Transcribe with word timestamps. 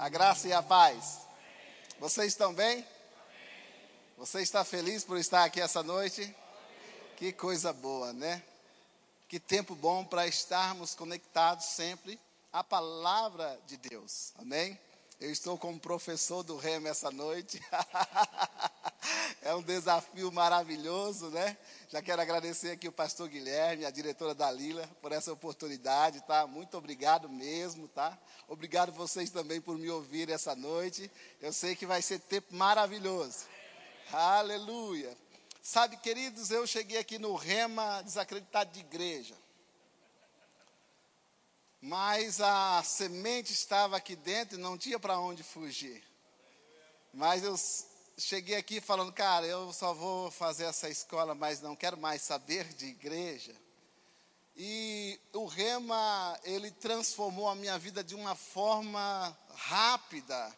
A 0.00 0.08
graça 0.08 0.48
e 0.48 0.52
a 0.54 0.62
paz. 0.62 1.18
Vocês 1.98 2.28
estão 2.28 2.54
bem? 2.54 2.82
Você 4.16 4.40
está 4.40 4.64
feliz 4.64 5.04
por 5.04 5.18
estar 5.18 5.44
aqui 5.44 5.60
essa 5.60 5.82
noite? 5.82 6.34
Que 7.18 7.34
coisa 7.34 7.70
boa, 7.70 8.10
né? 8.14 8.42
Que 9.28 9.38
tempo 9.38 9.74
bom 9.74 10.02
para 10.02 10.26
estarmos 10.26 10.94
conectados 10.94 11.66
sempre 11.66 12.18
à 12.50 12.64
palavra 12.64 13.60
de 13.66 13.76
Deus. 13.76 14.32
Amém? 14.38 14.80
Eu 15.20 15.30
estou 15.30 15.58
como 15.58 15.78
professor 15.78 16.42
do 16.42 16.56
Remo 16.56 16.88
essa 16.88 17.10
noite. 17.10 17.60
é 19.42 19.54
um 19.54 19.62
desafio 19.62 20.30
maravilhoso, 20.30 21.30
né? 21.30 21.56
Já 21.88 22.02
quero 22.02 22.20
agradecer 22.20 22.72
aqui 22.72 22.86
o 22.88 22.92
pastor 22.92 23.28
Guilherme, 23.28 23.86
a 23.86 23.90
diretora 23.90 24.34
Dalila, 24.34 24.86
por 25.00 25.12
essa 25.12 25.32
oportunidade, 25.32 26.20
tá? 26.22 26.46
Muito 26.46 26.76
obrigado 26.76 27.28
mesmo, 27.28 27.88
tá? 27.88 28.18
Obrigado 28.46 28.92
vocês 28.92 29.30
também 29.30 29.60
por 29.60 29.78
me 29.78 29.88
ouvir 29.88 30.28
essa 30.28 30.54
noite. 30.54 31.10
Eu 31.40 31.52
sei 31.52 31.74
que 31.74 31.86
vai 31.86 32.02
ser 32.02 32.20
tempo 32.20 32.54
maravilhoso. 32.54 33.46
Aleluia. 34.12 35.16
Sabe, 35.62 35.96
queridos, 35.96 36.50
eu 36.50 36.66
cheguei 36.66 36.98
aqui 36.98 37.18
no 37.18 37.34
Rema 37.34 38.02
desacreditado 38.02 38.72
de 38.72 38.80
igreja. 38.80 39.34
Mas 41.80 42.42
a 42.42 42.82
semente 42.82 43.54
estava 43.54 43.96
aqui 43.96 44.14
dentro 44.14 44.58
e 44.58 44.60
não 44.60 44.76
tinha 44.76 44.98
para 44.98 45.18
onde 45.18 45.42
fugir. 45.42 46.02
Mas 47.12 47.42
eu 47.42 47.56
cheguei 48.20 48.56
aqui 48.56 48.80
falando, 48.80 49.12
cara, 49.12 49.46
eu 49.46 49.72
só 49.72 49.94
vou 49.94 50.30
fazer 50.30 50.64
essa 50.64 50.88
escola, 50.88 51.34
mas 51.34 51.60
não 51.60 51.74
quero 51.74 51.96
mais 51.96 52.22
saber 52.22 52.64
de 52.74 52.86
igreja. 52.86 53.54
E 54.56 55.18
o 55.32 55.46
Rema, 55.46 56.38
ele 56.44 56.70
transformou 56.70 57.48
a 57.48 57.54
minha 57.54 57.78
vida 57.78 58.04
de 58.04 58.14
uma 58.14 58.34
forma 58.34 59.36
rápida 59.54 60.54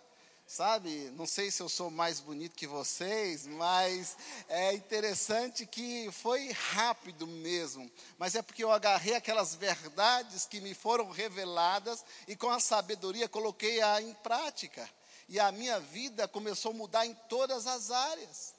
sabe? 0.53 1.11
Não 1.17 1.27
sei 1.27 1.51
se 1.51 1.62
eu 1.62 1.69
sou 1.69 1.91
mais 1.91 2.20
bonito 2.20 2.55
que 2.55 2.67
vocês, 2.67 3.47
mas 3.47 4.19
é 4.50 4.75
interessante 4.75 5.65
que 5.65 6.11
foi 6.12 6.50
rápido 6.53 7.27
mesmo. 7.27 7.91
Mas 8.19 8.34
é 8.34 8.42
porque 8.42 8.62
eu 8.62 8.70
agarrei 8.70 9.15
aquelas 9.15 9.55
verdades 9.55 10.44
que 10.44 10.61
me 10.61 10.75
foram 10.75 11.11
reveladas 11.11 12.05
e 12.28 12.37
com 12.37 12.50
a 12.50 12.61
sabedoria 12.61 13.31
coloquei-a 13.31 14.03
em 14.03 14.12
prática. 14.15 14.87
E 15.28 15.39
a 15.41 15.51
minha 15.53 15.81
vida 15.81 16.28
começou 16.28 16.73
a 16.73 16.75
mudar 16.75 17.06
em 17.06 17.15
todas 17.28 17.67
as 17.67 17.91
áreas. 17.91 18.55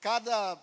Cada. 0.00 0.58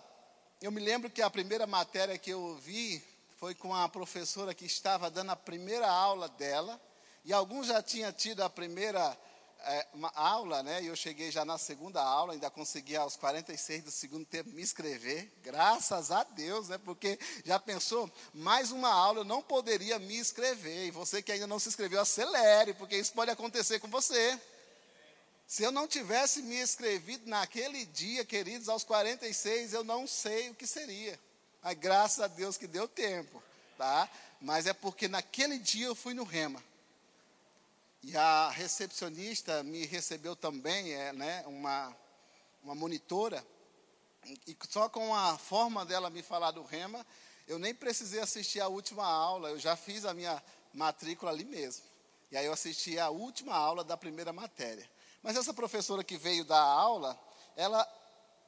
Eu 0.60 0.70
me 0.70 0.80
lembro 0.80 1.10
que 1.10 1.20
a 1.20 1.28
primeira 1.28 1.66
matéria 1.66 2.16
que 2.16 2.30
eu 2.30 2.56
vi 2.56 3.04
foi 3.36 3.54
com 3.54 3.74
a 3.74 3.88
professora 3.88 4.54
que 4.54 4.64
estava 4.64 5.10
dando 5.10 5.32
a 5.32 5.36
primeira 5.36 5.90
aula 5.90 6.28
dela 6.28 6.80
e 7.24 7.32
alguns 7.32 7.66
já 7.66 7.82
tinham 7.82 8.12
tido 8.12 8.42
a 8.42 8.48
primeira 8.48 9.18
é, 9.64 9.86
aula, 10.14 10.62
né? 10.62 10.82
E 10.82 10.86
eu 10.86 10.96
cheguei 10.96 11.30
já 11.30 11.44
na 11.44 11.58
segunda 11.58 12.02
aula, 12.02 12.32
ainda 12.32 12.50
consegui 12.50 12.96
aos 12.96 13.16
46 13.16 13.84
do 13.84 13.90
segundo 13.90 14.24
tempo 14.26 14.50
me 14.50 14.62
inscrever, 14.62 15.30
graças 15.42 16.10
a 16.10 16.24
Deus, 16.24 16.68
né? 16.68 16.78
Porque 16.78 17.18
já 17.44 17.58
pensou, 17.58 18.10
mais 18.34 18.70
uma 18.70 18.92
aula 18.92 19.20
eu 19.20 19.24
não 19.24 19.42
poderia 19.42 19.98
me 19.98 20.16
inscrever. 20.16 20.86
E 20.86 20.90
você 20.90 21.22
que 21.22 21.32
ainda 21.32 21.46
não 21.46 21.58
se 21.58 21.68
inscreveu, 21.68 22.00
acelere, 22.00 22.74
porque 22.74 22.96
isso 22.96 23.12
pode 23.12 23.30
acontecer 23.30 23.78
com 23.80 23.88
você. 23.88 24.38
Se 25.46 25.62
eu 25.62 25.70
não 25.70 25.86
tivesse 25.86 26.42
me 26.42 26.60
inscrevido 26.60 27.28
naquele 27.28 27.84
dia, 27.84 28.24
queridos, 28.24 28.68
aos 28.68 28.84
46, 28.84 29.74
eu 29.74 29.84
não 29.84 30.06
sei 30.06 30.50
o 30.50 30.54
que 30.54 30.66
seria. 30.66 31.18
Mas 31.62 31.78
graças 31.78 32.20
a 32.20 32.26
Deus 32.26 32.56
que 32.56 32.66
deu 32.66 32.88
tempo, 32.88 33.42
tá? 33.76 34.08
Mas 34.40 34.66
é 34.66 34.72
porque 34.72 35.08
naquele 35.08 35.58
dia 35.58 35.86
eu 35.86 35.94
fui 35.94 36.14
no 36.14 36.24
Rema. 36.24 36.62
E 38.02 38.16
a 38.16 38.50
recepcionista 38.50 39.62
me 39.62 39.86
recebeu 39.86 40.34
também, 40.34 40.92
é, 40.92 41.12
né, 41.12 41.44
uma, 41.46 41.96
uma 42.62 42.74
monitora, 42.74 43.46
e 44.46 44.56
só 44.68 44.88
com 44.88 45.14
a 45.14 45.38
forma 45.38 45.84
dela 45.84 46.10
me 46.10 46.22
falar 46.22 46.50
do 46.50 46.62
rema, 46.62 47.06
eu 47.46 47.58
nem 47.58 47.74
precisei 47.74 48.20
assistir 48.20 48.60
a 48.60 48.68
última 48.68 49.04
aula, 49.04 49.50
eu 49.50 49.58
já 49.58 49.76
fiz 49.76 50.04
a 50.04 50.14
minha 50.14 50.42
matrícula 50.72 51.30
ali 51.30 51.44
mesmo. 51.44 51.84
E 52.30 52.36
aí 52.36 52.46
eu 52.46 52.52
assisti 52.52 52.98
a 52.98 53.10
última 53.10 53.54
aula 53.54 53.84
da 53.84 53.96
primeira 53.96 54.32
matéria. 54.32 54.88
Mas 55.22 55.36
essa 55.36 55.52
professora 55.52 56.02
que 56.02 56.16
veio 56.16 56.44
dar 56.44 56.62
aula, 56.62 57.18
ela 57.56 57.86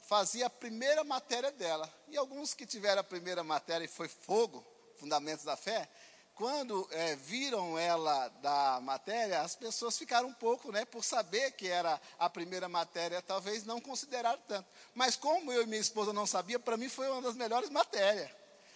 fazia 0.08 0.46
a 0.46 0.50
primeira 0.50 1.04
matéria 1.04 1.52
dela. 1.52 1.92
E 2.08 2.16
alguns 2.16 2.54
que 2.54 2.66
tiveram 2.66 3.00
a 3.00 3.04
primeira 3.04 3.44
matéria 3.44 3.84
e 3.84 3.88
foi 3.88 4.08
fogo, 4.08 4.64
Fundamentos 4.96 5.44
da 5.44 5.56
Fé, 5.56 5.88
quando 6.34 6.88
é, 6.90 7.14
viram 7.14 7.78
ela 7.78 8.28
da 8.42 8.80
matéria, 8.82 9.40
as 9.40 9.54
pessoas 9.54 9.96
ficaram 9.96 10.28
um 10.28 10.34
pouco, 10.34 10.72
né, 10.72 10.84
por 10.84 11.04
saber 11.04 11.52
que 11.52 11.68
era 11.68 12.00
a 12.18 12.28
primeira 12.28 12.68
matéria, 12.68 13.22
talvez 13.22 13.64
não 13.64 13.80
consideraram 13.80 14.40
tanto. 14.48 14.68
Mas 14.94 15.14
como 15.16 15.52
eu 15.52 15.62
e 15.62 15.66
minha 15.66 15.80
esposa 15.80 16.12
não 16.12 16.26
sabia, 16.26 16.58
para 16.58 16.76
mim 16.76 16.88
foi 16.88 17.08
uma 17.08 17.22
das 17.22 17.36
melhores 17.36 17.70
matérias. 17.70 18.30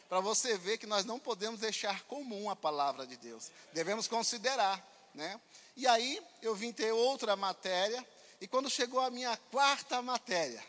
Para 0.08 0.20
você 0.20 0.56
ver 0.56 0.78
que 0.78 0.86
nós 0.86 1.04
não 1.04 1.18
podemos 1.18 1.60
deixar 1.60 2.04
comum 2.04 2.48
a 2.48 2.56
palavra 2.56 3.06
de 3.06 3.16
Deus. 3.16 3.50
Devemos 3.72 4.08
considerar, 4.08 4.82
né? 5.14 5.38
E 5.76 5.86
aí 5.86 6.22
eu 6.40 6.54
vim 6.54 6.72
ter 6.72 6.92
outra 6.92 7.36
matéria, 7.36 8.06
e 8.40 8.46
quando 8.46 8.70
chegou 8.70 9.00
a 9.00 9.10
minha 9.10 9.36
quarta 9.50 10.00
matéria, 10.00 10.64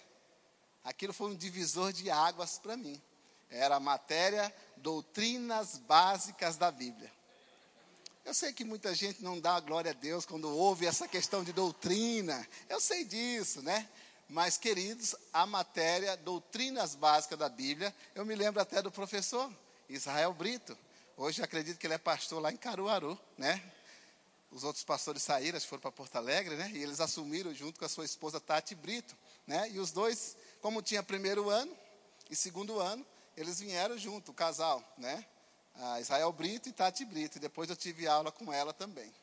aquilo 0.83 1.13
foi 1.13 1.29
um 1.29 1.35
divisor 1.35 1.93
de 1.93 2.09
águas 2.09 2.57
para 2.57 2.75
mim. 2.75 2.99
Era 3.49 3.75
a 3.75 3.79
matéria 3.79 4.53
doutrinas 4.77 5.77
básicas 5.77 6.57
da 6.57 6.71
Bíblia. 6.71 7.11
Eu 8.25 8.33
sei 8.33 8.53
que 8.53 8.63
muita 8.63 8.93
gente 8.93 9.23
não 9.23 9.39
dá 9.39 9.59
glória 9.59 9.91
a 9.91 9.93
Deus 9.93 10.25
quando 10.25 10.49
ouve 10.55 10.85
essa 10.85 11.07
questão 11.07 11.43
de 11.43 11.51
doutrina. 11.51 12.47
Eu 12.67 12.79
sei 12.79 13.03
disso, 13.03 13.61
né? 13.61 13.89
Mas, 14.29 14.57
queridos, 14.57 15.15
a 15.33 15.47
matéria 15.47 16.15
doutrinas 16.15 16.93
básicas 16.93 17.39
da 17.39 17.49
Bíblia, 17.49 17.93
eu 18.13 18.23
me 18.23 18.35
lembro 18.35 18.61
até 18.61 18.81
do 18.81 18.91
professor 18.91 19.51
Israel 19.89 20.31
Brito. 20.33 20.77
Hoje 21.17 21.41
acredito 21.41 21.79
que 21.79 21.87
ele 21.87 21.95
é 21.95 21.97
pastor 21.97 22.39
lá 22.39 22.51
em 22.51 22.57
Caruaru, 22.57 23.19
né? 23.35 23.59
Os 24.51 24.63
outros 24.63 24.83
pastores 24.83 25.23
saíram, 25.23 25.59
foram 25.61 25.81
para 25.81 25.91
Porto 25.91 26.15
Alegre, 26.15 26.55
né? 26.55 26.71
E 26.73 26.83
eles 26.83 26.99
assumiram 26.99 27.53
junto 27.53 27.79
com 27.79 27.85
a 27.85 27.89
sua 27.89 28.05
esposa 28.05 28.39
Tati 28.39 28.75
Brito, 28.75 29.15
né? 29.47 29.69
E 29.71 29.79
os 29.79 29.91
dois, 29.91 30.37
como 30.61 30.81
tinha 30.81 31.01
primeiro 31.01 31.49
ano 31.49 31.75
e 32.29 32.35
segundo 32.35 32.79
ano, 32.79 33.03
eles 33.35 33.59
vieram 33.59 33.97
junto, 33.97 34.31
o 34.31 34.33
casal, 34.33 34.83
né? 34.97 35.25
A 35.75 35.99
Israel 35.99 36.31
Brito 36.31 36.67
e 36.69 36.73
Tati 36.73 37.05
Brito. 37.05 37.37
E 37.37 37.41
depois 37.41 37.69
eu 37.69 37.75
tive 37.75 38.07
aula 38.07 38.31
com 38.31 38.51
ela 38.51 38.73
também. 38.73 39.13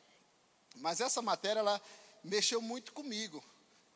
Mas 0.75 0.99
essa 0.99 1.21
matéria, 1.21 1.59
ela 1.59 1.81
mexeu 2.23 2.61
muito 2.61 2.93
comigo. 2.93 3.43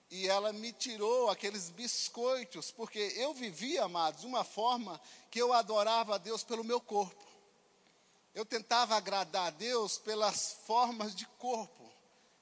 E 0.10 0.28
ela 0.28 0.52
me 0.52 0.74
tirou 0.74 1.30
aqueles 1.30 1.70
biscoitos, 1.70 2.70
porque 2.70 3.00
eu 3.16 3.34
vivia, 3.34 3.86
amados, 3.86 4.22
de 4.22 4.28
uma 4.28 4.44
forma 4.44 5.00
que 5.30 5.42
eu 5.42 5.54
adorava 5.54 6.16
a 6.16 6.18
Deus 6.18 6.44
pelo 6.44 6.64
meu 6.64 6.82
corpo. 6.82 7.26
Eu 8.34 8.46
tentava 8.46 8.96
agradar 8.96 9.48
a 9.48 9.52
Deus 9.52 9.98
pelas 9.98 10.54
formas 10.66 11.16
de 11.16 11.26
corpo. 11.38 11.92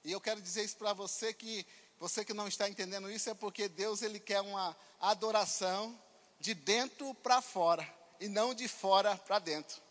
E 0.04 0.12
eu 0.12 0.20
quero 0.20 0.42
dizer 0.42 0.64
isso 0.64 0.78
para 0.78 0.94
você 0.94 1.34
que 1.34 1.66
você 2.00 2.24
que 2.24 2.34
não 2.34 2.48
está 2.48 2.70
entendendo 2.70 3.12
isso 3.12 3.30
é 3.30 3.34
porque 3.34 3.68
Deus 3.68 4.02
ele 4.02 4.22
quer 4.22 4.40
uma 4.40 4.76
adoração 5.02 6.00
de 6.40 6.54
dentro 6.54 7.14
para 7.16 7.42
fora 7.42 7.88
e 8.20 8.28
não 8.28 8.54
de 8.54 8.68
fora 8.68 9.16
para 9.18 9.40
dentro. 9.40 9.82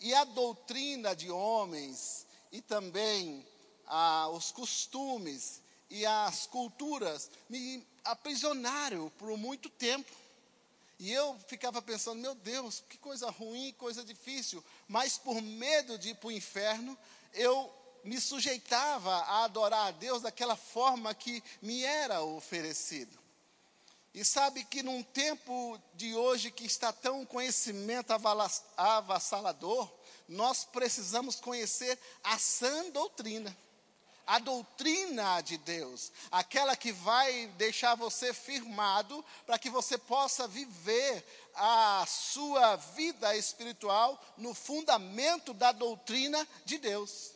E 0.00 0.12
a 0.14 0.24
doutrina 0.24 1.14
de 1.14 1.30
homens 1.30 2.26
e 2.50 2.60
também 2.60 3.46
ah, 3.86 4.28
os 4.30 4.50
costumes 4.50 5.60
e 5.88 6.04
as 6.06 6.46
culturas 6.46 7.30
me 7.48 7.86
aprisionaram 8.04 9.10
por 9.18 9.36
muito 9.36 9.68
tempo. 9.68 10.10
E 10.98 11.12
eu 11.12 11.36
ficava 11.46 11.82
pensando, 11.82 12.20
meu 12.20 12.34
Deus, 12.34 12.82
que 12.88 12.96
coisa 12.96 13.30
ruim, 13.30 13.74
coisa 13.76 14.04
difícil. 14.04 14.64
Mas 14.88 15.18
por 15.18 15.40
medo 15.42 15.98
de 15.98 16.10
ir 16.10 16.14
para 16.16 16.28
o 16.28 16.32
inferno, 16.32 16.96
eu 17.34 17.72
me 18.04 18.20
sujeitava 18.20 19.12
a 19.12 19.44
adorar 19.44 19.88
a 19.88 19.90
Deus 19.90 20.22
daquela 20.22 20.56
forma 20.56 21.14
que 21.14 21.42
me 21.60 21.84
era 21.84 22.22
oferecido. 22.22 23.21
E 24.14 24.24
sabe 24.24 24.62
que 24.64 24.82
num 24.82 25.02
tempo 25.02 25.80
de 25.94 26.14
hoje 26.14 26.50
que 26.50 26.66
está 26.66 26.92
tão 26.92 27.24
conhecimento 27.24 28.12
avassalador, 28.76 29.90
nós 30.28 30.64
precisamos 30.64 31.36
conhecer 31.36 31.98
a 32.22 32.38
sã 32.38 32.90
doutrina. 32.90 33.56
A 34.26 34.38
doutrina 34.38 35.40
de 35.40 35.56
Deus, 35.58 36.12
aquela 36.30 36.76
que 36.76 36.92
vai 36.92 37.48
deixar 37.56 37.96
você 37.96 38.32
firmado 38.32 39.24
para 39.44 39.58
que 39.58 39.68
você 39.68 39.98
possa 39.98 40.46
viver 40.46 41.24
a 41.54 42.04
sua 42.06 42.76
vida 42.76 43.36
espiritual 43.36 44.20
no 44.36 44.54
fundamento 44.54 45.52
da 45.52 45.72
doutrina 45.72 46.46
de 46.64 46.78
Deus. 46.78 47.32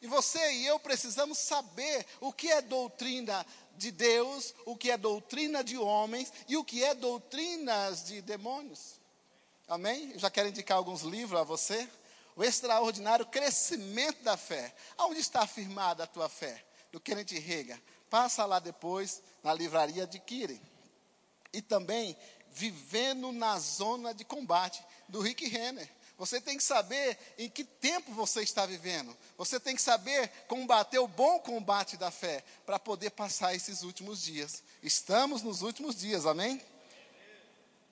E 0.00 0.06
você 0.06 0.52
e 0.54 0.66
eu 0.66 0.78
precisamos 0.78 1.38
saber 1.38 2.06
o 2.20 2.32
que 2.32 2.50
é 2.50 2.62
doutrina 2.62 3.44
de 3.78 3.90
Deus, 3.90 4.54
o 4.66 4.76
que 4.76 4.90
é 4.90 4.96
doutrina 4.96 5.64
de 5.64 5.78
homens 5.78 6.32
e 6.46 6.56
o 6.56 6.64
que 6.64 6.84
é 6.84 6.94
doutrinas 6.94 8.04
de 8.04 8.20
demônios. 8.20 9.00
Amém? 9.68 10.12
Eu 10.12 10.18
já 10.18 10.30
quero 10.30 10.48
indicar 10.48 10.76
alguns 10.76 11.02
livros 11.02 11.40
a 11.40 11.44
você. 11.44 11.88
o 12.36 12.44
extraordinário 12.44 13.26
crescimento 13.26 14.22
da 14.22 14.36
fé. 14.36 14.74
Aonde 14.96 15.20
está 15.20 15.42
afirmada 15.42 16.04
a 16.04 16.06
tua 16.06 16.28
fé? 16.28 16.64
Do 16.92 17.00
Kenneth 17.00 17.38
Rega. 17.38 17.80
Passa 18.08 18.44
lá 18.44 18.58
depois 18.58 19.22
na 19.42 19.52
livraria 19.52 20.04
adquire. 20.04 20.60
E 21.52 21.60
também 21.60 22.16
vivendo 22.50 23.32
na 23.32 23.58
zona 23.58 24.14
de 24.14 24.24
combate 24.24 24.82
do 25.08 25.20
Rick 25.20 25.46
Renner. 25.48 25.88
Você 26.18 26.40
tem 26.40 26.56
que 26.56 26.64
saber 26.64 27.16
em 27.38 27.48
que 27.48 27.62
tempo 27.62 28.12
você 28.12 28.42
está 28.42 28.66
vivendo. 28.66 29.16
Você 29.36 29.60
tem 29.60 29.76
que 29.76 29.80
saber 29.80 30.28
combater 30.48 30.98
o 30.98 31.06
bom 31.06 31.38
combate 31.38 31.96
da 31.96 32.10
fé 32.10 32.44
para 32.66 32.76
poder 32.76 33.10
passar 33.10 33.54
esses 33.54 33.82
últimos 33.84 34.20
dias. 34.20 34.64
Estamos 34.82 35.42
nos 35.42 35.62
últimos 35.62 35.94
dias, 35.94 36.26
amém? 36.26 36.60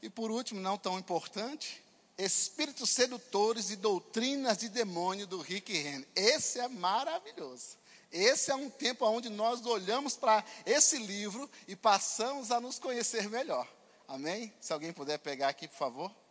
E 0.03 0.11
por 0.11 0.33
último, 0.33 0.61
não 0.61 0.77
tão 0.77 0.99
importante, 0.99 1.81
espíritos 2.19 2.91
sedutores 2.91 3.71
e 3.71 3.77
doutrinas 3.77 4.59
de 4.59 4.69
demônio 4.69 5.27
do 5.29 5.41
Rick 5.41 5.73
Renner. 5.73 6.09
Esse 6.17 6.59
é 6.59 6.67
maravilhoso. 6.67 7.77
Esse 8.11 8.51
é 8.51 8.57
um 8.57 8.69
tempo 8.69 9.07
onde 9.07 9.29
nós 9.29 9.65
olhamos 9.65 10.17
para 10.17 10.45
esse 10.65 10.99
livro 10.99 11.49
e 11.69 11.77
passamos 11.77 12.51
a 12.51 12.61
nos 12.61 12.79
conhecer 12.79 13.31
melhor. 13.31 13.69
Amém? 14.09 14.53
Se 14.61 14.73
alguém 14.73 14.93
puder 14.93 15.19
pegar 15.19 15.49
aqui, 15.49 15.69
por 15.69 15.77
favor. 15.77 16.26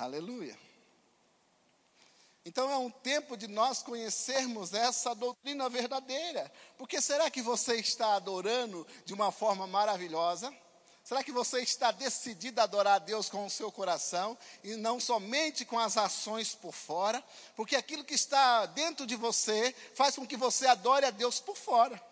Aleluia. 0.00 0.58
Então 2.42 2.70
é 2.70 2.76
um 2.78 2.90
tempo 2.90 3.36
de 3.36 3.46
nós 3.46 3.82
conhecermos 3.82 4.72
essa 4.72 5.14
doutrina 5.14 5.68
verdadeira. 5.68 6.50
Porque 6.78 7.02
será 7.02 7.30
que 7.30 7.42
você 7.42 7.76
está 7.76 8.14
adorando 8.14 8.86
de 9.04 9.12
uma 9.12 9.30
forma 9.30 9.66
maravilhosa? 9.66 10.50
Será 11.04 11.22
que 11.22 11.30
você 11.30 11.60
está 11.60 11.90
decidido 11.90 12.62
a 12.62 12.64
adorar 12.64 12.94
a 12.94 12.98
Deus 12.98 13.28
com 13.28 13.44
o 13.44 13.50
seu 13.50 13.70
coração 13.70 14.38
e 14.64 14.74
não 14.74 14.98
somente 14.98 15.66
com 15.66 15.78
as 15.78 15.98
ações 15.98 16.54
por 16.54 16.72
fora? 16.72 17.22
Porque 17.54 17.76
aquilo 17.76 18.02
que 18.02 18.14
está 18.14 18.64
dentro 18.64 19.06
de 19.06 19.16
você 19.16 19.74
faz 19.94 20.16
com 20.16 20.26
que 20.26 20.36
você 20.36 20.66
adore 20.66 21.04
a 21.04 21.10
Deus 21.10 21.40
por 21.40 21.56
fora. 21.56 22.02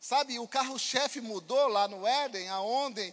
Sabe, 0.00 0.38
o 0.38 0.46
carro-chefe 0.46 1.20
mudou 1.20 1.68
lá 1.68 1.88
no 1.88 2.06
Éden, 2.06 2.48
aonde, 2.48 3.12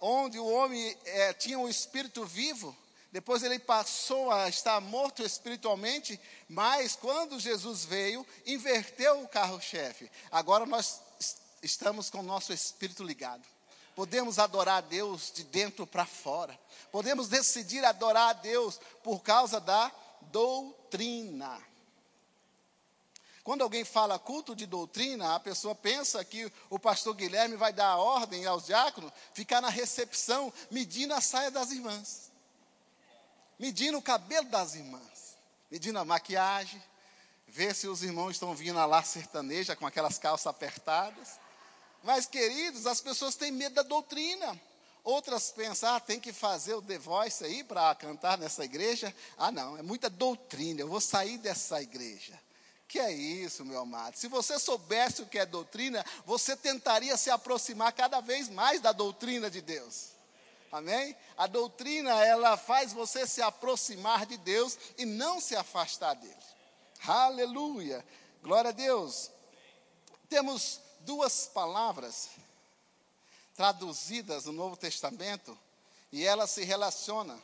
aonde 0.00 0.38
o 0.38 0.46
homem 0.46 0.96
é, 1.04 1.32
tinha 1.34 1.58
o 1.58 1.64
um 1.64 1.68
espírito 1.68 2.24
vivo. 2.24 2.76
Depois 3.12 3.42
ele 3.42 3.58
passou 3.58 4.30
a 4.30 4.48
estar 4.48 4.80
morto 4.80 5.22
espiritualmente, 5.22 6.18
mas 6.48 6.94
quando 6.94 7.40
Jesus 7.40 7.84
veio, 7.84 8.24
inverteu 8.46 9.22
o 9.22 9.28
carro-chefe. 9.28 10.10
Agora 10.30 10.64
nós 10.64 11.00
estamos 11.62 12.08
com 12.08 12.20
o 12.20 12.22
nosso 12.22 12.52
espírito 12.52 13.02
ligado. 13.02 13.42
Podemos 13.96 14.38
adorar 14.38 14.78
a 14.78 14.80
Deus 14.80 15.32
de 15.34 15.42
dentro 15.44 15.86
para 15.86 16.06
fora. 16.06 16.58
Podemos 16.92 17.28
decidir 17.28 17.84
adorar 17.84 18.30
a 18.30 18.32
Deus 18.32 18.80
por 19.02 19.20
causa 19.20 19.60
da 19.60 19.90
doutrina. 20.30 21.69
Quando 23.42 23.62
alguém 23.62 23.84
fala 23.84 24.18
culto 24.18 24.54
de 24.54 24.66
doutrina, 24.66 25.34
a 25.34 25.40
pessoa 25.40 25.74
pensa 25.74 26.22
que 26.24 26.52
o 26.68 26.78
pastor 26.78 27.14
Guilherme 27.14 27.56
vai 27.56 27.72
dar 27.72 27.88
a 27.88 27.96
ordem 27.96 28.44
aos 28.44 28.66
diáconos 28.66 29.10
ficar 29.32 29.60
na 29.60 29.70
recepção 29.70 30.52
medindo 30.70 31.14
a 31.14 31.20
saia 31.20 31.50
das 31.50 31.70
irmãs, 31.70 32.30
medindo 33.58 33.96
o 33.96 34.02
cabelo 34.02 34.48
das 34.48 34.74
irmãs, 34.74 35.36
medindo 35.70 35.98
a 35.98 36.04
maquiagem, 36.04 36.82
ver 37.48 37.74
se 37.74 37.88
os 37.88 38.02
irmãos 38.02 38.32
estão 38.32 38.54
vindo 38.54 38.78
lá 38.86 39.02
sertaneja 39.02 39.74
com 39.74 39.86
aquelas 39.86 40.18
calças 40.18 40.46
apertadas. 40.46 41.38
Mas, 42.02 42.26
queridos, 42.26 42.86
as 42.86 43.00
pessoas 43.00 43.34
têm 43.34 43.50
medo 43.50 43.74
da 43.74 43.82
doutrina. 43.82 44.60
Outras 45.02 45.50
pensam, 45.50 45.94
ah, 45.94 46.00
tem 46.00 46.20
que 46.20 46.32
fazer 46.32 46.74
o 46.74 46.82
The 46.82 46.98
Voice 46.98 47.42
aí 47.42 47.64
para 47.64 47.94
cantar 47.94 48.36
nessa 48.36 48.64
igreja. 48.64 49.14
Ah, 49.36 49.50
não, 49.50 49.78
é 49.78 49.82
muita 49.82 50.10
doutrina, 50.10 50.80
eu 50.80 50.88
vou 50.88 51.00
sair 51.00 51.38
dessa 51.38 51.80
igreja. 51.80 52.38
Que 52.90 52.98
é 52.98 53.12
isso, 53.12 53.64
meu 53.64 53.82
amado? 53.82 54.16
Se 54.16 54.26
você 54.26 54.58
soubesse 54.58 55.22
o 55.22 55.26
que 55.26 55.38
é 55.38 55.46
doutrina, 55.46 56.04
você 56.26 56.56
tentaria 56.56 57.16
se 57.16 57.30
aproximar 57.30 57.92
cada 57.92 58.20
vez 58.20 58.48
mais 58.48 58.80
da 58.80 58.90
doutrina 58.90 59.48
de 59.48 59.60
Deus. 59.60 60.08
Amém? 60.72 61.16
A 61.38 61.46
doutrina, 61.46 62.10
ela 62.26 62.56
faz 62.56 62.92
você 62.92 63.28
se 63.28 63.40
aproximar 63.40 64.26
de 64.26 64.36
Deus 64.38 64.76
e 64.98 65.04
não 65.04 65.40
se 65.40 65.54
afastar 65.54 66.14
dele. 66.14 66.34
Aleluia. 67.06 68.04
Glória 68.42 68.70
a 68.70 68.72
Deus. 68.72 69.30
Temos 70.28 70.80
duas 71.02 71.46
palavras 71.46 72.30
traduzidas 73.54 74.46
no 74.46 74.52
Novo 74.52 74.76
Testamento 74.76 75.56
e 76.10 76.26
elas 76.26 76.50
se 76.50 76.64
relacionam. 76.64 77.40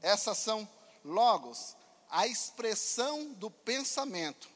Essas 0.00 0.38
são 0.38 0.66
logos, 1.04 1.76
a 2.08 2.26
expressão 2.26 3.34
do 3.34 3.50
pensamento 3.50 4.55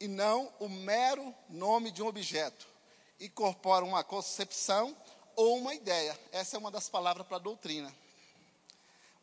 e 0.00 0.06
não 0.06 0.52
o 0.58 0.68
mero 0.68 1.34
nome 1.48 1.90
de 1.90 2.02
um 2.02 2.06
objeto. 2.06 2.66
Incorpora 3.20 3.84
uma 3.84 4.04
concepção 4.04 4.96
ou 5.34 5.58
uma 5.58 5.74
ideia. 5.74 6.18
Essa 6.32 6.56
é 6.56 6.58
uma 6.58 6.70
das 6.70 6.88
palavras 6.88 7.26
para 7.26 7.38
doutrina. 7.38 7.94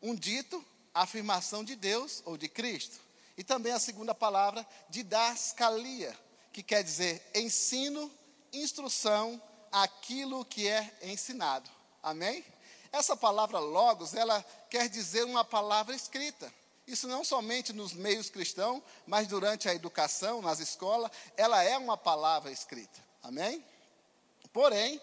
Um 0.02 0.14
dito, 0.14 0.64
afirmação 0.92 1.64
de 1.64 1.74
Deus 1.76 2.22
ou 2.24 2.36
de 2.36 2.48
Cristo. 2.48 3.00
E 3.36 3.44
também 3.44 3.72
a 3.72 3.78
segunda 3.78 4.14
palavra, 4.14 4.66
didascalia, 4.88 6.18
que 6.52 6.62
quer 6.62 6.82
dizer 6.82 7.22
ensino, 7.34 8.10
instrução, 8.52 9.40
aquilo 9.70 10.44
que 10.44 10.68
é 10.68 10.98
ensinado. 11.02 11.70
Amém? 12.02 12.44
Essa 12.92 13.16
palavra 13.16 13.58
logos, 13.58 14.14
ela 14.14 14.42
quer 14.70 14.88
dizer 14.88 15.24
uma 15.24 15.44
palavra 15.44 15.94
escrita. 15.94 16.52
Isso 16.86 17.08
não 17.08 17.24
somente 17.24 17.72
nos 17.72 17.92
meios 17.92 18.30
cristãos, 18.30 18.82
mas 19.06 19.26
durante 19.26 19.68
a 19.68 19.74
educação, 19.74 20.40
nas 20.40 20.60
escolas, 20.60 21.10
ela 21.36 21.62
é 21.62 21.76
uma 21.76 21.96
palavra 21.96 22.52
escrita. 22.52 23.04
Amém? 23.22 23.64
Porém, 24.52 25.00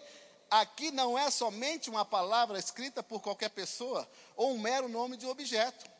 aqui 0.50 0.90
não 0.90 1.18
é 1.18 1.30
somente 1.30 1.90
uma 1.90 2.04
palavra 2.04 2.58
escrita 2.58 3.02
por 3.02 3.20
qualquer 3.20 3.50
pessoa 3.50 4.08
ou 4.34 4.54
um 4.54 4.58
mero 4.58 4.88
nome 4.88 5.16
de 5.16 5.26
objeto. 5.26 5.90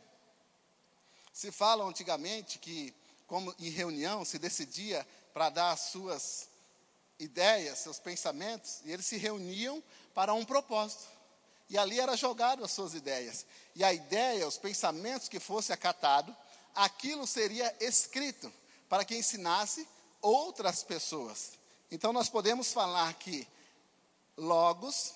Se 1.33 1.53
fala 1.53 1.85
antigamente 1.85 2.59
que, 2.59 2.95
como 3.27 3.55
em 3.59 3.69
reunião, 3.69 4.25
se 4.25 4.39
decidia 4.39 5.07
para 5.35 5.51
dar 5.51 5.73
as 5.73 5.81
suas 5.81 6.49
ideias, 7.19 7.79
seus 7.79 7.99
pensamentos, 7.99 8.81
e 8.85 8.93
eles 8.93 9.07
se 9.07 9.17
reuniam 9.17 9.83
para 10.15 10.33
um 10.33 10.45
propósito. 10.45 11.14
E 11.69 11.79
ali 11.79 11.99
era 11.99 12.17
jogado 12.17 12.65
as 12.65 12.71
suas 12.73 12.95
ideias. 12.95 13.47
E 13.75 13.83
a 13.83 13.93
ideia, 13.93 14.47
os 14.47 14.59
pensamentos 14.59 15.29
que 15.29 15.41
fosse 15.41 15.73
acatado, 15.73 16.35
aquilo 16.75 17.27
seria 17.27 17.75
escrito 17.81 18.53
para 18.89 19.05
que 19.05 19.17
ensinasse 19.17 19.87
outras 20.21 20.83
pessoas. 20.83 21.53
Então 21.91 22.13
nós 22.13 22.29
podemos 22.29 22.73
falar 22.73 23.13
que 23.15 23.47
logos, 24.37 25.15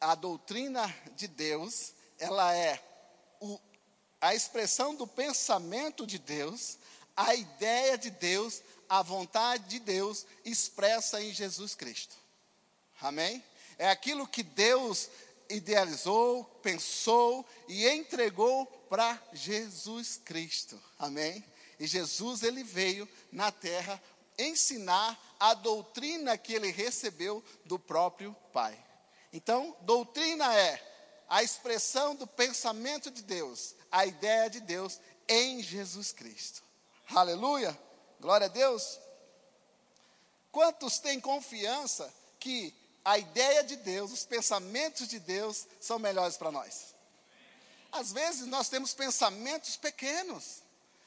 a 0.00 0.14
doutrina 0.14 0.94
de 1.16 1.28
Deus, 1.28 1.92
ela 2.18 2.54
é 2.54 2.82
o, 3.40 3.58
a 4.20 4.34
expressão 4.34 4.94
do 4.94 5.06
pensamento 5.06 6.06
de 6.06 6.18
Deus, 6.18 6.78
a 7.16 7.34
ideia 7.34 7.96
de 7.96 8.10
Deus, 8.10 8.62
a 8.88 9.02
vontade 9.02 9.64
de 9.68 9.80
Deus 9.80 10.26
expressa 10.44 11.22
em 11.22 11.32
Jesus 11.32 11.74
Cristo. 11.74 12.16
Amém? 13.00 13.42
É 13.78 13.88
aquilo 13.90 14.26
que 14.26 14.42
Deus 14.42 15.08
idealizou, 15.48 16.44
pensou 16.62 17.44
e 17.66 17.88
entregou 17.88 18.66
para 18.88 19.20
Jesus 19.32 20.20
Cristo. 20.24 20.80
Amém? 20.98 21.44
E 21.78 21.86
Jesus 21.86 22.42
ele 22.42 22.62
veio 22.62 23.08
na 23.30 23.50
terra 23.50 24.02
ensinar 24.38 25.18
a 25.38 25.54
doutrina 25.54 26.36
que 26.36 26.54
ele 26.54 26.70
recebeu 26.70 27.42
do 27.64 27.78
próprio 27.78 28.34
Pai. 28.52 28.78
Então, 29.32 29.76
doutrina 29.82 30.54
é 30.54 30.84
a 31.28 31.42
expressão 31.42 32.14
do 32.14 32.26
pensamento 32.26 33.10
de 33.10 33.22
Deus, 33.22 33.74
a 33.90 34.06
ideia 34.06 34.48
de 34.48 34.60
Deus 34.60 35.00
em 35.28 35.62
Jesus 35.62 36.12
Cristo. 36.12 36.62
Aleluia! 37.14 37.78
Glória 38.20 38.46
a 38.46 38.50
Deus. 38.50 38.98
Quantos 40.50 40.98
têm 40.98 41.20
confiança 41.20 42.12
que 42.40 42.74
a 43.04 43.18
ideia 43.18 43.64
de 43.64 43.76
Deus, 43.76 44.12
os 44.12 44.24
pensamentos 44.24 45.08
de 45.08 45.18
Deus 45.18 45.66
são 45.80 45.98
melhores 45.98 46.36
para 46.36 46.52
nós. 46.52 46.94
Às 47.90 48.12
vezes 48.12 48.46
nós 48.46 48.68
temos 48.68 48.92
pensamentos 48.92 49.76
pequenos, 49.76 50.62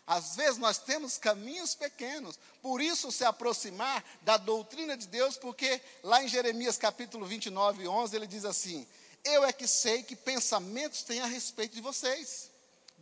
às 0.05 0.35
vezes 0.35 0.57
nós 0.57 0.79
temos 0.79 1.17
caminhos 1.17 1.75
pequenos, 1.75 2.39
por 2.61 2.81
isso 2.81 3.11
se 3.11 3.23
aproximar 3.23 4.03
da 4.23 4.35
doutrina 4.37 4.97
de 4.97 5.07
Deus, 5.07 5.37
porque 5.37 5.79
lá 6.03 6.23
em 6.23 6.27
Jeremias 6.27 6.77
capítulo 6.77 7.25
29, 7.25 7.87
11, 7.87 8.15
ele 8.15 8.27
diz 8.27 8.45
assim: 8.45 8.87
Eu 9.23 9.45
é 9.45 9.53
que 9.53 9.67
sei 9.67 10.01
que 10.01 10.15
pensamentos 10.15 11.03
têm 11.03 11.21
a 11.21 11.27
respeito 11.27 11.75
de 11.75 11.81
vocês, 11.81 12.49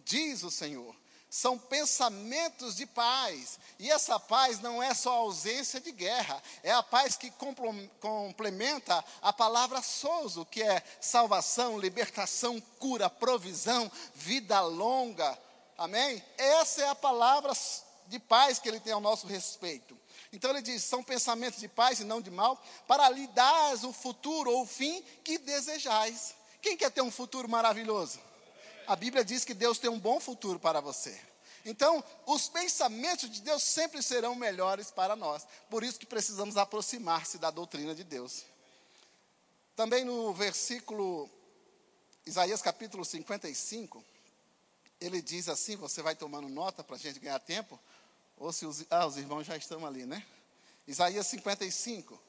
diz 0.04 0.44
o 0.44 0.52
Senhor, 0.52 0.94
são 1.30 1.58
pensamentos 1.58 2.76
de 2.76 2.86
paz. 2.86 3.60
E 3.78 3.90
essa 3.90 4.20
paz 4.20 4.60
não 4.60 4.82
é 4.82 4.94
só 4.94 5.12
ausência 5.12 5.80
de 5.80 5.92
guerra, 5.92 6.42
é 6.64 6.72
a 6.72 6.82
paz 6.82 7.16
que 7.16 7.32
complementa 8.00 9.04
a 9.22 9.32
palavra 9.32 9.82
souzo, 9.82 10.46
que 10.46 10.64
é 10.64 10.84
salvação, 11.00 11.80
libertação, 11.80 12.60
cura, 12.80 13.10
provisão, 13.10 13.92
vida 14.16 14.60
longa. 14.62 15.38
Amém? 15.78 16.24
Essa 16.38 16.82
é 16.82 16.90
a 16.90 16.96
palavra 16.96 17.54
de 18.08 18.20
paz 18.20 18.60
que 18.60 18.68
ele 18.68 18.80
tem 18.80 18.92
ao 18.92 19.00
nosso 19.00 19.28
respeito. 19.28 19.98
Então 20.34 20.50
ele 20.50 20.62
diz: 20.62 20.84
são 20.84 21.04
pensamentos 21.04 21.60
de 21.60 21.68
paz 21.68 22.00
e 22.00 22.04
não 22.04 22.22
de 22.22 22.30
mal, 22.30 22.62
para 22.88 23.10
lhe 23.10 23.28
dar 23.28 23.76
o 23.86 23.94
futuro 23.94 24.52
ou 24.52 24.64
o 24.64 24.68
fim 24.68 25.02
que 25.24 25.38
desejais. 25.38 26.36
Quem 26.62 26.76
quer 26.76 26.92
ter 26.92 27.02
um 27.02 27.12
futuro 27.12 27.48
maravilhoso? 27.48 28.20
A 28.90 28.96
Bíblia 28.96 29.24
diz 29.24 29.46
que 29.46 29.54
Deus 29.54 29.78
tem 29.78 29.88
um 29.88 30.00
bom 30.00 30.20
futuro 30.20 30.60
para 30.60 30.82
você. 30.82 31.16
Então, 31.64 32.04
os 32.26 32.50
pensamentos 32.50 33.30
de 33.30 33.40
Deus 33.40 33.62
sempre 33.62 34.02
serão 34.02 34.34
melhores 34.34 34.90
para 34.90 35.16
nós. 35.16 35.46
Por 35.70 35.84
isso 35.84 36.00
que 36.00 36.08
precisamos 36.08 36.58
aproximar-se 36.58 37.38
da 37.38 37.52
doutrina 37.52 37.94
de 37.94 38.04
Deus. 38.04 38.46
Também 39.76 40.04
no 40.04 40.34
versículo 40.34 41.30
Isaías 42.26 42.64
capítulo 42.64 43.06
55, 43.06 44.04
ele 45.00 45.22
diz 45.22 45.48
assim, 45.50 45.76
você 45.76 46.02
vai 46.02 46.16
tomando 46.16 46.50
nota 46.50 46.84
para 46.84 46.96
a 46.96 47.00
gente 47.00 47.20
ganhar 47.20 47.38
tempo, 47.38 47.80
ou 48.38 48.52
se 48.52 48.66
os, 48.66 48.84
ah, 48.90 49.06
os 49.06 49.18
irmãos 49.18 49.46
já 49.46 49.56
estão 49.56 49.86
ali, 49.86 50.08
né? 50.08 50.26
Isaías 50.88 51.28
55. 51.28 52.20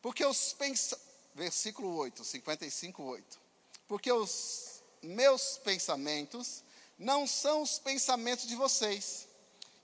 Porque 0.00 0.24
os 0.24 0.52
pensamentos, 0.52 1.08
versículo 1.34 1.92
8, 1.96 2.22
55, 2.22 3.02
8. 3.02 3.40
Porque 3.88 4.12
os 4.12 4.73
meus 5.04 5.58
pensamentos 5.58 6.62
não 6.98 7.26
são 7.26 7.62
os 7.62 7.78
pensamentos 7.78 8.46
de 8.46 8.56
vocês, 8.56 9.26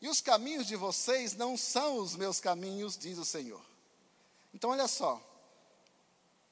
e 0.01 0.09
os 0.09 0.21
caminhos 0.21 0.67
de 0.67 0.77
vocês 0.77 1.35
não 1.35 1.57
são 1.57 1.99
os 1.99 2.17
meus 2.17 2.41
caminhos, 2.41 2.97
diz 2.97 3.19
o 3.19 3.25
Senhor. 3.25 3.61
Então, 4.55 4.71
olha 4.71 4.89
só, 4.89 5.21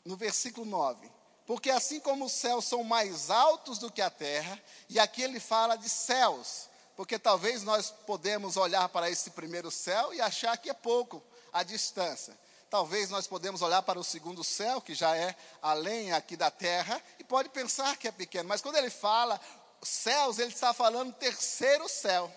no 0.04 0.16
versículo 0.16 0.66
9: 0.66 1.10
Porque 1.46 1.70
assim 1.70 2.00
como 2.00 2.26
os 2.26 2.32
céus 2.32 2.64
são 2.66 2.84
mais 2.84 3.30
altos 3.30 3.78
do 3.78 3.90
que 3.90 4.02
a 4.02 4.10
terra, 4.10 4.62
e 4.88 4.98
aqui 4.98 5.22
ele 5.22 5.40
fala 5.40 5.76
de 5.76 5.88
céus, 5.88 6.68
porque 6.96 7.18
talvez 7.18 7.62
nós 7.62 7.90
podemos 8.06 8.56
olhar 8.56 8.88
para 8.88 9.10
esse 9.10 9.30
primeiro 9.30 9.70
céu 9.70 10.12
e 10.12 10.20
achar 10.20 10.56
que 10.58 10.68
é 10.68 10.74
pouco 10.74 11.22
a 11.52 11.62
distância. 11.62 12.36
Talvez 12.70 13.08
nós 13.08 13.26
podemos 13.26 13.62
olhar 13.62 13.82
para 13.82 13.98
o 13.98 14.04
segundo 14.04 14.44
céu, 14.44 14.80
que 14.80 14.94
já 14.94 15.16
é 15.16 15.34
além 15.62 16.12
aqui 16.12 16.36
da 16.36 16.50
terra, 16.50 17.02
e 17.18 17.24
pode 17.24 17.48
pensar 17.48 17.96
que 17.96 18.06
é 18.06 18.12
pequeno, 18.12 18.48
mas 18.48 18.60
quando 18.60 18.76
ele 18.76 18.90
fala 18.90 19.40
céus, 19.82 20.38
ele 20.38 20.52
está 20.52 20.74
falando 20.74 21.12
terceiro 21.14 21.88
céu. 21.88 22.30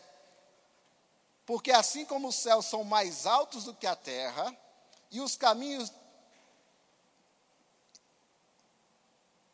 Porque 1.45 1.71
assim 1.71 2.05
como 2.05 2.29
os 2.29 2.35
céus 2.35 2.65
são 2.65 2.83
mais 2.83 3.25
altos 3.25 3.65
do 3.65 3.73
que 3.73 3.85
a 3.85 3.95
terra, 3.95 4.55
e 5.11 5.19
os 5.19 5.35
caminhos 5.35 5.91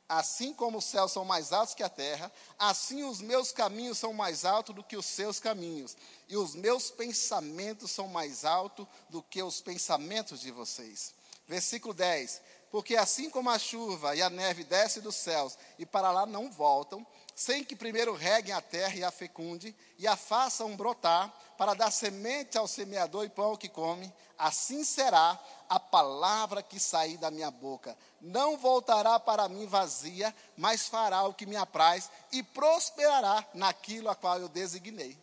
Assim 0.09 0.53
como 0.53 0.77
os 0.77 0.85
céus 0.85 1.11
são 1.11 1.25
mais 1.25 1.51
altos 1.51 1.75
que 1.75 1.83
a 1.83 1.89
terra, 1.89 2.31
assim 2.57 3.03
os 3.03 3.19
meus 3.19 3.51
caminhos 3.51 3.97
são 3.97 4.13
mais 4.13 4.45
altos 4.45 4.73
do 4.73 4.83
que 4.83 4.95
os 4.95 5.05
seus 5.05 5.37
caminhos, 5.37 5.97
e 6.29 6.37
os 6.37 6.55
meus 6.55 6.89
pensamentos 6.89 7.91
são 7.91 8.07
mais 8.07 8.45
altos 8.45 8.87
do 9.09 9.21
que 9.21 9.43
os 9.43 9.59
pensamentos 9.59 10.39
de 10.39 10.49
vocês. 10.49 11.13
Versículo 11.45 11.93
10: 11.93 12.41
Porque 12.71 12.95
assim 12.95 13.29
como 13.29 13.49
a 13.49 13.59
chuva 13.59 14.15
e 14.15 14.21
a 14.21 14.29
neve 14.29 14.63
descem 14.63 15.03
dos 15.03 15.15
céus 15.15 15.57
e 15.77 15.85
para 15.85 16.11
lá 16.11 16.25
não 16.25 16.49
voltam, 16.49 17.05
sem 17.35 17.63
que 17.63 17.75
primeiro 17.75 18.13
reguem 18.15 18.53
a 18.53 18.61
terra 18.61 18.95
e 18.95 19.03
a 19.03 19.11
fecunde, 19.11 19.75
e 19.97 20.07
a 20.07 20.15
façam 20.15 20.75
brotar, 20.75 21.31
para 21.57 21.73
dar 21.73 21.91
semente 21.91 22.57
ao 22.57 22.67
semeador 22.67 23.25
e 23.25 23.29
pão 23.29 23.45
ao 23.45 23.57
que 23.57 23.69
come, 23.69 24.11
assim 24.37 24.83
será 24.83 25.39
a 25.69 25.79
palavra 25.79 26.63
que 26.63 26.79
sair 26.79 27.17
da 27.17 27.31
minha 27.31 27.51
boca. 27.51 27.97
Não 28.21 28.57
voltará 28.57 29.19
para 29.19 29.47
mim 29.47 29.65
vazia, 29.65 30.33
mas 30.55 30.87
fará 30.87 31.23
o 31.23 31.33
que 31.33 31.45
me 31.45 31.55
apraz 31.55 32.09
e 32.31 32.41
prosperará 32.41 33.45
naquilo 33.53 34.09
a 34.09 34.15
qual 34.15 34.39
eu 34.39 34.49
designei. 34.49 35.17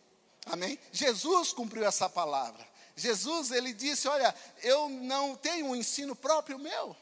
Amém? 0.45 0.79
Jesus 0.91 1.51
cumpriu 1.51 1.85
essa 1.85 2.09
palavra. 2.09 2.65
Jesus, 2.95 3.51
ele 3.51 3.73
disse: 3.73 4.07
Olha, 4.07 4.33
eu 4.63 4.87
não 4.87 5.35
tenho 5.35 5.67
um 5.67 5.75
ensino 5.75 6.15
próprio 6.15 6.57
meu. 6.57 6.95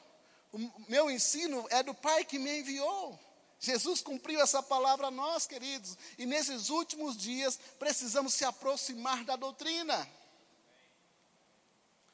O 0.52 0.72
meu 0.88 1.10
ensino 1.10 1.66
é 1.70 1.84
do 1.84 1.94
Pai 1.94 2.24
que 2.26 2.40
me 2.40 2.60
enviou. 2.60 3.20
Jesus 3.60 4.02
cumpriu 4.02 4.42
essa 4.42 4.62
palavra 4.62 5.08
a 5.08 5.12
nós, 5.12 5.48
queridos. 5.48 5.98
E 6.18 6.26
nesses 6.26 6.70
últimos 6.70 7.16
dias 7.16 7.58
precisamos 7.80 8.34
se 8.34 8.44
aproximar 8.44 9.24
da 9.24 9.36
doutrina. 9.36 10.08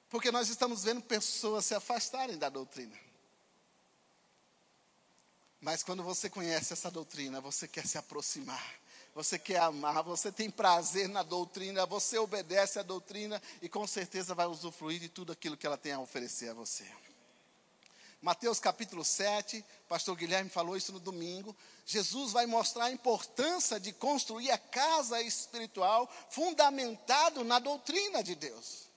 Porque 0.10 0.32
nós 0.32 0.50
estamos 0.50 0.84
vendo 0.84 1.02
pessoas 1.02 1.66
se 1.66 1.76
afastarem 1.76 2.38
da 2.38 2.50
doutrina. 2.50 2.98
Mas 5.62 5.84
quando 5.84 6.02
você 6.02 6.30
conhece 6.30 6.74
essa 6.74 6.90
doutrina, 6.90 7.42
você 7.42 7.68
quer 7.68 7.86
se 7.86 7.98
aproximar, 7.98 8.80
você 9.14 9.38
quer 9.38 9.60
amar, 9.60 10.02
você 10.04 10.32
tem 10.32 10.50
prazer 10.50 11.10
na 11.10 11.22
doutrina, 11.22 11.86
você 11.86 12.18
obedece 12.18 12.80
à 12.80 12.84
doutrina 12.84 13.42
e 13.62 13.68
com 13.68 13.86
certeza 13.86 14.34
vai 14.34 14.48
usufruir 14.48 15.00
de 15.00 15.10
tudo 15.10 15.34
aquilo 15.34 15.58
que 15.58 15.68
ela 15.68 15.78
tem 15.78 15.92
a 15.92 16.00
oferecer 16.00 16.50
a 16.50 16.54
você. 16.54 16.90
Mateus 18.22 18.60
capítulo 18.60 19.04
7, 19.06 19.64
pastor 19.88 20.16
Guilherme 20.16 20.50
falou 20.50 20.76
isso 20.76 20.92
no 20.92 21.00
domingo. 21.00 21.56
Jesus 21.86 22.34
vai 22.34 22.46
mostrar 22.46 22.86
a 22.86 22.92
importância 22.92 23.80
de 23.80 23.94
construir 23.94 24.52
a 24.52 24.58
casa 24.58 25.22
espiritual 25.22 26.10
fundamentado 26.30 27.44
na 27.44 27.60
doutrina 27.60 28.24
de 28.24 28.36
Deus. 28.36 28.89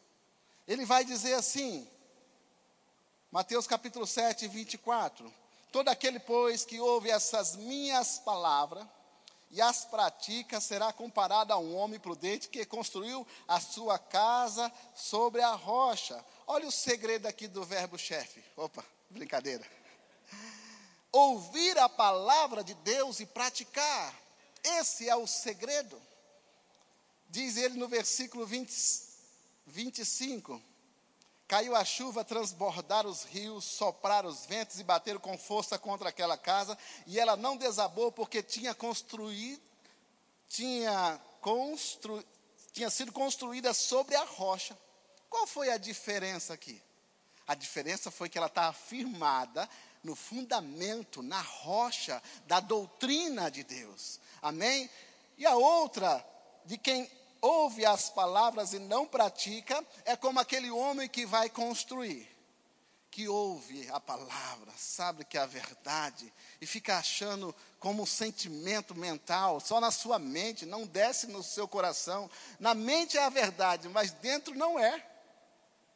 Ele 0.67 0.85
vai 0.85 1.05
dizer 1.05 1.35
assim, 1.35 1.89
Mateus 3.31 3.67
capítulo 3.67 4.07
7, 4.07 4.47
24: 4.47 5.33
Todo 5.73 5.89
aquele, 5.89 6.21
pois, 6.21 6.65
que 6.65 6.79
ouve 6.81 7.11
essas 7.11 7.57
minhas 7.57 8.19
palavras 8.19 8.87
e 9.51 9.61
as 9.61 9.85
pratica, 9.85 10.61
será 10.61 10.93
comparado 10.93 11.53
a 11.53 11.59
um 11.59 11.77
homem 11.77 12.01
prudente 12.01 12.49
que 12.49 12.65
construiu 12.65 13.27
a 13.47 13.61
sua 13.61 13.99
casa 13.99 14.73
sobre 14.95 15.43
a 15.43 15.53
rocha. 15.53 16.25
Olha 16.47 16.67
o 16.67 16.73
segredo 16.73 17.27
aqui 17.27 17.47
do 17.47 17.63
verbo 17.63 17.99
chefe. 17.99 18.43
Opa, 18.57 18.85
brincadeira. 19.11 19.65
Ouvir 21.13 21.79
a 21.79 21.89
palavra 21.89 22.65
de 22.65 22.73
Deus 22.75 23.21
e 23.21 23.27
praticar. 23.27 24.15
Esse 24.65 25.09
é 25.09 25.15
o 25.17 25.27
segredo. 25.27 26.01
Diz 27.29 27.59
ele 27.59 27.79
no 27.79 27.89
versículo 27.89 28.47
20, 28.47 28.73
25. 29.73 30.63
Caiu 31.49 31.75
a 31.75 31.85
chuva, 31.85 32.25
transbordaram 32.25 33.11
os 33.11 33.25
rios, 33.25 33.65
sopraram 33.65 34.29
os 34.29 34.47
ventos 34.47 34.79
e 34.79 34.85
bateram 34.85 35.19
com 35.19 35.37
força 35.37 35.79
contra 35.79 36.11
aquela 36.11 36.37
casa, 36.37 36.79
e 37.07 37.19
ela 37.19 37.37
não 37.37 37.57
desabou 37.57 38.13
porque 38.13 38.43
tinha 38.43 38.75
construído, 38.75 39.61
tinha, 40.49 41.21
constru, 41.41 42.23
tinha 42.73 42.91
sido 42.91 43.13
construída 43.13 43.73
sobre 43.75 44.15
a 44.15 44.25
rocha. 44.25 44.79
Qual 45.29 45.47
foi 45.47 45.71
a 45.71 45.79
diferença 45.79 46.55
aqui? 46.55 46.81
A 47.47 47.55
diferença 47.55 48.11
foi 48.11 48.29
que 48.29 48.39
ela 48.39 48.47
está 48.47 48.69
afirmada 48.69 49.69
no 50.03 50.15
fundamento, 50.15 51.23
na 51.23 51.41
rocha 51.41 52.23
da 52.47 52.61
doutrina 52.61 53.51
de 53.51 53.65
Deus. 53.65 54.21
Amém? 54.41 54.89
E 55.39 55.47
a 55.47 55.55
outra, 55.55 56.25
de 56.65 56.77
quem 56.77 57.11
ouve 57.43 57.85
as 57.85 58.09
palavras 58.09 58.73
e 58.73 58.79
não 58.79 59.05
pratica, 59.05 59.85
é 60.05 60.15
como 60.15 60.39
aquele 60.39 60.71
homem 60.71 61.09
que 61.09 61.27
vai 61.27 61.51
construir, 61.51 62.29
que 63.11 63.29
ouve 63.29 63.91
a 63.91 63.99
palavra, 63.99 64.73
sabe 64.79 65.25
que 65.25 65.37
é 65.37 65.41
a 65.41 65.47
verdade, 65.47 66.33
e 66.61 66.67
fica 66.67 66.97
achando 66.97 67.55
como 67.81 68.05
um 68.05 68.07
sentimento 68.07 68.95
mental, 68.95 69.59
só 69.59 69.81
na 69.81 69.91
sua 69.91 70.21
mente, 70.21 70.65
não 70.65 70.87
desce 70.87 71.27
no 71.27 71.43
seu 71.43 71.67
coração. 71.67 72.31
Na 72.61 72.75
mente 72.75 73.19
é 73.19 73.25
a 73.25 73.29
verdade, 73.29 73.89
mas 73.89 74.13
dentro 74.13 74.55
não 74.55 74.79
é. 74.79 75.05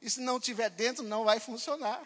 E 0.02 0.10
se 0.10 0.20
não 0.20 0.40
tiver 0.40 0.68
dentro, 0.68 1.04
não 1.04 1.24
vai 1.24 1.38
funcionar. 1.38 2.02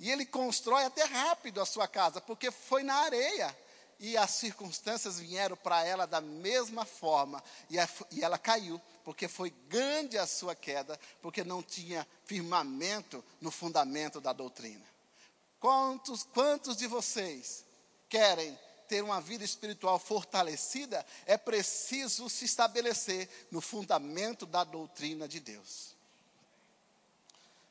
E 0.00 0.10
ele 0.10 0.24
constrói 0.24 0.84
até 0.84 1.04
rápido 1.04 1.60
a 1.60 1.66
sua 1.66 1.86
casa, 1.86 2.20
porque 2.20 2.50
foi 2.50 2.82
na 2.82 2.94
areia 2.94 3.54
e 4.00 4.16
as 4.16 4.30
circunstâncias 4.30 5.18
vieram 5.18 5.56
para 5.56 5.84
ela 5.84 6.06
da 6.06 6.20
mesma 6.20 6.84
forma, 6.84 7.42
e, 7.68 7.78
a, 7.78 7.88
e 8.12 8.22
ela 8.22 8.38
caiu, 8.38 8.80
porque 9.04 9.26
foi 9.26 9.50
grande 9.68 10.16
a 10.16 10.26
sua 10.26 10.54
queda, 10.54 10.98
porque 11.20 11.42
não 11.42 11.62
tinha 11.62 12.06
firmamento 12.24 13.24
no 13.40 13.50
fundamento 13.50 14.20
da 14.20 14.32
doutrina. 14.32 14.84
Quantos, 15.58 16.22
quantos 16.22 16.76
de 16.76 16.86
vocês 16.86 17.64
querem 18.08 18.56
ter 18.88 19.02
uma 19.02 19.20
vida 19.20 19.44
espiritual 19.44 19.98
fortalecida? 19.98 21.04
É 21.26 21.36
preciso 21.36 22.28
se 22.28 22.44
estabelecer 22.44 23.28
no 23.50 23.60
fundamento 23.60 24.46
da 24.46 24.62
doutrina 24.62 25.26
de 25.26 25.40
Deus. 25.40 25.96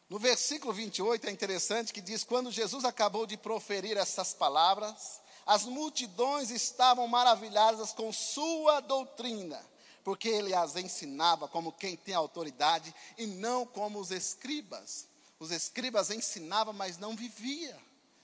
No 0.10 0.20
versículo 0.20 0.74
28 0.74 1.28
é 1.28 1.32
interessante 1.32 1.94
que 1.94 2.02
diz: 2.02 2.24
Quando 2.24 2.52
Jesus 2.52 2.86
acabou 2.86 3.26
de 3.26 3.36
proferir 3.36 3.98
essas 3.98 4.34
palavras, 4.34 5.22
as 5.48 5.64
multidões 5.64 6.52
estavam 6.52 7.08
maravilhadas 7.08 7.94
com 7.94 8.12
sua 8.12 8.82
doutrina, 8.82 9.66
porque 10.04 10.28
ele 10.28 10.54
as 10.54 10.76
ensinava 10.76 11.48
como 11.48 11.72
quem 11.72 11.96
tem 11.96 12.14
autoridade 12.14 12.94
e 13.18 13.26
não 13.26 13.66
como 13.66 14.00
os 14.00 14.12
escribas. 14.12 15.08
Os 15.40 15.52
escribas 15.52 16.12
ensinavam, 16.12 16.74
mas 16.74 16.98
não 16.98 17.16
vivia. 17.16 17.80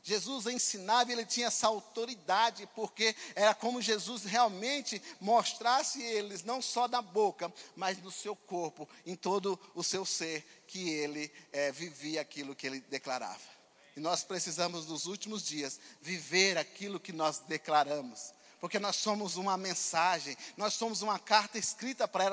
Jesus 0.05 0.47
ensinava 0.47 1.09
e 1.09 1.13
ele 1.13 1.25
tinha 1.25 1.47
essa 1.47 1.67
autoridade, 1.67 2.67
porque 2.75 3.15
era 3.35 3.55
como 3.55 3.81
Jesus 3.81 4.25
realmente 4.25 5.01
mostrasse 5.21 6.01
eles, 6.01 6.43
não 6.43 6.61
só 6.61 6.89
na 6.89 7.01
boca, 7.01 7.51
mas 7.73 7.97
no 8.03 8.11
seu 8.11 8.35
corpo, 8.35 8.87
em 9.05 9.15
todo 9.15 9.57
o 9.73 9.81
seu 9.81 10.05
ser, 10.05 10.45
que 10.67 10.89
ele 10.89 11.31
é, 11.53 11.71
vivia 11.71 12.19
aquilo 12.19 12.53
que 12.53 12.67
ele 12.67 12.81
declarava. 12.81 13.62
E 13.95 13.99
nós 13.99 14.23
precisamos, 14.23 14.87
nos 14.87 15.05
últimos 15.05 15.43
dias, 15.43 15.79
viver 16.01 16.57
aquilo 16.57 16.99
que 16.99 17.13
nós 17.13 17.39
declaramos. 17.39 18.33
Porque 18.59 18.79
nós 18.79 18.95
somos 18.95 19.35
uma 19.35 19.57
mensagem, 19.57 20.37
nós 20.55 20.73
somos 20.73 21.01
uma 21.01 21.19
carta 21.19 21.57
escrita 21.57 22.07
para 22.07 22.25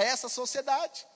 essa 0.00 0.28
sociedade. 0.28 1.06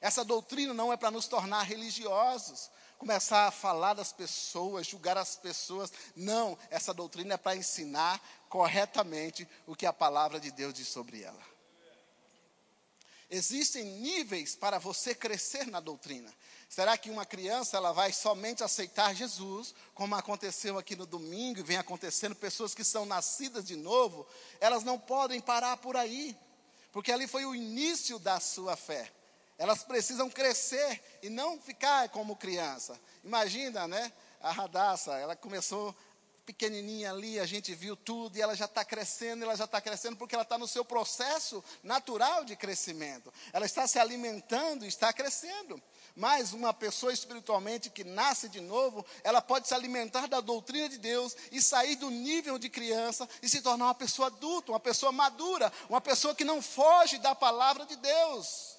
Essa 0.00 0.24
doutrina 0.24 0.74
não 0.74 0.92
é 0.92 0.96
para 0.96 1.10
nos 1.10 1.26
tornar 1.26 1.62
religiosos, 1.62 2.70
começar 2.98 3.46
a 3.46 3.50
falar 3.50 3.94
das 3.94 4.12
pessoas, 4.12 4.86
julgar 4.86 5.16
as 5.16 5.36
pessoas. 5.36 5.92
Não, 6.14 6.58
essa 6.68 6.92
doutrina 6.92 7.34
é 7.34 7.38
para 7.38 7.56
ensinar 7.56 8.20
corretamente 8.48 9.48
o 9.66 9.74
que 9.74 9.86
a 9.86 9.92
palavra 9.92 10.38
de 10.38 10.50
Deus 10.50 10.74
diz 10.74 10.88
sobre 10.88 11.22
ela. 11.22 11.55
Existem 13.28 13.84
níveis 13.84 14.54
para 14.54 14.78
você 14.78 15.14
crescer 15.14 15.66
na 15.66 15.80
doutrina. 15.80 16.32
Será 16.68 16.96
que 16.96 17.10
uma 17.10 17.26
criança 17.26 17.76
ela 17.76 17.92
vai 17.92 18.12
somente 18.12 18.62
aceitar 18.62 19.14
Jesus, 19.14 19.74
como 19.94 20.14
aconteceu 20.14 20.78
aqui 20.78 20.94
no 20.94 21.06
domingo 21.06 21.60
e 21.60 21.62
vem 21.62 21.76
acontecendo, 21.76 22.34
pessoas 22.34 22.74
que 22.74 22.84
são 22.84 23.04
nascidas 23.04 23.64
de 23.64 23.76
novo, 23.76 24.26
elas 24.60 24.84
não 24.84 24.98
podem 24.98 25.40
parar 25.40 25.76
por 25.76 25.96
aí, 25.96 26.36
porque 26.92 27.10
ali 27.12 27.26
foi 27.26 27.44
o 27.44 27.54
início 27.54 28.18
da 28.18 28.38
sua 28.38 28.76
fé. 28.76 29.12
Elas 29.58 29.82
precisam 29.82 30.28
crescer 30.28 31.02
e 31.22 31.30
não 31.30 31.60
ficar 31.60 32.08
como 32.10 32.36
criança. 32.36 33.00
Imagina, 33.24 33.88
né? 33.88 34.12
A 34.40 34.52
Radassa, 34.52 35.14
ela 35.14 35.34
começou 35.34 35.96
pequenininha 36.46 37.10
ali, 37.10 37.40
a 37.40 37.44
gente 37.44 37.74
viu 37.74 37.96
tudo, 37.96 38.38
e 38.38 38.40
ela 38.40 38.54
já 38.54 38.66
está 38.66 38.84
crescendo, 38.84 39.42
ela 39.42 39.56
já 39.56 39.64
está 39.64 39.80
crescendo, 39.80 40.16
porque 40.16 40.34
ela 40.34 40.44
está 40.44 40.56
no 40.56 40.68
seu 40.68 40.84
processo 40.84 41.62
natural 41.82 42.44
de 42.44 42.54
crescimento. 42.54 43.34
Ela 43.52 43.66
está 43.66 43.84
se 43.88 43.98
alimentando 43.98 44.84
e 44.84 44.88
está 44.88 45.12
crescendo. 45.12 45.82
Mas 46.14 46.52
uma 46.52 46.72
pessoa 46.72 47.12
espiritualmente 47.12 47.90
que 47.90 48.04
nasce 48.04 48.48
de 48.48 48.60
novo, 48.60 49.04
ela 49.24 49.42
pode 49.42 49.66
se 49.66 49.74
alimentar 49.74 50.28
da 50.28 50.40
doutrina 50.40 50.88
de 50.88 50.98
Deus 50.98 51.36
e 51.50 51.60
sair 51.60 51.96
do 51.96 52.10
nível 52.10 52.58
de 52.58 52.68
criança 52.68 53.28
e 53.42 53.48
se 53.48 53.60
tornar 53.60 53.86
uma 53.86 53.94
pessoa 53.94 54.28
adulta, 54.28 54.70
uma 54.70 54.80
pessoa 54.80 55.10
madura, 55.10 55.72
uma 55.88 56.00
pessoa 56.00 56.34
que 56.34 56.44
não 56.44 56.62
foge 56.62 57.18
da 57.18 57.34
palavra 57.34 57.84
de 57.84 57.96
Deus. 57.96 58.76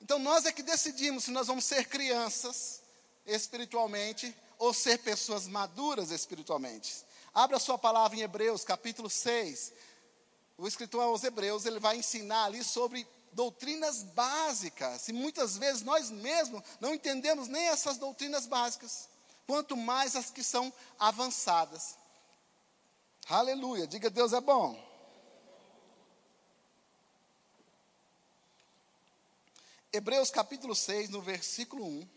Então 0.00 0.18
nós 0.20 0.46
é 0.46 0.52
que 0.52 0.62
decidimos 0.62 1.24
se 1.24 1.30
nós 1.32 1.48
vamos 1.48 1.64
ser 1.64 1.86
crianças 1.88 2.80
espiritualmente 3.26 4.34
ou 4.62 4.72
ser 4.72 4.98
pessoas 4.98 5.48
maduras 5.48 6.12
espiritualmente. 6.12 7.04
Abra 7.34 7.58
sua 7.58 7.76
palavra 7.76 8.16
em 8.16 8.20
Hebreus, 8.20 8.62
capítulo 8.62 9.10
6. 9.10 9.72
O 10.56 10.68
escritor 10.68 11.02
aos 11.02 11.24
Hebreus, 11.24 11.66
ele 11.66 11.80
vai 11.80 11.96
ensinar 11.96 12.44
ali 12.44 12.62
sobre 12.62 13.04
doutrinas 13.32 14.04
básicas. 14.04 15.08
E 15.08 15.12
muitas 15.12 15.56
vezes 15.56 15.82
nós 15.82 16.10
mesmos 16.10 16.62
não 16.80 16.94
entendemos 16.94 17.48
nem 17.48 17.66
essas 17.66 17.98
doutrinas 17.98 18.46
básicas, 18.46 19.08
quanto 19.48 19.76
mais 19.76 20.14
as 20.14 20.30
que 20.30 20.44
são 20.44 20.72
avançadas. 20.96 21.96
Aleluia, 23.28 23.84
diga 23.84 24.08
Deus 24.08 24.32
é 24.32 24.40
bom. 24.40 24.80
Hebreus 29.92 30.30
capítulo 30.30 30.76
6, 30.76 31.10
no 31.10 31.20
versículo 31.20 31.84
1, 31.84 32.08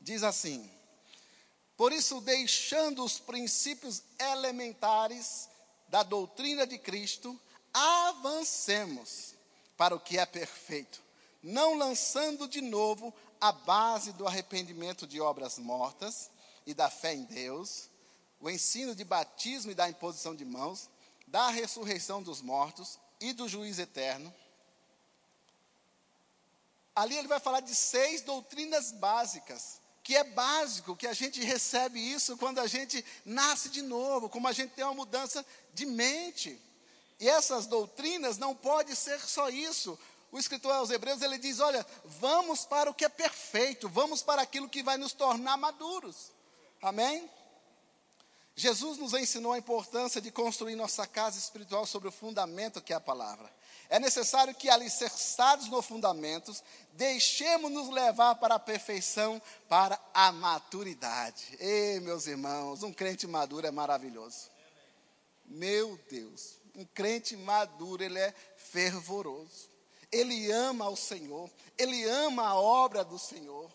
diz 0.00 0.22
assim: 0.22 0.77
por 1.78 1.92
isso, 1.92 2.20
deixando 2.20 3.04
os 3.04 3.20
princípios 3.20 4.02
elementares 4.18 5.48
da 5.86 6.02
doutrina 6.02 6.66
de 6.66 6.76
Cristo, 6.76 7.40
avancemos 7.72 9.36
para 9.76 9.94
o 9.94 10.00
que 10.00 10.18
é 10.18 10.26
perfeito, 10.26 11.00
não 11.40 11.74
lançando 11.74 12.48
de 12.48 12.60
novo 12.60 13.14
a 13.40 13.52
base 13.52 14.12
do 14.14 14.26
arrependimento 14.26 15.06
de 15.06 15.20
obras 15.20 15.56
mortas 15.56 16.28
e 16.66 16.74
da 16.74 16.90
fé 16.90 17.14
em 17.14 17.22
Deus, 17.22 17.88
o 18.40 18.50
ensino 18.50 18.92
de 18.92 19.04
batismo 19.04 19.70
e 19.70 19.74
da 19.76 19.88
imposição 19.88 20.34
de 20.34 20.44
mãos, 20.44 20.90
da 21.28 21.48
ressurreição 21.48 22.20
dos 22.20 22.40
mortos 22.40 22.98
e 23.20 23.32
do 23.32 23.48
juízo 23.48 23.80
eterno. 23.80 24.34
Ali 26.92 27.16
ele 27.16 27.28
vai 27.28 27.38
falar 27.38 27.60
de 27.60 27.72
seis 27.72 28.20
doutrinas 28.20 28.90
básicas 28.90 29.77
que 30.08 30.16
é 30.16 30.24
básico, 30.24 30.96
que 30.96 31.06
a 31.06 31.12
gente 31.12 31.38
recebe 31.44 32.00
isso 32.00 32.34
quando 32.38 32.60
a 32.60 32.66
gente 32.66 33.04
nasce 33.26 33.68
de 33.68 33.82
novo, 33.82 34.30
como 34.30 34.48
a 34.48 34.52
gente 34.52 34.70
tem 34.70 34.82
uma 34.82 34.94
mudança 34.94 35.44
de 35.74 35.84
mente. 35.84 36.58
E 37.20 37.28
essas 37.28 37.66
doutrinas 37.66 38.38
não 38.38 38.54
pode 38.54 38.96
ser 38.96 39.20
só 39.20 39.50
isso. 39.50 39.98
O 40.32 40.38
escritor 40.38 40.72
aos 40.72 40.88
Hebreus 40.88 41.20
ele 41.20 41.36
diz: 41.36 41.60
olha, 41.60 41.86
vamos 42.06 42.64
para 42.64 42.88
o 42.88 42.94
que 42.94 43.04
é 43.04 43.08
perfeito, 43.10 43.86
vamos 43.86 44.22
para 44.22 44.40
aquilo 44.40 44.66
que 44.66 44.82
vai 44.82 44.96
nos 44.96 45.12
tornar 45.12 45.58
maduros. 45.58 46.32
Amém? 46.80 47.30
Jesus 48.56 48.96
nos 48.96 49.12
ensinou 49.12 49.52
a 49.52 49.58
importância 49.58 50.22
de 50.22 50.30
construir 50.30 50.74
nossa 50.74 51.06
casa 51.06 51.38
espiritual 51.38 51.84
sobre 51.84 52.08
o 52.08 52.12
fundamento 52.12 52.80
que 52.80 52.94
é 52.94 52.96
a 52.96 53.00
palavra. 53.00 53.52
É 53.88 53.98
necessário 53.98 54.54
que, 54.54 54.68
alicerçados 54.68 55.68
no 55.68 55.80
fundamentos, 55.80 56.62
deixemos-nos 56.92 57.88
levar 57.88 58.34
para 58.34 58.56
a 58.56 58.58
perfeição, 58.58 59.40
para 59.68 59.98
a 60.12 60.30
maturidade. 60.30 61.56
Ei, 61.58 61.98
meus 62.00 62.26
irmãos, 62.26 62.82
um 62.82 62.92
crente 62.92 63.26
maduro 63.26 63.66
é 63.66 63.70
maravilhoso. 63.70 64.50
Meu 65.46 65.98
Deus, 66.10 66.58
um 66.74 66.84
crente 66.84 67.34
maduro, 67.36 68.04
ele 68.04 68.18
é 68.18 68.34
fervoroso. 68.56 69.70
Ele 70.12 70.50
ama 70.50 70.88
o 70.88 70.96
Senhor, 70.96 71.50
ele 71.76 72.04
ama 72.04 72.46
a 72.46 72.54
obra 72.54 73.04
do 73.04 73.18
Senhor. 73.18 73.70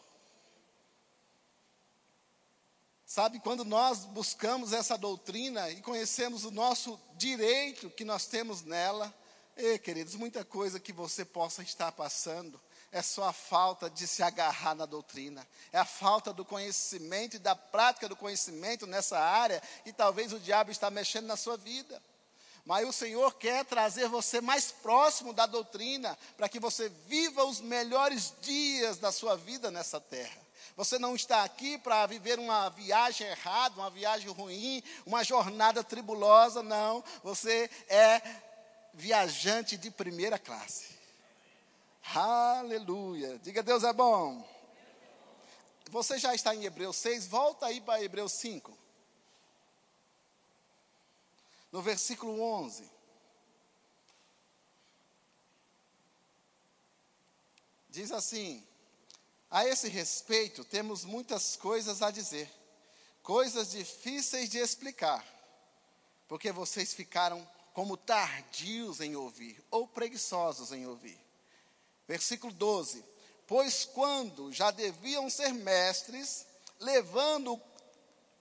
Sabe, 3.05 3.39
quando 3.39 3.63
nós 3.63 4.05
buscamos 4.05 4.73
essa 4.73 4.97
doutrina 4.97 5.69
e 5.69 5.81
conhecemos 5.81 6.45
o 6.45 6.51
nosso 6.51 6.99
direito 7.15 7.91
que 7.91 8.03
nós 8.03 8.25
temos 8.25 8.63
nela, 8.63 9.13
e, 9.55 9.77
queridos, 9.77 10.15
muita 10.15 10.43
coisa 10.43 10.79
que 10.79 10.91
você 10.91 11.23
possa 11.23 11.61
estar 11.61 11.91
passando 11.91 12.59
é 12.91 13.01
só 13.01 13.23
a 13.25 13.33
falta 13.33 13.89
de 13.89 14.07
se 14.07 14.21
agarrar 14.21 14.75
na 14.75 14.85
doutrina, 14.85 15.47
é 15.71 15.79
a 15.79 15.85
falta 15.85 16.31
do 16.31 16.45
conhecimento 16.45 17.35
e 17.35 17.39
da 17.39 17.55
prática 17.55 18.07
do 18.07 18.15
conhecimento 18.15 18.85
nessa 18.85 19.19
área 19.19 19.61
e 19.83 19.91
talvez 19.91 20.31
o 20.31 20.39
diabo 20.39 20.69
está 20.69 20.91
mexendo 20.91 21.25
na 21.25 21.35
sua 21.35 21.57
vida. 21.57 22.01
Mas 22.65 22.87
o 22.87 22.93
Senhor 22.93 23.33
quer 23.33 23.65
trazer 23.65 24.07
você 24.07 24.39
mais 24.39 24.71
próximo 24.71 25.33
da 25.33 25.45
doutrina, 25.45 26.17
para 26.37 26.47
que 26.47 26.59
você 26.59 26.87
viva 27.07 27.43
os 27.43 27.59
melhores 27.59 28.33
dias 28.41 28.97
da 28.97 29.11
sua 29.11 29.35
vida 29.35 29.69
nessa 29.69 29.99
terra. 29.99 30.41
Você 30.77 30.97
não 30.97 31.15
está 31.15 31.43
aqui 31.43 31.77
para 31.77 32.05
viver 32.07 32.39
uma 32.39 32.69
viagem 32.69 33.27
errada, 33.27 33.75
uma 33.75 33.89
viagem 33.89 34.29
ruim, 34.29 34.81
uma 35.05 35.23
jornada 35.23 35.83
tribulosa, 35.83 36.63
não. 36.63 37.03
Você 37.21 37.69
é 37.89 38.21
viajante 38.93 39.77
de 39.77 39.89
primeira 39.89 40.37
classe. 40.37 40.93
Aleluia. 42.13 43.39
Diga 43.39 43.63
Deus 43.63 43.83
é 43.83 43.91
bom. 43.91 44.47
Você 45.89 46.17
já 46.17 46.33
está 46.33 46.53
em 46.55 46.65
Hebreus 46.65 46.97
6, 46.97 47.27
volta 47.27 47.65
aí 47.65 47.81
para 47.81 48.03
Hebreus 48.03 48.33
5. 48.33 48.77
No 51.71 51.81
versículo 51.81 52.39
11. 52.41 52.89
Diz 57.89 58.11
assim: 58.11 58.65
A 59.49 59.65
esse 59.67 59.87
respeito, 59.87 60.63
temos 60.63 61.03
muitas 61.05 61.55
coisas 61.55 62.01
a 62.01 62.09
dizer, 62.09 62.51
coisas 63.21 63.71
difíceis 63.71 64.49
de 64.49 64.57
explicar, 64.57 65.23
porque 66.27 66.51
vocês 66.51 66.93
ficaram 66.93 67.47
como 67.73 67.97
tardios 67.97 69.01
em 69.01 69.15
ouvir, 69.15 69.63
ou 69.71 69.87
preguiçosos 69.87 70.71
em 70.71 70.85
ouvir. 70.85 71.19
Versículo 72.07 72.53
12: 72.53 73.03
Pois 73.47 73.85
quando 73.85 74.51
já 74.51 74.71
deviam 74.71 75.29
ser 75.29 75.53
mestres, 75.53 76.45
levando 76.79 77.59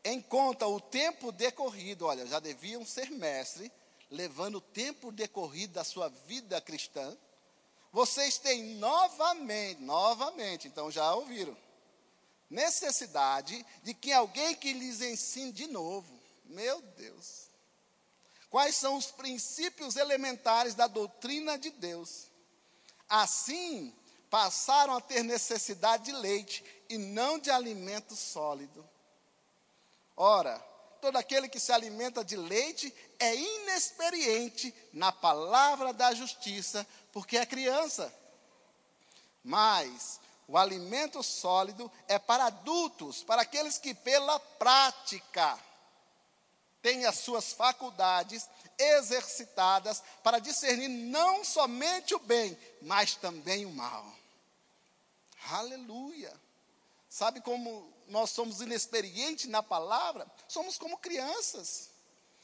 em 0.05 0.21
conta 0.21 0.67
o 0.67 0.81
tempo 0.81 1.33
decorrido, 1.33 2.07
olha, 2.07 2.27
já 2.27 2.41
deviam 2.41 2.85
ser 2.85 3.11
mestres, 3.11 3.71
levando 4.11 4.57
o 4.57 4.61
tempo 4.61 5.11
decorrido 5.11 5.75
da 5.75 5.85
sua 5.85 6.09
vida 6.27 6.61
cristã, 6.61 7.17
vocês 7.93 8.39
têm 8.39 8.63
novamente, 8.77 9.81
novamente, 9.83 10.67
então 10.67 10.91
já 10.91 11.15
ouviram, 11.15 11.57
necessidade 12.49 13.65
de 13.83 13.95
que 13.95 14.13
alguém 14.13 14.55
que 14.55 14.73
lhes 14.73 15.01
ensine 15.01 15.53
de 15.53 15.67
novo. 15.67 16.13
Meu 16.45 16.81
Deus. 16.83 17.52
Quais 18.53 18.77
são 18.77 18.97
os 18.97 19.07
princípios 19.07 19.97
elementares 19.97 20.75
da 20.75 20.87
doutrina 20.87 21.59
de 21.59 21.71
Deus. 21.71 22.31
Assim, 23.09 23.97
passaram 24.29 24.95
a 24.95 25.01
ter 25.01 25.23
necessidade 25.23 26.05
de 26.05 26.13
leite 26.13 26.63
e 26.91 26.99
não 26.99 27.39
de 27.39 27.51
alimento 27.51 28.15
sólido. 28.15 28.87
Ora, 30.15 30.59
todo 31.01 31.17
aquele 31.17 31.49
que 31.49 31.59
se 31.59 31.73
alimenta 31.73 32.23
de 32.23 32.37
leite 32.37 32.95
é 33.19 33.35
inexperiente 33.35 34.75
na 34.93 35.11
palavra 35.11 35.95
da 35.95 36.13
justiça, 36.13 36.87
porque 37.11 37.39
é 37.39 37.47
criança. 37.47 38.15
Mas 39.43 40.21
o 40.47 40.59
alimento 40.59 41.23
sólido 41.23 41.91
é 42.07 42.19
para 42.19 42.45
adultos, 42.45 43.25
para 43.25 43.41
aqueles 43.41 43.79
que 43.79 43.95
pela 43.95 44.39
prática 44.39 45.59
têm 46.83 47.07
as 47.07 47.19
suas 47.19 47.53
faculdades 47.53 48.49
exercitadas 48.77 50.03
para 50.23 50.41
discernir 50.41 50.89
não 50.89 51.45
somente 51.45 52.15
o 52.15 52.19
bem, 52.19 52.59
mas 52.83 53.15
também 53.15 53.65
o 53.65 53.71
mal. 53.71 54.05
Aleluia. 55.51 56.33
Sabe 57.09 57.41
como 57.41 57.93
nós 58.09 58.31
somos 58.31 58.61
inexperientes 58.61 59.47
na 59.49 59.63
palavra? 59.63 60.27
Somos 60.49 60.77
como 60.77 60.99
crianças. 60.99 61.91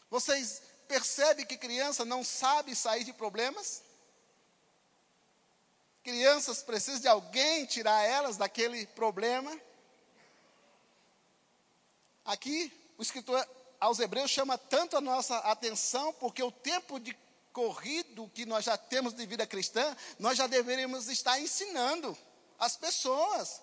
Vocês 0.09 0.63
percebem 0.87 1.45
que 1.45 1.57
criança 1.57 2.05
não 2.05 2.25
sabe 2.25 2.75
sair 2.75 3.05
de 3.05 3.13
problemas? 3.13 3.83
Crianças 6.05 6.63
precisam 6.63 7.01
de 7.01 7.09
alguém 7.09 7.67
tirar 7.67 8.03
elas 8.05 8.37
daquele 8.37 8.87
problema. 8.87 9.59
Aqui, 12.25 12.73
o 12.97 13.03
escritor 13.03 13.47
aos 13.81 13.99
Hebreus 13.99 14.31
chama 14.31 14.59
tanto 14.59 14.97
a 14.97 15.01
nossa 15.01 15.39
atenção, 15.39 16.13
porque 16.15 16.43
o 16.43 16.51
tempo 16.51 16.99
de 16.99 17.17
corrido 17.53 18.31
que 18.35 18.47
nós 18.47 18.65
já 18.65 18.77
temos 18.77 19.13
de 19.13 19.25
vida 19.27 19.47
cristã, 19.47 19.97
nós 20.19 20.37
já 20.37 20.47
deveríamos 20.47 21.09
estar 21.09 21.41
ensinando 21.41 22.17
as 22.59 22.77
pessoas, 22.77 23.63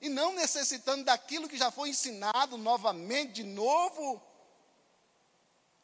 e 0.00 0.08
não 0.08 0.32
necessitando 0.32 1.04
daquilo 1.04 1.48
que 1.48 1.56
já 1.56 1.70
foi 1.70 1.88
ensinado 1.88 2.56
novamente, 2.56 3.32
de 3.34 3.44
novo, 3.44 4.22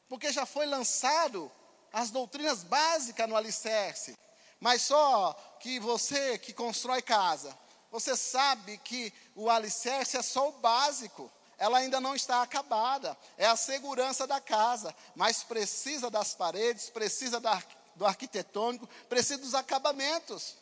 porque 0.09 0.33
já 0.33 0.47
foi 0.47 0.67
lançado 0.67 1.51
as 1.93 2.11
doutrinas 2.11 2.63
básicas 2.63 3.29
no 3.29 3.37
alicerce. 3.37 4.17
Mas 4.61 4.83
só 4.83 5.33
que 5.61 5.81
você 5.81 6.39
que 6.39 6.53
constrói 6.53 7.03
casa, 7.03 7.57
você 7.91 8.17
sabe 8.17 8.79
que 8.79 9.13
o 9.35 9.51
alicerce 9.51 10.17
é 10.17 10.23
só 10.23 10.49
o 10.49 10.53
básico 10.53 11.31
ela 11.59 11.79
ainda 11.79 12.01
não 12.01 12.15
está 12.15 12.43
acabada. 12.43 13.17
É 13.37 13.47
a 13.47 13.57
segurança 13.57 14.27
da 14.27 14.41
casa, 14.41 14.95
mas 15.15 15.43
precisa 15.43 16.11
das 16.11 16.35
paredes, 16.35 16.91
precisa 16.91 17.41
da, 17.41 17.63
do 17.95 18.07
arquitetônico, 18.07 18.89
precisa 19.09 19.39
dos 19.39 19.55
acabamentos. 19.55 20.57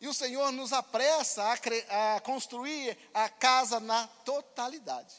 E 0.00 0.08
o 0.08 0.14
Senhor 0.14 0.50
nos 0.52 0.72
apressa 0.72 1.42
a, 1.44 2.16
a 2.16 2.20
construir 2.20 2.96
a 3.12 3.28
casa 3.28 3.78
na 3.78 4.06
totalidade. 4.24 5.14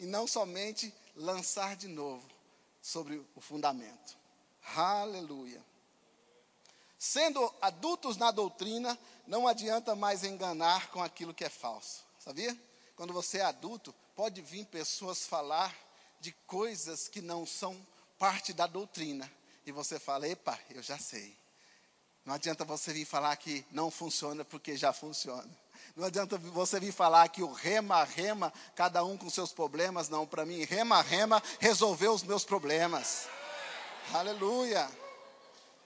E 0.00 0.06
não 0.06 0.26
somente 0.26 0.94
lançar 1.14 1.76
de 1.76 1.88
novo 1.88 2.26
sobre 2.80 3.22
o 3.34 3.40
fundamento. 3.40 4.16
Aleluia. 4.74 5.62
Sendo 6.98 7.54
adultos 7.60 8.16
na 8.16 8.30
doutrina, 8.30 8.98
não 9.26 9.46
adianta 9.46 9.94
mais 9.94 10.24
enganar 10.24 10.90
com 10.90 11.02
aquilo 11.02 11.34
que 11.34 11.44
é 11.44 11.48
falso. 11.48 12.04
Sabia? 12.18 12.56
Quando 12.98 13.12
você 13.12 13.38
é 13.38 13.42
adulto, 13.42 13.94
pode 14.16 14.42
vir 14.42 14.66
pessoas 14.66 15.24
falar 15.24 15.72
de 16.20 16.32
coisas 16.48 17.06
que 17.06 17.22
não 17.22 17.46
são 17.46 17.80
parte 18.18 18.52
da 18.52 18.66
doutrina. 18.66 19.30
E 19.64 19.70
você 19.70 20.00
fala, 20.00 20.26
epa, 20.26 20.58
eu 20.70 20.82
já 20.82 20.98
sei. 20.98 21.38
Não 22.24 22.34
adianta 22.34 22.64
você 22.64 22.92
vir 22.92 23.04
falar 23.04 23.36
que 23.36 23.64
não 23.70 23.88
funciona, 23.88 24.44
porque 24.44 24.76
já 24.76 24.92
funciona. 24.92 25.48
Não 25.94 26.08
adianta 26.08 26.36
você 26.38 26.80
vir 26.80 26.90
falar 26.90 27.28
que 27.28 27.40
o 27.40 27.52
rema, 27.52 28.02
rema, 28.02 28.52
cada 28.74 29.04
um 29.04 29.16
com 29.16 29.30
seus 29.30 29.52
problemas. 29.52 30.08
Não, 30.08 30.26
para 30.26 30.44
mim, 30.44 30.64
rema, 30.64 31.00
rema, 31.00 31.40
resolveu 31.60 32.12
os 32.12 32.24
meus 32.24 32.44
problemas. 32.44 33.28
Aleluia. 34.12 34.90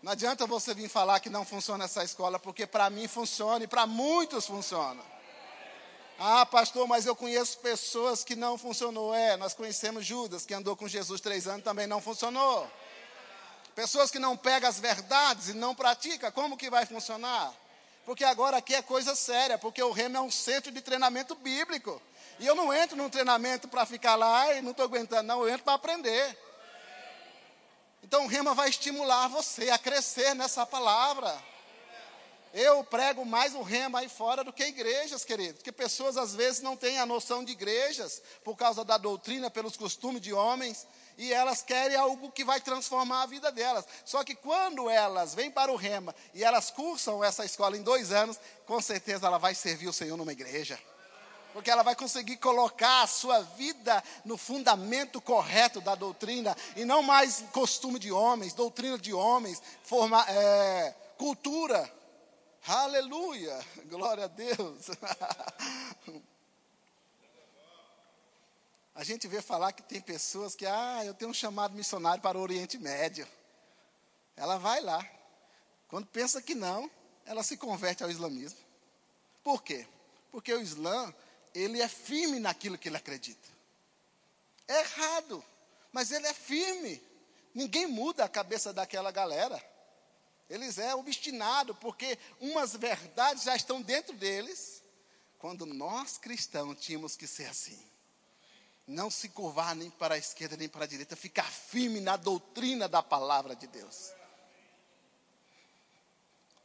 Não 0.02 0.12
adianta 0.12 0.46
você 0.46 0.72
vir 0.72 0.88
falar 0.88 1.20
que 1.20 1.28
não 1.28 1.44
funciona 1.44 1.84
essa 1.84 2.02
escola, 2.02 2.38
porque 2.38 2.66
para 2.66 2.88
mim 2.88 3.06
funciona 3.06 3.64
e 3.64 3.68
para 3.68 3.86
muitos 3.86 4.46
funciona. 4.46 5.11
Ah, 6.24 6.46
pastor, 6.46 6.86
mas 6.86 7.04
eu 7.04 7.16
conheço 7.16 7.58
pessoas 7.58 8.22
que 8.22 8.36
não 8.36 8.56
funcionou. 8.56 9.12
É, 9.12 9.36
nós 9.36 9.54
conhecemos 9.54 10.06
Judas, 10.06 10.46
que 10.46 10.54
andou 10.54 10.76
com 10.76 10.86
Jesus 10.86 11.20
três 11.20 11.48
anos, 11.48 11.64
também 11.64 11.88
não 11.88 12.00
funcionou. 12.00 12.70
Pessoas 13.74 14.08
que 14.08 14.20
não 14.20 14.36
pegam 14.36 14.70
as 14.70 14.78
verdades 14.78 15.48
e 15.48 15.52
não 15.52 15.74
praticam, 15.74 16.30
como 16.30 16.56
que 16.56 16.70
vai 16.70 16.86
funcionar? 16.86 17.52
Porque 18.06 18.22
agora 18.22 18.58
aqui 18.58 18.72
é 18.72 18.80
coisa 18.80 19.16
séria, 19.16 19.58
porque 19.58 19.82
o 19.82 19.90
Remo 19.90 20.16
é 20.16 20.20
um 20.20 20.30
centro 20.30 20.70
de 20.70 20.80
treinamento 20.80 21.34
bíblico. 21.34 22.00
E 22.38 22.46
eu 22.46 22.54
não 22.54 22.72
entro 22.72 22.96
num 22.96 23.10
treinamento 23.10 23.66
para 23.66 23.84
ficar 23.84 24.14
lá 24.14 24.54
e 24.54 24.62
não 24.62 24.70
estou 24.70 24.84
aguentando, 24.84 25.24
não, 25.24 25.42
eu 25.42 25.48
entro 25.48 25.64
para 25.64 25.74
aprender. 25.74 26.38
Então 28.00 28.26
o 28.26 28.28
Rema 28.28 28.54
vai 28.54 28.68
estimular 28.68 29.26
você 29.26 29.70
a 29.70 29.78
crescer 29.78 30.36
nessa 30.36 30.64
palavra. 30.64 31.36
Eu 32.52 32.84
prego 32.84 33.24
mais 33.24 33.54
o 33.54 33.62
rema 33.62 34.00
aí 34.00 34.08
fora 34.10 34.44
do 34.44 34.52
que 34.52 34.62
igrejas, 34.62 35.24
queridos. 35.24 35.54
Porque 35.54 35.72
pessoas 35.72 36.18
às 36.18 36.34
vezes 36.34 36.60
não 36.60 36.76
têm 36.76 36.98
a 36.98 37.06
noção 37.06 37.42
de 37.42 37.52
igrejas 37.52 38.22
por 38.44 38.56
causa 38.56 38.84
da 38.84 38.98
doutrina, 38.98 39.50
pelos 39.50 39.74
costumes 39.74 40.20
de 40.20 40.34
homens, 40.34 40.86
e 41.16 41.32
elas 41.32 41.62
querem 41.62 41.96
algo 41.96 42.30
que 42.30 42.44
vai 42.44 42.60
transformar 42.60 43.22
a 43.22 43.26
vida 43.26 43.50
delas. 43.50 43.86
Só 44.04 44.22
que 44.22 44.34
quando 44.34 44.90
elas 44.90 45.34
vêm 45.34 45.50
para 45.50 45.72
o 45.72 45.76
rema 45.76 46.14
e 46.34 46.44
elas 46.44 46.70
cursam 46.70 47.24
essa 47.24 47.44
escola 47.44 47.76
em 47.76 47.82
dois 47.82 48.12
anos, 48.12 48.38
com 48.66 48.80
certeza 48.82 49.26
ela 49.26 49.38
vai 49.38 49.54
servir 49.54 49.88
o 49.88 49.92
Senhor 49.92 50.16
numa 50.18 50.32
igreja. 50.32 50.78
Porque 51.54 51.70
ela 51.70 51.82
vai 51.82 51.94
conseguir 51.94 52.36
colocar 52.36 53.02
a 53.02 53.06
sua 53.06 53.40
vida 53.40 54.02
no 54.24 54.36
fundamento 54.36 55.20
correto 55.20 55.80
da 55.80 55.94
doutrina, 55.94 56.56
e 56.76 56.84
não 56.84 57.02
mais 57.02 57.44
costume 57.52 57.98
de 57.98 58.12
homens, 58.12 58.52
doutrina 58.52 58.98
de 58.98 59.12
homens, 59.14 59.62
forma, 59.82 60.22
é, 60.28 60.94
cultura. 61.16 62.01
Aleluia! 62.66 63.58
Glória 63.86 64.24
a 64.24 64.28
Deus! 64.28 64.86
A 68.94 69.02
gente 69.02 69.26
vê 69.26 69.42
falar 69.42 69.72
que 69.72 69.82
tem 69.82 70.00
pessoas 70.00 70.54
que, 70.54 70.64
ah, 70.66 71.04
eu 71.04 71.14
tenho 71.14 71.30
um 71.30 71.34
chamado 71.34 71.74
missionário 71.74 72.22
para 72.22 72.38
o 72.38 72.40
Oriente 72.40 72.78
Médio. 72.78 73.26
Ela 74.36 74.58
vai 74.58 74.80
lá. 74.80 75.04
Quando 75.88 76.06
pensa 76.06 76.40
que 76.40 76.54
não, 76.54 76.90
ela 77.24 77.42
se 77.42 77.56
converte 77.56 78.04
ao 78.04 78.10
islamismo. 78.10 78.60
Por 79.42 79.62
quê? 79.62 79.86
Porque 80.30 80.52
o 80.52 80.60
Islã, 80.60 81.12
ele 81.54 81.80
é 81.80 81.88
firme 81.88 82.38
naquilo 82.38 82.78
que 82.78 82.88
ele 82.88 82.96
acredita. 82.96 83.48
É 84.68 84.80
errado, 84.80 85.44
mas 85.90 86.12
ele 86.12 86.26
é 86.26 86.34
firme. 86.34 87.02
Ninguém 87.54 87.86
muda 87.86 88.24
a 88.24 88.28
cabeça 88.28 88.72
daquela 88.72 89.10
galera. 89.10 89.71
Eles 90.48 90.78
é 90.78 90.94
obstinado 90.94 91.74
porque 91.74 92.18
umas 92.40 92.76
verdades 92.76 93.44
já 93.44 93.56
estão 93.56 93.80
dentro 93.80 94.14
deles, 94.16 94.82
quando 95.38 95.66
nós 95.66 96.18
cristãos 96.18 96.78
tínhamos 96.80 97.16
que 97.16 97.26
ser 97.26 97.46
assim. 97.46 97.82
Não 98.86 99.10
se 99.10 99.28
curvar 99.28 99.74
nem 99.74 99.90
para 99.90 100.14
a 100.14 100.18
esquerda 100.18 100.56
nem 100.56 100.68
para 100.68 100.84
a 100.84 100.88
direita, 100.88 101.16
ficar 101.16 101.50
firme 101.50 102.00
na 102.00 102.16
doutrina 102.16 102.88
da 102.88 103.02
palavra 103.02 103.56
de 103.56 103.66
Deus. 103.66 104.12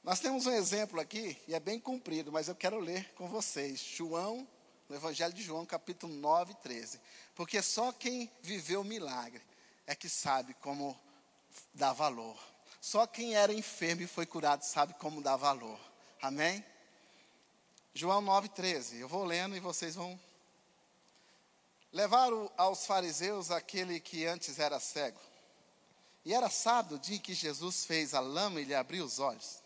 Nós 0.03 0.19
temos 0.19 0.45
um 0.45 0.51
exemplo 0.51 0.99
aqui, 0.99 1.37
e 1.47 1.53
é 1.53 1.59
bem 1.59 1.79
comprido, 1.79 2.31
mas 2.31 2.47
eu 2.47 2.55
quero 2.55 2.79
ler 2.79 3.13
com 3.13 3.27
vocês. 3.27 3.79
João, 3.79 4.47
no 4.87 4.95
Evangelho 4.95 5.33
de 5.33 5.43
João, 5.43 5.65
capítulo 5.65 6.13
9, 6.13 6.53
13. 6.55 6.99
Porque 7.35 7.61
só 7.61 7.91
quem 7.91 8.31
viveu 8.41 8.81
o 8.81 8.85
milagre 8.85 9.41
é 9.85 9.93
que 9.93 10.07
sabe 10.07 10.53
como 10.55 10.97
dar 11.73 11.93
valor. 11.93 12.37
Só 12.81 13.05
quem 13.05 13.35
era 13.35 13.53
enfermo 13.53 14.01
e 14.03 14.07
foi 14.07 14.25
curado 14.25 14.63
sabe 14.63 14.93
como 14.95 15.21
dar 15.21 15.35
valor. 15.35 15.79
Amém? 16.21 16.63
João 17.93 18.21
9,13. 18.21 18.99
Eu 18.99 19.07
vou 19.07 19.25
lendo 19.25 19.55
e 19.55 19.59
vocês 19.59 19.95
vão. 19.95 20.19
Levaram 21.91 22.51
aos 22.57 22.85
fariseus 22.85 23.49
aquele 23.49 23.99
que 23.99 24.25
antes 24.25 24.59
era 24.59 24.79
cego. 24.79 25.19
E 26.23 26.33
era 26.33 26.49
sábado 26.49 26.95
o 26.95 26.99
dia 26.99 27.15
em 27.15 27.21
que 27.21 27.33
Jesus 27.33 27.85
fez 27.85 28.13
a 28.13 28.19
lama 28.19 28.59
e 28.59 28.65
lhe 28.65 28.75
abriu 28.75 29.05
os 29.05 29.17
olhos. 29.17 29.61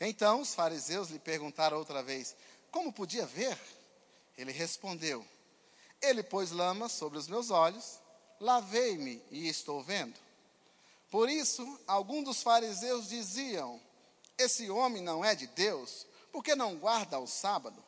Então 0.00 0.40
os 0.40 0.52
fariseus 0.52 1.10
lhe 1.10 1.18
perguntaram 1.18 1.78
outra 1.78 2.02
vez: 2.02 2.34
Como 2.70 2.92
podia 2.92 3.24
ver? 3.24 3.56
Ele 4.36 4.50
respondeu: 4.50 5.24
Ele 6.00 6.22
pôs 6.22 6.50
lama 6.50 6.88
sobre 6.88 7.18
os 7.18 7.28
meus 7.28 7.50
olhos, 7.50 8.00
lavei-me 8.40 9.22
e 9.30 9.48
estou 9.48 9.82
vendo. 9.82 10.18
Por 11.12 11.28
isso, 11.28 11.78
alguns 11.86 12.24
dos 12.24 12.42
fariseus 12.42 13.08
diziam: 13.08 13.80
Esse 14.36 14.68
homem 14.68 15.00
não 15.00 15.24
é 15.24 15.36
de 15.36 15.46
Deus, 15.46 16.04
porque 16.32 16.56
não 16.56 16.74
guarda 16.74 17.20
o 17.20 17.28
sábado. 17.28 17.80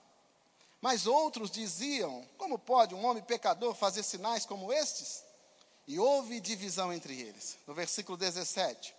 Mas 0.81 1.09
outros 1.09 1.51
diziam: 1.51 2.25
Como 2.39 2.57
pode 2.57 2.95
um 2.95 3.05
homem 3.05 3.25
pecador 3.25 3.75
fazer 3.75 4.05
sinais 4.05 4.47
como 4.47 4.73
estes? 4.73 5.25
e 5.87 5.99
houve 5.99 6.41
divisão 6.41 6.93
entre 6.93 7.21
eles. 7.21 7.57
No 7.67 7.75
versículo 7.75 8.17
17. 8.17 8.95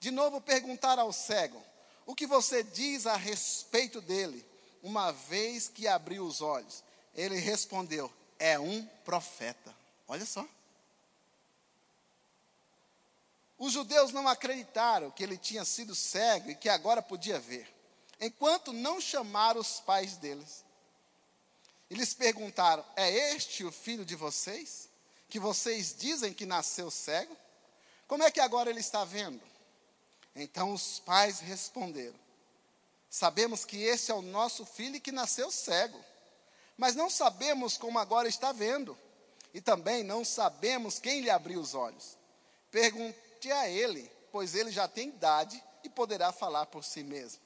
De 0.00 0.10
novo 0.10 0.40
perguntaram 0.40 1.02
ao 1.02 1.12
cego: 1.12 1.60
O 2.06 2.14
que 2.14 2.26
você 2.26 2.62
diz 2.62 3.06
a 3.06 3.16
respeito 3.16 4.00
dele, 4.00 4.44
uma 4.82 5.12
vez 5.12 5.68
que 5.68 5.88
abriu 5.88 6.24
os 6.24 6.40
olhos? 6.40 6.82
Ele 7.14 7.36
respondeu: 7.36 8.12
É 8.38 8.58
um 8.58 8.84
profeta. 9.04 9.74
Olha 10.06 10.24
só. 10.24 10.46
Os 13.58 13.72
judeus 13.72 14.12
não 14.12 14.28
acreditaram 14.28 15.10
que 15.10 15.22
ele 15.22 15.36
tinha 15.36 15.64
sido 15.64 15.94
cego 15.94 16.50
e 16.50 16.54
que 16.54 16.68
agora 16.68 17.02
podia 17.02 17.40
ver, 17.40 17.68
enquanto 18.20 18.72
não 18.72 19.00
chamaram 19.00 19.60
os 19.60 19.80
pais 19.80 20.16
deles. 20.16 20.64
Eles 21.90 22.14
perguntaram: 22.14 22.84
É 22.94 23.10
este 23.34 23.64
o 23.64 23.72
filho 23.72 24.04
de 24.04 24.14
vocês? 24.14 24.88
Que 25.28 25.40
vocês 25.40 25.94
dizem 25.98 26.32
que 26.32 26.46
nasceu 26.46 26.90
cego? 26.90 27.36
Como 28.06 28.22
é 28.22 28.30
que 28.30 28.40
agora 28.40 28.70
ele 28.70 28.80
está 28.80 29.04
vendo? 29.04 29.42
Então 30.36 30.72
os 30.72 31.00
pais 31.00 31.40
responderam: 31.40 32.18
Sabemos 33.10 33.64
que 33.64 33.82
esse 33.82 34.10
é 34.10 34.14
o 34.14 34.22
nosso 34.22 34.64
filho 34.64 34.96
e 34.96 35.00
que 35.00 35.10
nasceu 35.10 35.50
cego, 35.50 35.98
mas 36.76 36.94
não 36.94 37.10
sabemos 37.10 37.76
como 37.76 37.98
agora 37.98 38.28
está 38.28 38.52
vendo, 38.52 38.96
e 39.52 39.60
também 39.60 40.04
não 40.04 40.24
sabemos 40.24 40.98
quem 40.98 41.22
lhe 41.22 41.30
abriu 41.30 41.60
os 41.60 41.74
olhos. 41.74 42.16
Pergunte 43.38 43.52
a 43.52 43.68
ele, 43.68 44.10
pois 44.32 44.54
ele 44.54 44.70
já 44.70 44.88
tem 44.88 45.10
idade 45.10 45.62
e 45.84 45.88
poderá 45.88 46.32
falar 46.32 46.66
por 46.66 46.84
si 46.84 47.04
mesmo. 47.04 47.40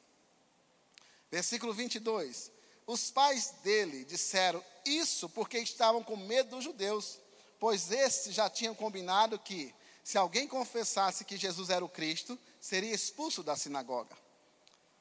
Versículo 1.30 1.74
22. 1.74 2.50
Os 2.86 3.10
pais 3.10 3.50
dele 3.62 4.04
disseram 4.04 4.64
isso 4.86 5.28
porque 5.28 5.58
estavam 5.58 6.02
com 6.02 6.16
medo 6.16 6.56
dos 6.56 6.64
judeus, 6.64 7.18
pois 7.60 7.90
estes 7.90 8.34
já 8.34 8.48
tinham 8.48 8.74
combinado 8.74 9.38
que, 9.38 9.74
se 10.02 10.16
alguém 10.16 10.48
confessasse 10.48 11.24
que 11.24 11.36
Jesus 11.36 11.68
era 11.68 11.84
o 11.84 11.88
Cristo, 11.88 12.38
seria 12.60 12.94
expulso 12.94 13.42
da 13.42 13.54
sinagoga. 13.54 14.16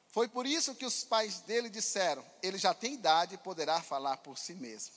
Foi 0.10 0.28
por 0.28 0.46
isso 0.46 0.76
que 0.76 0.86
os 0.86 1.06
pais 1.06 1.40
dele 1.40 1.70
disseram: 1.70 2.24
Ele 2.44 2.58
já 2.58 2.74
tem 2.74 2.96
idade 2.96 3.36
e 3.36 3.38
poderá 3.38 3.82
falar 3.82 4.18
por 4.18 4.38
si 4.38 4.54
mesmo. 4.54 4.94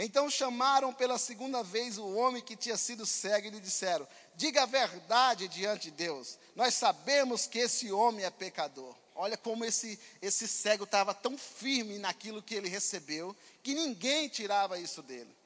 Então 0.00 0.30
chamaram 0.30 0.92
pela 0.94 1.18
segunda 1.18 1.60
vez 1.64 1.98
o 1.98 2.14
homem 2.14 2.40
que 2.40 2.54
tinha 2.54 2.76
sido 2.76 3.04
cego 3.04 3.48
e 3.48 3.50
lhe 3.50 3.60
disseram: 3.60 4.06
Diga 4.36 4.62
a 4.62 4.66
verdade 4.66 5.48
diante 5.48 5.90
de 5.90 5.96
Deus. 5.96 6.38
Nós 6.54 6.74
sabemos 6.74 7.48
que 7.48 7.58
esse 7.58 7.90
homem 7.90 8.24
é 8.24 8.30
pecador. 8.30 8.94
Olha 9.16 9.36
como 9.36 9.64
esse, 9.64 9.98
esse 10.22 10.46
cego 10.46 10.84
estava 10.84 11.12
tão 11.12 11.36
firme 11.36 11.98
naquilo 11.98 12.40
que 12.40 12.54
ele 12.54 12.68
recebeu, 12.68 13.34
que 13.60 13.74
ninguém 13.74 14.28
tirava 14.28 14.78
isso 14.78 15.02
dele. 15.02 15.36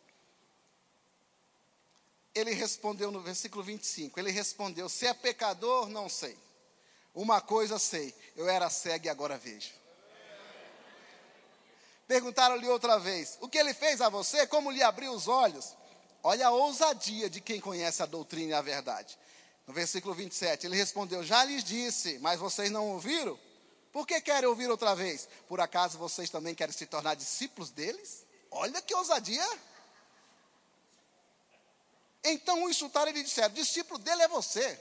Ele 2.34 2.52
respondeu 2.52 3.10
no 3.10 3.22
versículo 3.22 3.64
25: 3.64 4.20
Ele 4.20 4.30
respondeu: 4.30 4.86
Se 4.86 5.06
é 5.06 5.14
pecador, 5.14 5.88
não 5.88 6.10
sei. 6.10 6.36
Uma 7.14 7.40
coisa 7.40 7.78
sei, 7.78 8.14
eu 8.36 8.46
era 8.50 8.68
cego 8.68 9.06
e 9.06 9.08
agora 9.08 9.38
vejo. 9.38 9.81
Perguntaram-lhe 12.06 12.68
outra 12.68 12.98
vez: 12.98 13.38
O 13.40 13.48
que 13.48 13.58
ele 13.58 13.74
fez 13.74 14.00
a 14.00 14.08
você? 14.08 14.46
Como 14.46 14.70
lhe 14.70 14.82
abriu 14.82 15.12
os 15.12 15.28
olhos? 15.28 15.76
Olha 16.22 16.46
a 16.46 16.50
ousadia 16.50 17.28
de 17.28 17.40
quem 17.40 17.60
conhece 17.60 18.02
a 18.02 18.06
doutrina 18.06 18.52
e 18.52 18.54
a 18.54 18.62
verdade. 18.62 19.18
No 19.66 19.74
versículo 19.74 20.14
27, 20.14 20.66
ele 20.66 20.76
respondeu: 20.76 21.22
Já 21.22 21.44
lhes 21.44 21.64
disse, 21.64 22.18
mas 22.18 22.38
vocês 22.38 22.70
não 22.70 22.90
ouviram? 22.90 23.38
Por 23.92 24.06
que 24.06 24.20
querem 24.20 24.48
ouvir 24.48 24.70
outra 24.70 24.94
vez? 24.94 25.28
Por 25.48 25.60
acaso 25.60 25.98
vocês 25.98 26.30
também 26.30 26.54
querem 26.54 26.72
se 26.72 26.86
tornar 26.86 27.14
discípulos 27.14 27.70
deles? 27.70 28.24
Olha 28.50 28.80
que 28.80 28.94
ousadia! 28.94 29.46
Então 32.24 32.64
o 32.64 32.70
insultaram 32.70 33.10
e 33.10 33.14
lhe 33.14 33.22
disseram: 33.22 33.52
Discípulo 33.52 33.98
dele 33.98 34.22
é 34.22 34.28
você. 34.28 34.80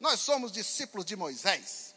Nós 0.00 0.20
somos 0.20 0.50
discípulos 0.50 1.04
de 1.04 1.14
Moisés. 1.14 1.94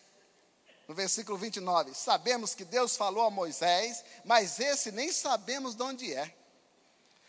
No 0.88 0.94
versículo 0.94 1.38
29, 1.38 1.96
sabemos 1.96 2.54
que 2.54 2.64
Deus 2.64 2.96
falou 2.96 3.26
a 3.26 3.32
Moisés, 3.32 4.04
mas 4.24 4.60
esse 4.60 4.92
nem 4.92 5.12
sabemos 5.12 5.74
de 5.74 5.82
onde 5.82 6.14
é. 6.14 6.34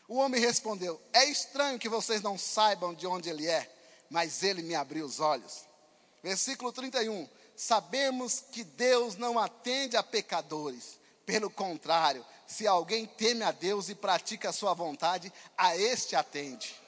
O 0.08 0.16
homem 0.16 0.40
respondeu: 0.40 1.00
É 1.12 1.24
estranho 1.24 1.78
que 1.78 1.88
vocês 1.88 2.20
não 2.20 2.36
saibam 2.38 2.94
de 2.94 3.06
onde 3.06 3.30
ele 3.30 3.46
é, 3.46 3.70
mas 4.10 4.42
ele 4.42 4.62
me 4.62 4.74
abriu 4.74 5.06
os 5.06 5.20
olhos. 5.20 5.64
Versículo 6.22 6.72
31, 6.72 7.28
sabemos 7.56 8.44
que 8.52 8.62
Deus 8.62 9.16
não 9.16 9.38
atende 9.38 9.96
a 9.96 10.02
pecadores. 10.02 10.98
Pelo 11.24 11.50
contrário, 11.50 12.24
se 12.46 12.66
alguém 12.66 13.06
teme 13.06 13.42
a 13.42 13.50
Deus 13.50 13.88
e 13.88 13.94
pratica 13.94 14.50
a 14.50 14.52
sua 14.52 14.74
vontade, 14.74 15.32
a 15.56 15.76
este 15.76 16.14
atende. 16.14 16.85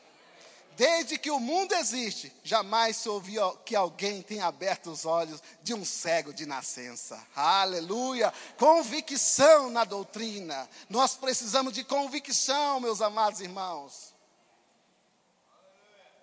Desde 0.78 1.18
que 1.18 1.28
o 1.28 1.40
mundo 1.40 1.74
existe, 1.74 2.32
jamais 2.44 2.98
se 2.98 3.08
ouviu 3.08 3.50
que 3.64 3.74
alguém 3.74 4.22
tenha 4.22 4.46
aberto 4.46 4.92
os 4.92 5.04
olhos 5.04 5.42
de 5.60 5.74
um 5.74 5.84
cego 5.84 6.32
de 6.32 6.46
nascença. 6.46 7.20
Aleluia! 7.34 8.32
Convicção 8.56 9.70
na 9.70 9.82
doutrina. 9.82 10.70
Nós 10.88 11.16
precisamos 11.16 11.72
de 11.72 11.82
convicção, 11.82 12.78
meus 12.78 13.02
amados 13.02 13.40
irmãos. 13.40 14.14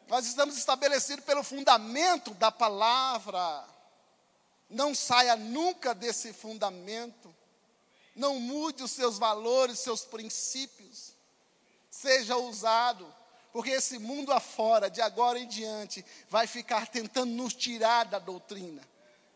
Nós 0.07 0.25
estamos 0.25 0.57
estabelecidos 0.57 1.25
pelo 1.25 1.43
fundamento 1.43 2.33
da 2.35 2.49
palavra. 2.49 3.67
Não 4.69 4.95
saia 4.95 5.35
nunca 5.35 5.93
desse 5.93 6.31
fundamento. 6.31 7.35
Não 8.15 8.39
mude 8.39 8.83
os 8.83 8.91
seus 8.91 9.17
valores, 9.17 9.79
seus 9.79 10.05
princípios. 10.05 11.13
Seja 11.91 12.37
ousado, 12.37 13.13
porque 13.55 13.71
esse 13.71 13.97
mundo 13.97 14.33
afora, 14.33 14.89
de 14.89 14.99
agora 14.99 15.39
em 15.39 15.47
diante, 15.47 16.05
vai 16.27 16.45
ficar 16.45 16.87
tentando 16.87 17.31
nos 17.31 17.53
tirar 17.53 18.03
da 18.03 18.19
doutrina, 18.19 18.81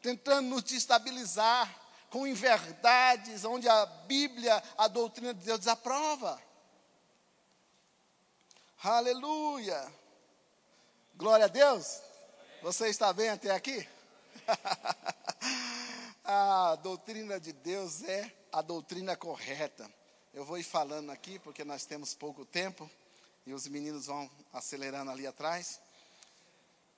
tentando 0.01 0.49
nos 0.49 0.61
destabilizar 0.61 1.73
com 2.09 2.27
inverdades, 2.27 3.45
onde 3.45 3.69
a 3.69 3.85
Bíblia, 3.85 4.61
a 4.77 4.89
doutrina 4.89 5.33
de 5.33 5.45
Deus 5.45 5.59
desaprova. 5.59 6.37
Aleluia! 8.83 9.89
Glória 11.15 11.45
a 11.45 11.47
Deus! 11.47 12.01
Você 12.61 12.89
está 12.89 13.13
bem 13.13 13.29
até 13.29 13.51
aqui? 13.51 13.87
a 16.25 16.75
doutrina 16.83 17.39
de 17.39 17.53
Deus 17.53 18.03
é 18.03 18.29
a 18.51 18.61
doutrina 18.61 19.15
correta. 19.15 19.89
Eu 20.33 20.43
vou 20.43 20.57
ir 20.57 20.63
falando 20.63 21.09
aqui 21.09 21.39
porque 21.39 21.63
nós 21.63 21.85
temos 21.85 22.13
pouco 22.13 22.45
tempo 22.45 22.91
e 23.49 23.53
os 23.53 23.67
meninos 23.67 24.05
vão 24.05 24.29
acelerando 24.53 25.09
ali 25.09 25.25
atrás. 25.25 25.79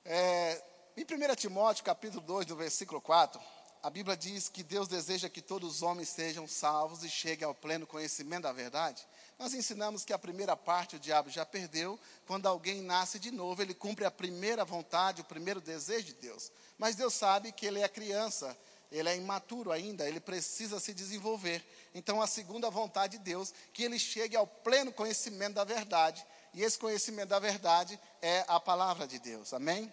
É, 0.04 0.62
em 0.98 1.04
1 1.04 1.36
Timóteo, 1.36 1.82
capítulo 1.82 2.22
2, 2.22 2.48
no 2.48 2.58
versículo 2.58 3.00
4, 3.00 3.40
a 3.82 3.90
Bíblia 3.90 4.18
diz 4.18 4.50
que 4.50 4.62
Deus 4.62 4.90
deseja 4.90 5.30
que 5.30 5.42
todos 5.42 5.76
os 5.76 5.82
homens 5.82 6.10
sejam 6.10 6.46
salvos 6.50 7.06
e 7.06 7.10
cheguem 7.10 7.48
ao 7.48 7.56
pleno 7.56 7.88
conhecimento 7.88 8.44
da 8.44 8.52
verdade. 8.52 9.08
Nós 9.40 9.54
ensinamos 9.54 10.04
que 10.04 10.12
a 10.12 10.20
primeira 10.20 10.58
parte 10.58 10.98
o 10.98 11.00
diabo 11.00 11.30
já 11.30 11.46
perdeu. 11.46 11.98
Quando 12.28 12.48
alguém 12.48 12.82
nasce 12.82 13.18
de 13.18 13.32
novo, 13.32 13.62
ele 13.62 13.74
cumpre 13.74 14.04
a 14.04 14.12
primeira 14.12 14.66
vontade, 14.66 15.22
o 15.22 15.26
primeiro 15.26 15.62
desejo 15.62 16.08
de 16.08 16.14
Deus. 16.16 16.52
Mas 16.78 16.98
Deus 16.98 17.14
sabe 17.14 17.54
que 17.54 17.66
ele 17.66 17.80
é 17.80 17.88
criança, 17.88 18.58
ele 18.92 19.08
é 19.08 19.16
imaturo 19.16 19.72
ainda, 19.72 20.06
ele 20.06 20.20
precisa 20.20 20.82
se 20.82 20.94
desenvolver. 20.94 21.66
Então, 21.96 22.22
a 22.22 22.28
segunda 22.28 22.70
vontade 22.70 23.18
de 23.18 23.24
Deus, 23.24 23.54
que 23.72 23.84
ele 23.84 23.98
chegue 23.98 24.36
ao 24.36 24.46
pleno 24.46 24.92
conhecimento 24.92 25.54
da 25.54 25.64
verdade. 25.64 26.26
E 26.54 26.64
esse 26.64 26.78
conhecimento 26.78 27.30
da 27.30 27.40
verdade 27.40 28.00
é 28.22 28.44
a 28.48 28.60
palavra 28.60 29.08
de 29.08 29.20
Deus. 29.20 29.54
Amém? 29.54 29.92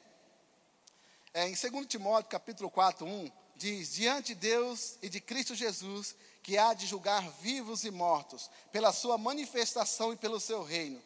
É, 1.32 1.48
em 1.48 1.54
2 1.54 1.86
Timóteo, 1.86 2.30
capítulo 2.30 2.70
4, 2.70 3.06
1, 3.06 3.30
diz: 3.56 3.92
Diante 3.92 4.34
de 4.34 4.40
Deus 4.40 4.96
e 5.00 5.08
de 5.08 5.20
Cristo 5.20 5.54
Jesus, 5.54 6.16
que 6.42 6.58
há 6.58 6.74
de 6.74 6.86
julgar 6.86 7.28
vivos 7.40 7.84
e 7.84 7.90
mortos, 7.90 8.50
pela 8.72 8.92
sua 8.92 9.16
manifestação 9.18 10.12
e 10.12 10.16
pelo 10.16 10.40
seu 10.40 10.62
reino, 10.64 11.00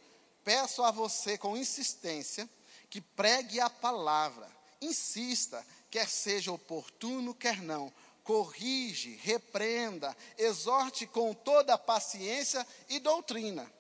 peço 0.44 0.82
a 0.82 0.90
você 0.90 1.36
com 1.36 1.56
insistência 1.56 2.48
que 2.88 3.00
pregue 3.00 3.60
a 3.60 3.68
palavra, 3.68 4.48
insista, 4.80 5.66
quer 5.90 6.08
seja 6.08 6.52
oportuno, 6.52 7.34
quer 7.34 7.60
não, 7.60 7.92
corrige, 8.22 9.16
repreenda, 9.22 10.16
exorte 10.38 11.06
com 11.06 11.34
toda 11.34 11.76
paciência 11.76 12.66
e 12.88 13.00
doutrina. 13.00 13.70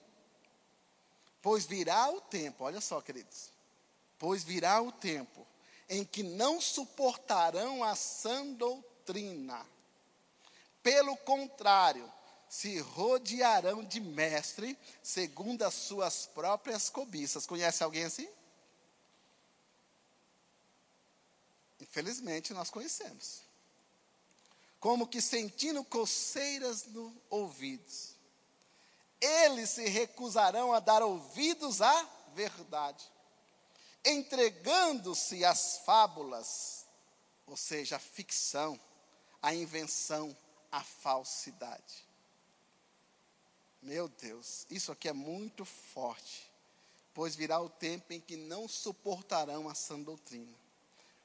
Pois 1.42 1.66
virá 1.66 2.08
o 2.08 2.20
tempo, 2.20 2.64
olha 2.64 2.80
só, 2.80 3.00
queridos, 3.00 3.50
pois 4.18 4.44
virá 4.44 4.80
o 4.80 4.92
tempo 4.92 5.44
em 5.88 6.04
que 6.04 6.22
não 6.22 6.60
suportarão 6.60 7.84
a 7.84 7.94
sã 7.94 8.46
doutrina. 8.52 9.66
Pelo 10.82 11.16
contrário, 11.18 12.10
se 12.48 12.78
rodearão 12.78 13.84
de 13.84 14.00
mestre 14.00 14.78
segundo 15.02 15.62
as 15.62 15.74
suas 15.74 16.26
próprias 16.26 16.88
cobiças. 16.88 17.46
Conhece 17.46 17.82
alguém 17.82 18.04
assim? 18.04 18.28
Infelizmente, 21.80 22.54
nós 22.54 22.70
conhecemos. 22.70 23.42
Como 24.78 25.06
que 25.06 25.20
sentindo 25.20 25.84
coceiras 25.84 26.84
nos 26.86 27.12
ouvidos. 27.28 28.11
Eles 29.22 29.70
se 29.70 29.88
recusarão 29.88 30.72
a 30.72 30.80
dar 30.80 31.02
ouvidos 31.02 31.80
à 31.80 32.08
verdade 32.34 33.12
entregando-se 34.04 35.44
às 35.44 35.78
fábulas, 35.78 36.86
ou 37.46 37.56
seja, 37.56 37.96
a 37.96 38.00
ficção, 38.00 38.78
a 39.40 39.54
invenção, 39.54 40.36
a 40.70 40.82
falsidade. 40.82 42.06
Meu 43.80 44.08
Deus, 44.08 44.66
isso 44.70 44.92
aqui 44.92 45.08
é 45.08 45.12
muito 45.12 45.64
forte, 45.64 46.50
pois 47.12 47.34
virá 47.34 47.60
o 47.60 47.68
tempo 47.68 48.12
em 48.12 48.20
que 48.20 48.36
não 48.36 48.68
suportarão 48.68 49.68
a 49.68 49.74
sã 49.74 50.00
doutrina, 50.00 50.56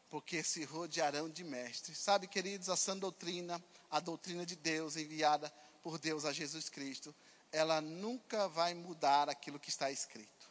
porque 0.10 0.44
se 0.44 0.64
rodearão 0.64 1.30
de 1.30 1.44
mestres. 1.44 1.98
Sabe, 1.98 2.28
queridos, 2.28 2.70
a 2.70 2.76
sã 2.76 2.98
doutrina, 2.98 3.64
a 3.90 4.00
doutrina 4.00 4.46
de 4.46 4.56
Deus 4.56 4.98
enviada 4.98 5.54
por 5.84 5.98
Deus 5.98 6.26
a 6.26 6.34
Jesus 6.34 6.68
Cristo, 6.68 7.14
ela 7.52 7.82
nunca 7.82 8.48
vai 8.48 8.74
mudar 8.74 9.30
aquilo 9.30 9.60
que 9.60 9.70
está 9.70 9.90
escrito. 9.92 10.48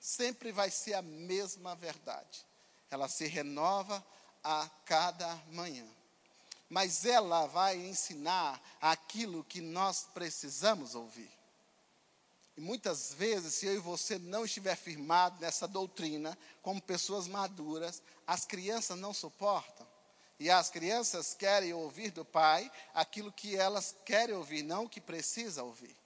Sempre 0.00 0.52
vai 0.52 0.70
ser 0.70 0.94
a 0.94 1.02
mesma 1.02 1.74
verdade. 1.74 2.44
Ela 2.90 3.08
se 3.08 3.26
renova 3.26 4.04
a 4.42 4.68
cada 4.84 5.34
manhã. 5.50 5.86
Mas 6.68 7.04
ela 7.04 7.46
vai 7.46 7.76
ensinar 7.76 8.60
aquilo 8.80 9.44
que 9.44 9.60
nós 9.60 10.08
precisamos 10.12 10.94
ouvir. 10.94 11.30
E 12.56 12.60
muitas 12.60 13.12
vezes, 13.12 13.54
se 13.54 13.66
eu 13.66 13.74
e 13.74 13.78
você 13.78 14.18
não 14.18 14.44
estiver 14.44 14.76
firmado 14.76 15.40
nessa 15.40 15.68
doutrina, 15.68 16.36
como 16.62 16.80
pessoas 16.80 17.28
maduras, 17.28 18.02
as 18.26 18.44
crianças 18.44 18.98
não 18.98 19.12
suportam. 19.12 19.86
E 20.38 20.50
as 20.50 20.70
crianças 20.70 21.34
querem 21.34 21.72
ouvir 21.72 22.10
do 22.10 22.24
pai 22.24 22.70
aquilo 22.94 23.32
que 23.32 23.56
elas 23.56 23.94
querem 24.04 24.34
ouvir, 24.34 24.62
não 24.62 24.84
o 24.84 24.88
que 24.88 25.00
precisa 25.00 25.62
ouvir. 25.62 25.96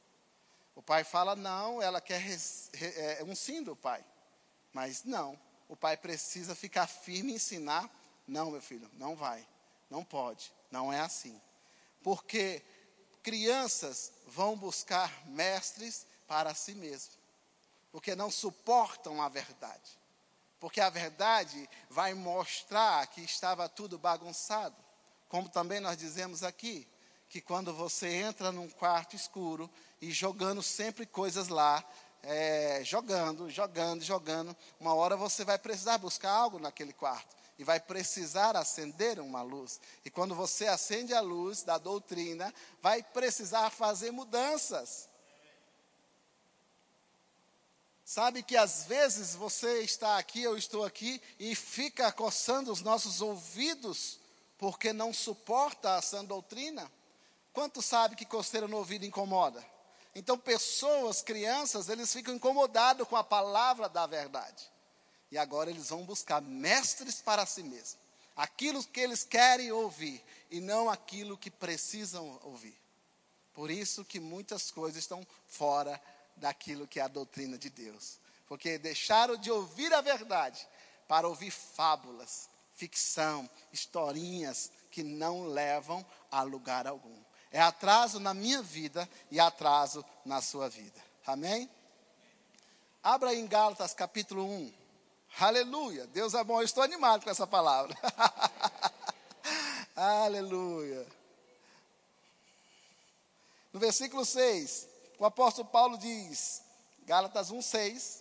O 0.75 0.83
pai 0.83 1.05
fala 1.05 1.37
não, 1.37 1.83
ela 1.83 2.01
quer 2.01 2.23
é, 2.81 3.23
um 3.25 3.35
sim 3.35 3.63
do 3.63 3.77
pai. 3.77 4.05
Mas 4.73 5.05
não, 5.05 5.39
o 5.69 5.77
pai 5.77 5.97
precisa 5.97 6.55
ficar 6.55 6.87
firme 6.87 7.33
e 7.33 7.37
ensinar. 7.37 7.91
Não, 8.27 8.51
meu 8.51 8.63
filho, 8.63 8.89
não 8.95 9.17
vai, 9.17 9.47
não 9.89 10.05
pode, 10.05 10.53
não 10.71 10.93
é 10.93 11.01
assim. 11.01 11.41
Porque 12.03 12.63
crianças 13.23 14.13
vão 14.27 14.57
buscar 14.57 15.27
mestres 15.27 16.07
para 16.27 16.55
si 16.55 16.75
mesmo, 16.75 17.13
porque 17.91 18.15
não 18.15 18.31
suportam 18.31 19.21
a 19.21 19.29
verdade. 19.29 19.99
Porque 20.59 20.81
a 20.81 20.91
verdade 20.91 21.69
vai 21.89 22.13
mostrar 22.15 23.07
que 23.07 23.23
estava 23.23 23.69
tudo 23.69 23.99
bagunçado. 23.99 24.77
Como 25.29 25.49
também 25.49 25.81
nós 25.81 25.97
dizemos 25.97 26.43
aqui, 26.43 26.87
que 27.31 27.40
quando 27.40 27.73
você 27.73 28.09
entra 28.09 28.51
num 28.51 28.69
quarto 28.69 29.14
escuro 29.14 29.71
e 30.03 30.11
jogando 30.11 30.64
sempre 30.64 31.07
coisas 31.07 31.47
lá, 31.47 31.83
é, 32.25 32.83
jogando, 32.85 33.49
jogando, 33.49 34.03
jogando, 34.03 34.55
uma 34.81 34.95
hora 34.95 35.16
você 35.16 35.45
vai 35.45 35.57
precisar 35.57 35.97
buscar 35.99 36.33
algo 36.33 36.59
naquele 36.59 36.93
quarto 36.93 37.37
e 37.57 37.62
vai 37.62 37.79
precisar 37.79 38.57
acender 38.57 39.21
uma 39.21 39.43
luz. 39.43 39.81
E 40.05 40.11
quando 40.11 40.35
você 40.35 40.66
acende 40.66 41.14
a 41.14 41.21
luz 41.21 41.62
da 41.62 41.79
doutrina, 41.79 42.53
vai 42.83 43.01
precisar 43.01 43.71
fazer 43.71 44.11
mudanças. 44.11 45.09
Sabe 48.05 48.43
que 48.43 48.57
às 48.57 48.87
vezes 48.87 49.37
você 49.37 49.83
está 49.83 50.19
aqui, 50.19 50.43
eu 50.43 50.59
estou 50.59 50.85
aqui, 50.85 51.23
e 51.38 51.55
fica 51.55 52.11
coçando 52.11 52.73
os 52.73 52.81
nossos 52.81 53.23
ouvidos 53.23 54.19
porque 54.59 54.93
não 54.93 55.12
suporta 55.12 55.95
a 55.95 56.03
sã 56.03 56.25
doutrina? 56.25 56.90
Quanto 57.53 57.83
sabe 57.83 58.17
que 58.17 58.25
coceira 58.25 58.69
no 58.69 58.77
ouvido 58.77 59.05
incomoda? 59.05 59.65
Então, 60.15 60.39
pessoas, 60.39 61.23
crianças, 61.23 61.89
eles 61.89 62.13
ficam 62.13 62.35
incomodados 62.35 63.07
com 63.07 63.17
a 63.17 63.25
palavra 63.25 63.89
da 63.89 64.07
verdade. 64.07 64.71
E 65.31 65.39
agora 65.39 65.71
eles 65.71 65.91
vão 65.91 66.05
buscar 66.05 66.43
mestres 66.43 67.21
para 67.21 67.47
si 67.47 67.63
mesmos. 67.63 67.97
Aquilo 68.37 68.83
que 68.85 69.01
eles 69.01 69.23
querem 69.23 69.71
ouvir 69.71 70.23
e 70.51 70.61
não 70.61 70.89
aquilo 70.89 71.39
que 71.39 71.51
precisam 71.51 72.41
ouvir. 72.43 72.77
Por 73.53 73.71
isso 73.71 74.05
que 74.05 74.19
muitas 74.19 74.71
coisas 74.71 75.03
estão 75.03 75.27
fora 75.47 76.01
daquilo 76.37 76.87
que 76.87 76.99
é 76.99 77.03
a 77.03 77.09
doutrina 77.09 77.59
de 77.59 77.71
Deus. 77.71 78.19
Porque 78.49 78.79
deixaram 78.79 79.37
de 79.37 79.51
ouvir 79.51 79.93
a 79.93 80.01
verdade 80.01 80.67
para 81.07 81.29
ouvir 81.29 81.51
fábulas, 81.51 82.49
ficção, 82.75 83.49
historinhas 83.73 84.71
que 84.91 85.03
não 85.03 85.47
levam 85.47 86.05
a 86.31 86.43
lugar 86.43 86.87
algum. 86.87 87.30
É 87.51 87.61
atraso 87.61 88.21
na 88.21 88.33
minha 88.33 88.63
vida 88.63 89.09
e 89.31 89.41
atraso 89.41 90.05
na 90.25 90.41
sua 90.41 90.69
vida. 90.69 91.03
Amém? 91.27 91.69
Abra 93.03 93.35
em 93.35 93.47
Gálatas 93.47 93.93
capítulo 93.93 94.45
1. 94.45 94.73
Aleluia. 95.39 96.07
Deus 96.09 96.35
é 96.35 96.45
bom. 96.45 96.61
Eu 96.61 96.65
estou 96.65 96.83
animado 96.83 97.25
com 97.25 97.31
essa 97.31 97.47
palavra. 97.47 97.97
Aleluia. 99.97 101.07
No 103.73 103.81
versículo 103.81 104.25
6, 104.25 104.89
o 105.19 105.25
apóstolo 105.25 105.69
Paulo 105.69 105.99
diz, 105.99 106.63
Gálatas 107.05 107.51
1,6: 107.51 108.21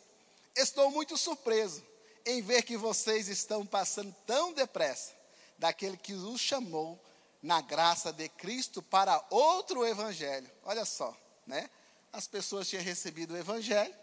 Estou 0.56 0.92
muito 0.92 1.18
surpreso 1.18 1.84
em 2.26 2.42
ver 2.42 2.63
que 2.63 2.78
vocês 2.78 3.28
estão 3.28 3.65
passando 3.65 4.15
tão 4.26 4.54
depressa 4.54 5.13
daquele 5.58 5.98
que 5.98 6.13
os 6.13 6.39
chamou 6.39 7.00
na 7.41 7.62
graça 7.62 8.12
de 8.12 8.28
Cristo 8.30 8.82
para 8.82 9.23
outro 9.30 9.86
evangelho. 9.86 10.49
Olha 10.63 10.86
só, 10.86 11.15
né? 11.45 11.69
As 12.12 12.28
pessoas 12.28 12.67
tinham 12.67 12.84
recebido 12.84 13.34
o 13.34 13.38
evangelho 13.38 13.93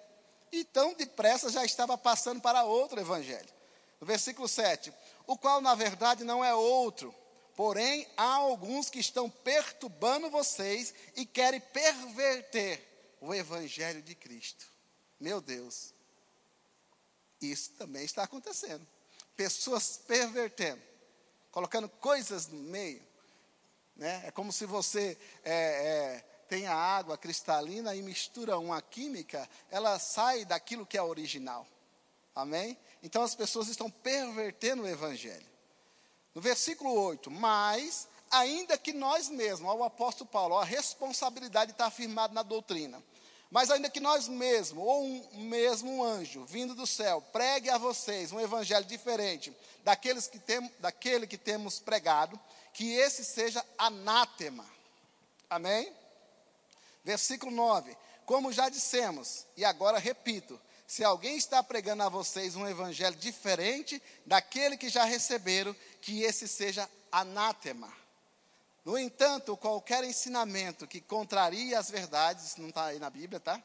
e 0.52 0.64
tão 0.64 0.94
depressa 0.94 1.50
já 1.50 1.64
estava 1.64 1.98
passando 1.98 2.40
para 2.40 2.64
outro 2.64 3.00
evangelho. 3.00 3.48
No 4.00 4.06
versículo 4.06 4.46
7, 4.46 4.92
o 5.26 5.36
qual 5.36 5.60
na 5.60 5.74
verdade 5.74 6.24
não 6.24 6.44
é 6.44 6.54
outro, 6.54 7.14
Porém, 7.56 8.06
há 8.18 8.34
alguns 8.34 8.90
que 8.90 8.98
estão 8.98 9.30
perturbando 9.30 10.28
vocês 10.28 10.92
e 11.16 11.24
querem 11.24 11.58
perverter 11.58 12.86
o 13.18 13.34
Evangelho 13.34 14.02
de 14.02 14.14
Cristo. 14.14 14.66
Meu 15.18 15.40
Deus, 15.40 15.94
isso 17.40 17.70
também 17.72 18.04
está 18.04 18.24
acontecendo. 18.24 18.86
Pessoas 19.34 19.96
pervertendo, 20.06 20.82
colocando 21.50 21.88
coisas 21.88 22.46
no 22.46 22.58
meio. 22.58 23.02
Né? 23.96 24.22
É 24.26 24.30
como 24.30 24.52
se 24.52 24.66
você 24.66 25.18
é, 25.44 25.52
é, 25.52 26.24
tem 26.48 26.66
a 26.66 26.74
água 26.74 27.16
cristalina 27.16 27.94
e 27.94 28.02
mistura 28.02 28.58
uma 28.58 28.80
química, 28.82 29.48
ela 29.70 29.98
sai 29.98 30.44
daquilo 30.44 30.86
que 30.86 30.98
é 30.98 31.02
original. 31.02 31.66
Amém? 32.34 32.76
Então 33.02 33.22
as 33.22 33.34
pessoas 33.34 33.68
estão 33.68 33.90
pervertendo 33.90 34.82
o 34.82 34.88
Evangelho. 34.88 35.46
No 36.34 36.42
versículo 36.42 36.92
8, 36.92 37.30
mas, 37.30 38.06
ainda 38.30 38.76
que 38.76 38.92
nós 38.92 39.30
mesmos, 39.30 39.70
ao 39.70 39.82
apóstolo 39.82 40.28
Paulo, 40.28 40.58
a 40.58 40.64
responsabilidade 40.64 41.70
está 41.72 41.86
afirmada 41.86 42.34
na 42.34 42.42
doutrina. 42.42 43.02
Mas 43.50 43.70
ainda 43.70 43.88
que 43.88 44.00
nós 44.00 44.28
mesmos, 44.28 44.84
ou 44.84 45.02
um 45.02 45.40
mesmo 45.44 45.90
um 45.90 46.04
anjo 46.04 46.44
vindo 46.44 46.74
do 46.74 46.86
céu, 46.86 47.22
pregue 47.32 47.70
a 47.70 47.78
vocês 47.78 48.32
um 48.32 48.40
evangelho 48.40 48.84
diferente 48.84 49.56
daqueles 49.82 50.26
que 50.26 50.38
tem, 50.38 50.70
daquele 50.80 51.26
que 51.26 51.38
temos 51.38 51.78
pregado, 51.78 52.38
que 52.76 52.92
esse 52.92 53.24
seja 53.24 53.64
anátema. 53.78 54.66
Amém? 55.48 55.90
Versículo 57.02 57.50
9. 57.50 57.96
Como 58.26 58.52
já 58.52 58.68
dissemos, 58.68 59.46
e 59.56 59.64
agora 59.64 59.98
repito, 59.98 60.60
se 60.86 61.02
alguém 61.02 61.38
está 61.38 61.62
pregando 61.62 62.02
a 62.02 62.10
vocês 62.10 62.54
um 62.54 62.68
evangelho 62.68 63.16
diferente 63.16 64.00
daquele 64.26 64.76
que 64.76 64.90
já 64.90 65.04
receberam, 65.04 65.74
que 66.02 66.22
esse 66.22 66.46
seja 66.46 66.86
anátema. 67.10 67.90
No 68.84 68.98
entanto, 68.98 69.56
qualquer 69.56 70.04
ensinamento 70.04 70.86
que 70.86 71.00
contraria 71.00 71.78
as 71.78 71.90
verdades, 71.90 72.56
não 72.56 72.68
está 72.68 72.84
aí 72.86 72.98
na 72.98 73.08
Bíblia, 73.08 73.40
tá? 73.40 73.60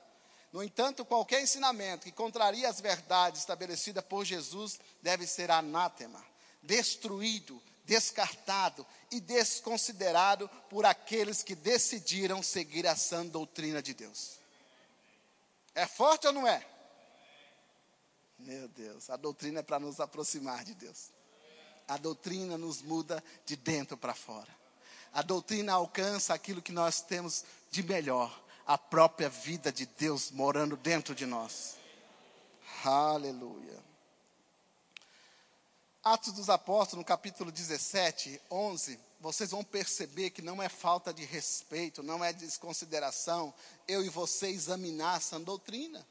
No 0.54 0.64
entanto, 0.64 1.04
qualquer 1.04 1.42
ensinamento 1.42 2.06
que 2.06 2.14
contraria 2.14 2.70
as 2.70 2.80
verdades 2.80 3.42
estabelecidas 3.42 4.06
por 4.06 4.24
Jesus 4.24 4.80
deve 5.02 5.28
ser 5.28 5.52
anátema, 5.52 6.26
destruído, 6.64 7.62
descartado 7.92 8.88
e 9.12 9.20
desconsiderado 9.20 10.48
por 10.70 10.86
aqueles 10.86 11.44
que 11.44 11.54
decidiram 11.54 12.42
seguir 12.42 12.88
a 12.88 12.96
sã 12.96 13.26
doutrina 13.26 13.84
de 13.84 13.94
Deus. 13.94 14.40
É 15.76 15.86
forte 15.86 16.26
ou 16.26 16.32
não 16.32 16.48
é? 16.48 16.66
Meu 18.40 18.70
Deus, 18.70 19.10
a 19.10 19.18
doutrina 19.18 19.60
é 19.60 19.64
para 19.64 19.78
nos 19.78 20.00
aproximar 20.00 20.64
de 20.64 20.74
Deus. 20.74 21.10
A 21.86 21.98
doutrina 21.98 22.58
nos 22.58 22.82
muda 22.82 23.22
de 23.46 23.58
dentro 23.58 23.98
para 23.98 24.14
fora. 24.14 24.56
A 25.12 25.22
doutrina 25.22 25.74
alcança 25.74 26.34
aquilo 26.34 26.62
que 26.62 26.72
nós 26.72 27.02
temos 27.02 27.44
de 27.72 27.84
melhor, 27.84 28.42
a 28.66 28.78
própria 28.78 29.28
vida 29.28 29.70
de 29.70 29.86
Deus 29.86 30.32
morando 30.32 30.78
dentro 30.78 31.14
de 31.14 31.26
nós. 31.26 31.76
Aleluia. 32.86 33.91
Atos 36.04 36.34
dos 36.34 36.50
Apóstolos, 36.50 36.98
no 36.98 37.06
capítulo 37.06 37.52
17, 37.52 38.42
11, 38.50 39.00
vocês 39.20 39.52
vão 39.52 39.64
perceber 39.64 40.32
que 40.32 40.42
não 40.42 40.60
é 40.60 40.68
falta 40.68 41.14
de 41.14 41.24
respeito, 41.24 42.02
não 42.02 42.26
é 42.26 42.34
desconsideração 42.34 43.54
eu 43.88 44.04
e 44.04 44.10
você 44.10 44.48
examinar 44.48 45.18
essa 45.18 45.40
doutrina. 45.40 46.04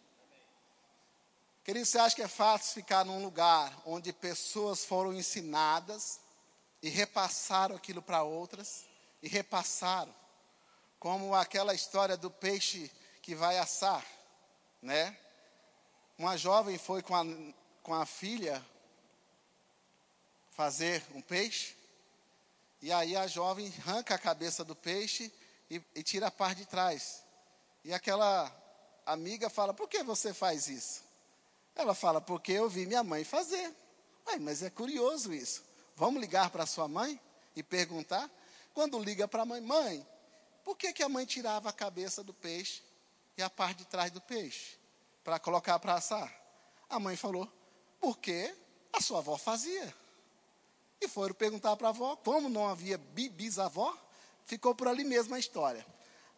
Querido, 1.65 1.85
você 1.85 1.99
acha 1.99 2.15
que 2.15 2.23
é 2.23 2.29
fácil 2.29 2.75
ficar 2.75 3.05
num 3.05 3.21
lugar 3.21 3.83
onde 3.85 4.13
pessoas 4.13 4.85
foram 4.85 5.13
ensinadas 5.13 6.21
e 6.81 6.89
repassaram 6.89 7.75
aquilo 7.75 8.01
para 8.01 8.23
outras 8.23 8.85
e 9.21 9.29
repassaram? 9.29 10.15
Como 11.01 11.35
aquela 11.35 11.75
história 11.75 12.17
do 12.17 12.31
peixe 12.31 12.89
que 13.21 13.35
vai 13.35 13.59
assar, 13.59 14.07
né? 14.81 15.19
Uma 16.17 16.37
jovem 16.37 16.79
foi 16.79 17.03
com 17.03 17.17
a, 17.17 17.25
com 17.83 17.93
a 17.93 18.07
filha 18.07 18.65
fazer 20.61 21.03
um 21.15 21.23
peixe, 21.23 21.75
e 22.83 22.93
aí 22.93 23.17
a 23.17 23.27
jovem 23.27 23.73
arranca 23.79 24.15
a 24.15 24.19
cabeça 24.19 24.63
do 24.63 24.77
peixe 24.77 25.33
e, 25.71 25.83
e 25.95 26.03
tira 26.03 26.27
a 26.27 26.31
parte 26.31 26.59
de 26.59 26.67
trás. 26.67 27.23
E 27.83 27.95
aquela 27.95 28.55
amiga 29.07 29.49
fala: 29.49 29.73
Por 29.73 29.89
que 29.89 30.03
você 30.03 30.35
faz 30.35 30.69
isso? 30.69 31.03
Ela 31.75 31.95
fala: 31.95 32.21
Porque 32.21 32.53
eu 32.53 32.69
vi 32.69 32.85
minha 32.85 33.03
mãe 33.03 33.25
fazer. 33.25 33.75
Ai, 34.27 34.39
mas 34.39 34.63
é 34.63 34.69
curioso 34.69 35.33
isso. 35.33 35.65
Vamos 35.97 36.21
ligar 36.21 36.51
para 36.51 36.67
sua 36.67 36.87
mãe 36.87 37.19
e 37.57 37.63
perguntar? 37.63 38.31
Quando 38.75 39.03
liga 39.03 39.27
para 39.27 39.45
a 39.45 39.47
mãe, 39.47 39.63
mãe, 39.63 40.07
por 40.63 40.77
que, 40.77 40.93
que 40.93 41.03
a 41.03 41.09
mãe 41.09 41.25
tirava 41.25 41.71
a 41.71 41.73
cabeça 41.73 42.23
do 42.23 42.35
peixe 42.35 42.83
e 43.35 43.41
a 43.41 43.49
parte 43.49 43.79
de 43.79 43.87
trás 43.87 44.11
do 44.11 44.21
peixe 44.21 44.77
para 45.25 45.39
colocar 45.39 45.79
para 45.79 45.95
assar? 45.95 46.31
A 46.91 47.01
mãe 47.01 47.17
falou: 47.17 47.51
Porque 47.99 48.55
a 48.93 49.01
sua 49.01 49.21
avó 49.21 49.39
fazia. 49.39 49.99
E 51.01 51.09
foram 51.09 51.35
perguntar 51.35 51.77
para 51.77 51.89
a 51.89 51.91
avó, 51.91 52.17
como 52.17 52.49
não 52.49 52.69
havia 52.69 52.99
bisavó, 52.99 53.97
ficou 54.45 54.75
por 54.75 54.87
ali 54.87 55.05
mesmo 55.05 55.35
a 55.35 55.39
história. 55.39 55.85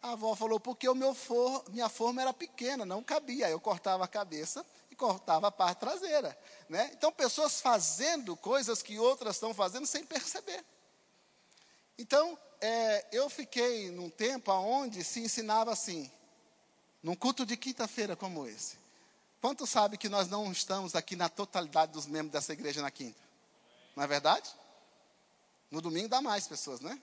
A 0.01 0.11
avó 0.11 0.35
falou, 0.35 0.59
porque 0.59 0.87
o 0.87 0.95
meu 0.95 1.13
for, 1.13 1.63
minha 1.69 1.89
forma 1.89 2.21
era 2.21 2.33
pequena, 2.33 2.85
não 2.85 3.01
cabia. 3.01 3.49
Eu 3.49 3.59
cortava 3.59 4.03
a 4.03 4.07
cabeça 4.07 4.65
e 4.91 4.95
cortava 4.95 5.47
a 5.47 5.51
parte 5.51 5.79
traseira. 5.79 6.37
Né? 6.69 6.91
Então, 6.93 7.11
pessoas 7.11 7.61
fazendo 7.61 8.35
coisas 8.35 8.81
que 8.81 8.99
outras 8.99 9.35
estão 9.35 9.53
fazendo 9.53 9.85
sem 9.85 10.05
perceber. 10.05 10.63
Então, 11.97 12.37
é, 12.59 13.05
eu 13.11 13.29
fiquei 13.29 13.91
num 13.91 14.09
tempo 14.09 14.51
onde 14.51 15.03
se 15.03 15.19
ensinava 15.19 15.71
assim, 15.71 16.11
num 17.01 17.15
culto 17.15 17.45
de 17.45 17.55
quinta-feira 17.55 18.15
como 18.15 18.45
esse. 18.45 18.77
Quanto 19.41 19.67
sabe 19.67 19.97
que 19.97 20.07
nós 20.07 20.27
não 20.27 20.51
estamos 20.51 20.95
aqui 20.95 21.15
na 21.15 21.27
totalidade 21.27 21.91
dos 21.91 22.05
membros 22.05 22.31
dessa 22.31 22.53
igreja 22.53 22.81
na 22.81 22.89
quinta? 22.89 23.22
Não 23.95 24.03
é 24.03 24.07
verdade? 24.07 24.49
No 25.69 25.81
domingo 25.81 26.07
dá 26.07 26.21
mais 26.21 26.47
pessoas, 26.47 26.79
né? 26.79 26.99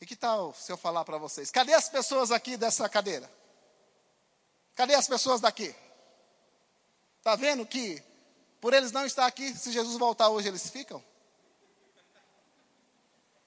E 0.00 0.06
que 0.06 0.16
tal 0.16 0.54
se 0.54 0.72
eu 0.72 0.76
falar 0.76 1.04
para 1.04 1.18
vocês? 1.18 1.50
Cadê 1.50 1.74
as 1.74 1.88
pessoas 1.88 2.30
aqui 2.30 2.56
dessa 2.56 2.88
cadeira? 2.88 3.30
Cadê 4.74 4.94
as 4.94 5.06
pessoas 5.06 5.40
daqui? 5.40 5.74
Está 7.18 7.36
vendo 7.36 7.66
que, 7.66 8.02
por 8.60 8.72
eles 8.72 8.92
não 8.92 9.04
estar 9.04 9.26
aqui, 9.26 9.54
se 9.54 9.70
Jesus 9.72 9.98
voltar 9.98 10.30
hoje, 10.30 10.48
eles 10.48 10.70
ficam? 10.70 11.04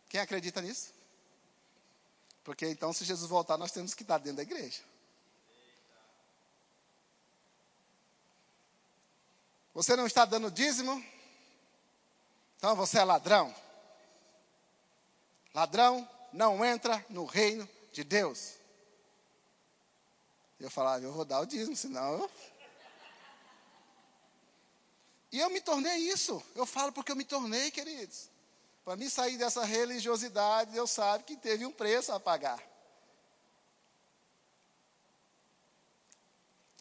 Quem 0.10 0.20
acredita 0.22 0.62
nisso? 0.62 0.94
Porque 2.44 2.68
então, 2.68 2.94
se 2.94 3.04
Jesus 3.04 3.28
voltar, 3.28 3.58
nós 3.58 3.72
temos 3.72 3.96
que 3.96 4.04
estar 4.04 4.20
dentro 4.20 4.38
da 4.38 4.44
igreja. 4.44 4.84
Você 9.74 9.96
não 9.96 10.06
está 10.06 10.24
dando 10.24 10.52
dízimo? 10.52 11.04
Então 12.64 12.78
você 12.78 12.98
é 12.98 13.04
ladrão. 13.04 13.54
Ladrão 15.54 16.10
não 16.32 16.64
entra 16.64 17.06
no 17.10 17.26
reino 17.26 17.68
de 17.92 18.06
Deus. 18.06 18.54
Eu 20.62 20.72
falava, 20.72 21.04
eu 21.04 21.12
vou 21.12 21.26
dar 21.26 21.42
o 21.42 21.46
dízimo, 21.46 21.76
senão 21.76 22.20
eu. 22.20 22.32
E 25.30 25.40
eu 25.42 25.50
me 25.50 25.60
tornei 25.60 26.10
isso. 26.10 26.42
Eu 26.56 26.66
falo 26.66 26.94
porque 26.94 27.12
eu 27.12 27.18
me 27.18 27.26
tornei, 27.26 27.70
queridos. 27.70 28.30
Para 28.86 28.96
mim 28.96 29.10
sair 29.10 29.38
dessa 29.38 29.66
religiosidade, 29.66 30.72
Deus 30.72 30.90
sabe 30.90 31.26
que 31.26 31.36
teve 31.36 31.66
um 31.66 31.72
preço 31.74 32.14
a 32.14 32.20
pagar. 32.20 32.64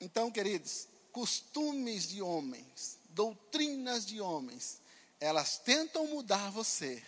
Então, 0.01 0.31
queridos, 0.31 0.87
costumes 1.11 2.07
de 2.07 2.23
homens, 2.23 3.01
doutrinas 3.11 4.07
de 4.07 4.21
homens, 4.21 4.81
elas 5.23 5.57
tentam 5.57 6.05
mudar 6.09 6.51
você 6.51 7.01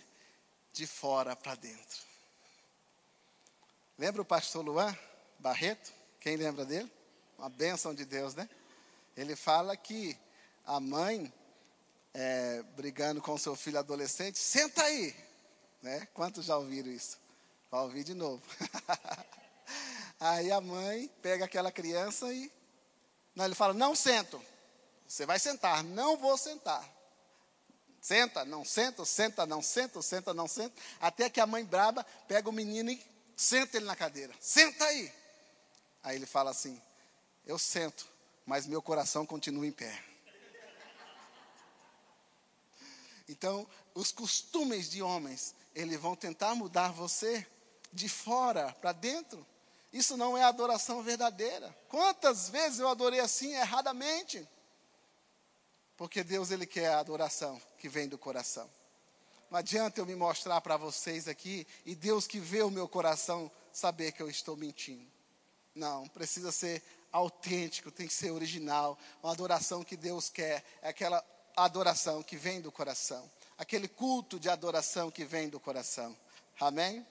de 0.71 0.87
fora 0.87 1.35
para 1.35 1.53
dentro. 1.55 2.01
Lembra 3.97 4.21
o 4.21 4.25
pastor 4.25 4.63
Luan 4.63 4.97
Barreto? 5.37 5.91
Quem 6.21 6.37
lembra 6.37 6.63
dele? 6.63 6.89
Uma 7.37 7.49
bênção 7.49 7.93
de 7.93 8.05
Deus, 8.05 8.33
né? 8.33 8.49
Ele 9.17 9.35
fala 9.35 9.75
que 9.75 10.17
a 10.65 10.79
mãe, 10.79 11.31
é, 12.13 12.63
brigando 12.77 13.21
com 13.21 13.37
seu 13.37 13.53
filho 13.53 13.79
adolescente, 13.79 14.39
senta 14.39 14.81
aí. 14.83 15.13
Né? 15.81 16.07
Quantos 16.13 16.45
já 16.45 16.57
ouviram 16.57 16.89
isso? 16.89 17.17
Vai 17.69 17.81
ouvir 17.81 18.05
de 18.05 18.13
novo. 18.13 18.41
aí 20.21 20.53
a 20.53 20.61
mãe 20.61 21.09
pega 21.21 21.43
aquela 21.43 21.69
criança 21.69 22.31
e. 22.31 22.49
Não, 23.35 23.43
ele 23.43 23.55
fala: 23.55 23.73
Não 23.73 23.93
sento. 23.93 24.41
Você 25.05 25.25
vai 25.25 25.37
sentar. 25.37 25.83
Não 25.83 26.15
vou 26.15 26.37
sentar. 26.37 26.94
Senta, 28.05 28.45
não 28.45 28.63
senta, 28.63 29.03
senta, 29.03 29.47
não 29.47 29.63
senta, 29.63 29.99
senta, 29.99 30.31
não 30.31 30.47
senta. 30.47 30.79
Até 31.01 31.27
que 31.27 31.39
a 31.39 31.47
mãe 31.47 31.65
braba 31.65 32.05
pega 32.27 32.47
o 32.47 32.53
menino 32.53 32.91
e 32.91 33.03
senta 33.35 33.77
ele 33.77 33.87
na 33.87 33.95
cadeira. 33.95 34.31
Senta 34.39 34.85
aí. 34.85 35.11
Aí 36.03 36.15
ele 36.15 36.27
fala 36.27 36.51
assim: 36.51 36.79
Eu 37.47 37.57
sento, 37.57 38.07
mas 38.45 38.67
meu 38.67 38.79
coração 38.79 39.25
continua 39.25 39.65
em 39.65 39.71
pé. 39.71 39.99
Então, 43.27 43.67
os 43.95 44.11
costumes 44.11 44.87
de 44.87 45.01
homens, 45.01 45.55
eles 45.73 45.99
vão 45.99 46.15
tentar 46.15 46.53
mudar 46.53 46.91
você 46.91 47.43
de 47.91 48.07
fora 48.07 48.71
para 48.73 48.91
dentro. 48.91 49.43
Isso 49.91 50.15
não 50.15 50.37
é 50.37 50.43
adoração 50.43 51.01
verdadeira. 51.01 51.75
Quantas 51.89 52.49
vezes 52.49 52.77
eu 52.77 52.87
adorei 52.87 53.19
assim 53.19 53.55
erradamente? 53.55 54.47
Porque 55.97 56.23
Deus 56.23 56.51
ele 56.51 56.65
quer 56.65 56.89
a 56.89 56.99
adoração 56.99 57.61
que 57.77 57.87
vem 57.87 58.07
do 58.07 58.17
coração. 58.17 58.69
Não 59.49 59.59
adianta 59.59 60.01
eu 60.01 60.05
me 60.05 60.15
mostrar 60.15 60.59
para 60.59 60.75
vocês 60.75 61.27
aqui 61.27 61.65
e 61.85 61.95
Deus 61.95 62.27
que 62.27 62.39
vê 62.39 62.61
o 62.61 62.71
meu 62.71 62.87
coração 62.87 63.49
saber 63.71 64.11
que 64.11 64.21
eu 64.21 64.29
estou 64.29 64.57
mentindo. 64.57 65.05
Não, 65.73 66.07
precisa 66.07 66.51
ser 66.51 66.83
autêntico, 67.11 67.91
tem 67.91 68.07
que 68.07 68.13
ser 68.13 68.31
original. 68.31 68.97
Uma 69.23 69.31
adoração 69.31 69.83
que 69.83 69.95
Deus 69.95 70.29
quer 70.29 70.63
é 70.81 70.89
aquela 70.89 71.23
adoração 71.55 72.21
que 72.21 72.35
vem 72.35 72.59
do 72.59 72.71
coração, 72.71 73.31
aquele 73.57 73.87
culto 73.87 74.37
de 74.37 74.49
adoração 74.49 75.09
que 75.09 75.23
vem 75.23 75.47
do 75.47 75.59
coração. 75.59 76.17
Amém? 76.59 77.05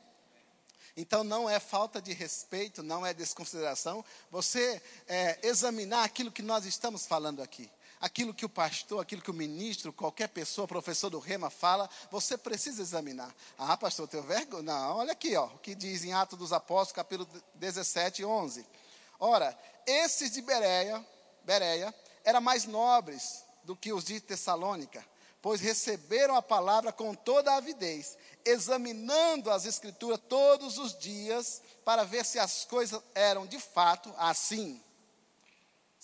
Então 0.97 1.25
não 1.25 1.49
é 1.49 1.59
falta 1.59 2.01
de 2.01 2.13
respeito, 2.13 2.83
não 2.83 3.07
é 3.07 3.15
desconsideração, 3.15 4.05
você 4.31 4.83
é, 5.09 5.39
examinar 5.43 6.05
aquilo 6.05 6.31
que 6.31 6.43
nós 6.43 6.67
estamos 6.67 7.07
falando 7.07 7.43
aqui 7.43 7.71
aquilo 8.05 8.35
que 8.35 8.45
o 8.45 8.51
pastor, 8.51 9.01
aquilo 9.01 9.23
que 9.23 9.31
o 9.31 9.35
ministro, 9.35 9.91
qualquer 9.91 10.29
pessoa, 10.29 10.69
professor 10.69 11.09
do 11.09 11.19
Rema 11.19 11.49
fala, 11.49 11.89
você 12.11 12.37
precisa 12.37 12.83
examinar. 12.83 13.35
Ah, 13.57 13.79
pastor, 13.79 14.07
teu 14.07 14.23
vergonha? 14.23 14.63
Não, 14.63 14.97
olha 14.99 15.13
aqui, 15.13 15.35
ó, 15.35 15.47
o 15.47 15.59
que 15.59 15.75
diz 15.75 16.05
em 16.05 16.13
Atos 16.13 16.39
dos 16.39 16.53
Apóstolos, 16.53 16.93
capítulo 16.93 17.27
17, 17.55 18.23
11. 18.23 18.67
Ora, 19.19 19.59
esses 19.87 20.31
de 20.33 20.43
Bereia, 20.43 21.03
Bereia 21.45 21.95
eram 22.23 22.43
mais 22.43 22.67
nobres 22.67 23.43
do 23.63 23.75
que 23.75 23.91
os 23.91 24.05
de 24.05 24.21
Tessalônica, 24.21 25.03
pois 25.41 25.63
receberam 25.63 26.37
a 26.37 26.43
palavra 26.43 26.93
com 26.93 27.15
toda 27.15 27.53
a 27.53 27.57
avidez, 27.57 28.19
examinando 28.45 29.51
as 29.51 29.65
escrituras 29.65 30.21
todos 30.29 30.77
os 30.77 30.95
dias, 30.99 31.63
para 31.87 32.05
ver 32.05 32.27
se 32.27 32.39
as 32.39 32.67
coisas 32.67 33.01
eram 33.15 33.47
de 33.47 33.59
fato 33.59 34.13
assim. 34.19 34.79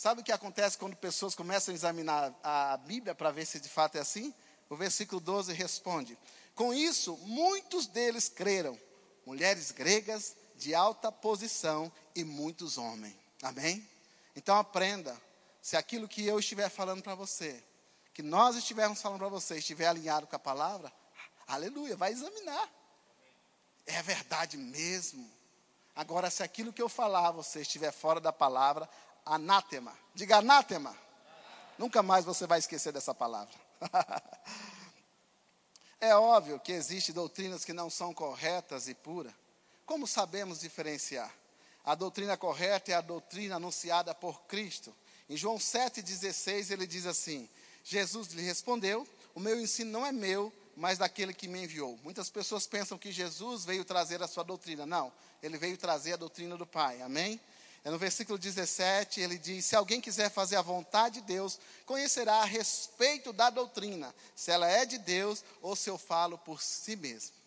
Sabe 0.01 0.23
o 0.23 0.25
que 0.25 0.33
acontece 0.33 0.79
quando 0.79 0.97
pessoas 0.97 1.35
começam 1.35 1.73
a 1.73 1.75
examinar 1.75 2.35
a 2.43 2.75
Bíblia 2.79 3.15
para 3.15 3.31
ver 3.31 3.45
se 3.45 3.61
de 3.61 3.69
fato 3.69 3.97
é 3.97 4.01
assim? 4.01 4.33
O 4.71 4.75
versículo 4.75 5.21
12 5.21 5.53
responde: 5.53 6.17
Com 6.55 6.73
isso, 6.73 7.19
muitos 7.19 7.87
deles 7.87 8.27
creram, 8.27 8.81
mulheres 9.27 9.71
gregas 9.71 10.35
de 10.57 10.75
alta 10.75 11.13
posição 11.13 11.93
e 12.15 12.25
muitos 12.25 12.79
homens. 12.79 13.15
Amém? 13.43 13.87
Então 14.35 14.57
aprenda, 14.57 15.15
se 15.61 15.77
aquilo 15.77 16.09
que 16.09 16.25
eu 16.25 16.39
estiver 16.39 16.71
falando 16.71 17.03
para 17.03 17.15
você, 17.15 17.63
que 18.15 18.23
nós 18.23 18.57
estivermos 18.57 19.03
falando 19.03 19.19
para 19.19 19.29
você, 19.29 19.59
estiver 19.59 19.87
alinhado 19.87 20.27
com 20.27 20.35
a 20.35 20.39
palavra, 20.39 20.91
aleluia, 21.47 21.95
vai 21.95 22.11
examinar. 22.11 22.71
É 23.85 24.01
verdade 24.01 24.57
mesmo. 24.57 25.31
Agora, 25.95 26.31
se 26.31 26.43
aquilo 26.43 26.73
que 26.73 26.81
eu 26.81 26.89
falar 26.89 27.33
você 27.33 27.61
estiver 27.61 27.93
fora 27.93 28.19
da 28.19 28.33
palavra, 28.33 28.89
anátema. 29.25 29.97
Diga 30.15 30.39
anátema. 30.39 30.97
Nunca 31.79 32.03
mais 32.03 32.25
você 32.25 32.47
vai 32.47 32.59
esquecer 32.59 32.93
dessa 32.93 33.15
palavra. 33.15 33.55
é 36.01 36.15
óbvio 36.15 36.61
que 36.61 36.73
existem 36.73 37.15
doutrinas 37.15 37.65
que 37.65 37.73
não 37.73 37.89
são 37.89 38.13
corretas 38.13 38.89
e 38.89 38.95
puras. 38.95 39.33
Como 39.87 40.07
sabemos 40.07 40.61
diferenciar? 40.61 41.35
A 41.85 41.95
doutrina 41.95 42.37
correta 42.37 42.93
é 42.93 42.95
a 42.95 43.01
doutrina 43.01 43.57
anunciada 43.57 44.15
por 44.15 44.43
Cristo 44.43 44.95
Em 45.29 45.37
João 45.37 45.57
7,16 45.57 46.71
ele 46.71 46.87
diz 46.87 47.07
assim: 47.07 47.49
Jesus 47.83 48.29
lhe 48.29 48.43
respondeu: 48.43 49.09
O 49.35 49.41
meu 49.41 49.59
ensino 49.59 49.91
não 49.91 50.07
é 50.07 50.13
meu, 50.13 50.53
mas 50.77 50.99
daquele 50.99 51.33
que 51.33 51.49
me 51.49 51.65
enviou. 51.65 51.99
Muitas 52.03 52.31
pessoas 52.31 52.67
pensam 52.67 52.99
que 52.99 53.11
Jesus 53.11 53.65
veio 53.65 53.85
trazer 53.85 54.23
a 54.23 54.29
sua 54.29 54.45
doutrina. 54.45 54.87
Não, 54.87 55.13
ele 55.43 55.59
veio 55.59 55.77
trazer 55.77 56.13
a 56.13 56.17
doutrina 56.17 56.57
do 56.57 56.67
Pai. 56.67 57.01
Amém? 57.03 57.41
É 57.83 57.91
no 57.91 57.99
versículo 57.99 58.39
17, 58.39 59.21
ele 59.21 59.39
diz: 59.39 59.65
Se 59.65 59.75
alguém 59.75 60.01
quiser 60.01 60.31
fazer 60.31 60.57
a 60.57 60.63
vontade 60.63 61.21
de 61.21 61.27
Deus, 61.27 61.59
conhecerá 61.87 62.37
a 62.37 62.45
respeito 62.45 63.33
da 63.33 63.49
doutrina, 63.49 64.15
se 64.37 64.51
ela 64.51 64.69
é 64.69 64.85
de 64.85 64.99
Deus 64.99 65.43
ou 65.63 65.75
se 65.75 65.89
eu 65.89 65.97
falo 65.97 66.37
por 66.37 66.61
si 66.61 66.95
mesmo. 66.95 67.41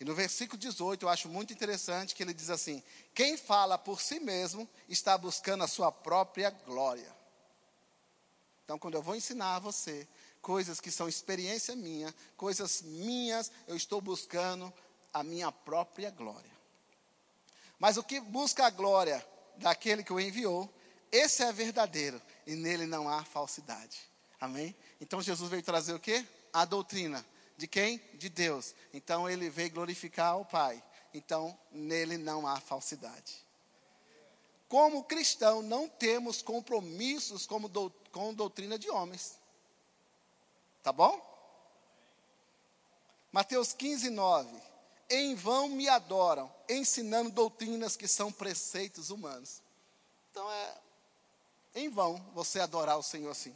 E 0.00 0.04
no 0.04 0.14
versículo 0.14 0.58
18, 0.58 1.04
eu 1.04 1.08
acho 1.08 1.28
muito 1.28 1.52
interessante 1.52 2.14
que 2.14 2.22
ele 2.22 2.34
diz 2.34 2.50
assim: 2.50 2.82
Quem 3.14 3.36
fala 3.36 3.78
por 3.78 4.00
si 4.00 4.18
mesmo 4.18 4.68
está 4.88 5.16
buscando 5.16 5.62
a 5.62 5.68
sua 5.68 5.92
própria 5.92 6.50
glória. 6.50 7.16
Então, 8.64 8.78
quando 8.78 8.94
eu 8.94 9.02
vou 9.02 9.14
ensinar 9.14 9.56
a 9.56 9.60
você 9.60 10.06
coisas 10.42 10.80
que 10.80 10.90
são 10.90 11.08
experiência 11.08 11.74
minha, 11.74 12.14
coisas 12.36 12.82
minhas, 12.82 13.50
eu 13.66 13.76
estou 13.76 14.00
buscando 14.00 14.72
a 15.12 15.22
minha 15.22 15.50
própria 15.50 16.10
glória. 16.10 16.50
Mas 17.78 17.96
o 17.96 18.02
que 18.02 18.20
busca 18.20 18.66
a 18.66 18.70
glória 18.70 19.24
daquele 19.58 20.02
que 20.02 20.12
o 20.12 20.20
enviou, 20.20 20.72
esse 21.10 21.42
é 21.42 21.52
verdadeiro 21.52 22.20
e 22.46 22.54
nele 22.54 22.86
não 22.86 23.08
há 23.08 23.24
falsidade. 23.24 23.98
Amém? 24.40 24.74
Então 25.00 25.20
Jesus 25.20 25.50
veio 25.50 25.62
trazer 25.62 25.92
o 25.92 26.00
quê? 26.00 26.24
A 26.52 26.64
doutrina. 26.64 27.24
De 27.56 27.66
quem? 27.66 28.00
De 28.14 28.28
Deus. 28.28 28.74
Então 28.92 29.28
ele 29.28 29.50
veio 29.50 29.70
glorificar 29.70 30.38
o 30.38 30.44
Pai. 30.44 30.82
Então 31.12 31.58
nele 31.72 32.16
não 32.16 32.46
há 32.46 32.60
falsidade. 32.60 33.46
Como 34.68 35.04
cristão, 35.04 35.62
não 35.62 35.88
temos 35.88 36.42
compromissos 36.42 37.46
como 37.46 37.68
do, 37.68 37.90
com 38.12 38.34
doutrina 38.34 38.78
de 38.78 38.90
homens. 38.90 39.38
Tá 40.82 40.92
bom? 40.92 41.26
Mateus 43.32 43.72
15, 43.72 44.10
9 44.10 44.67
em 45.10 45.34
vão 45.34 45.68
me 45.68 45.88
adoram, 45.88 46.52
ensinando 46.68 47.30
doutrinas 47.30 47.96
que 47.96 48.06
são 48.06 48.30
preceitos 48.30 49.10
humanos. 49.10 49.62
Então 50.30 50.50
é 50.50 50.78
em 51.74 51.88
vão 51.88 52.16
você 52.34 52.60
adorar 52.60 52.98
o 52.98 53.02
Senhor 53.02 53.30
assim. 53.30 53.54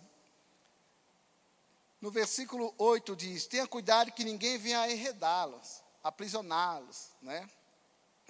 No 2.01 2.11
versículo 2.11 2.75
8 2.79 3.15
diz: 3.15 3.47
Tenha 3.47 3.67
cuidado 3.67 4.13
que 4.13 4.25
ninguém 4.25 4.59
venha 4.59 4.91
enredá-los, 4.91 5.83
aprisioná-los, 6.03 7.09
né? 7.21 7.49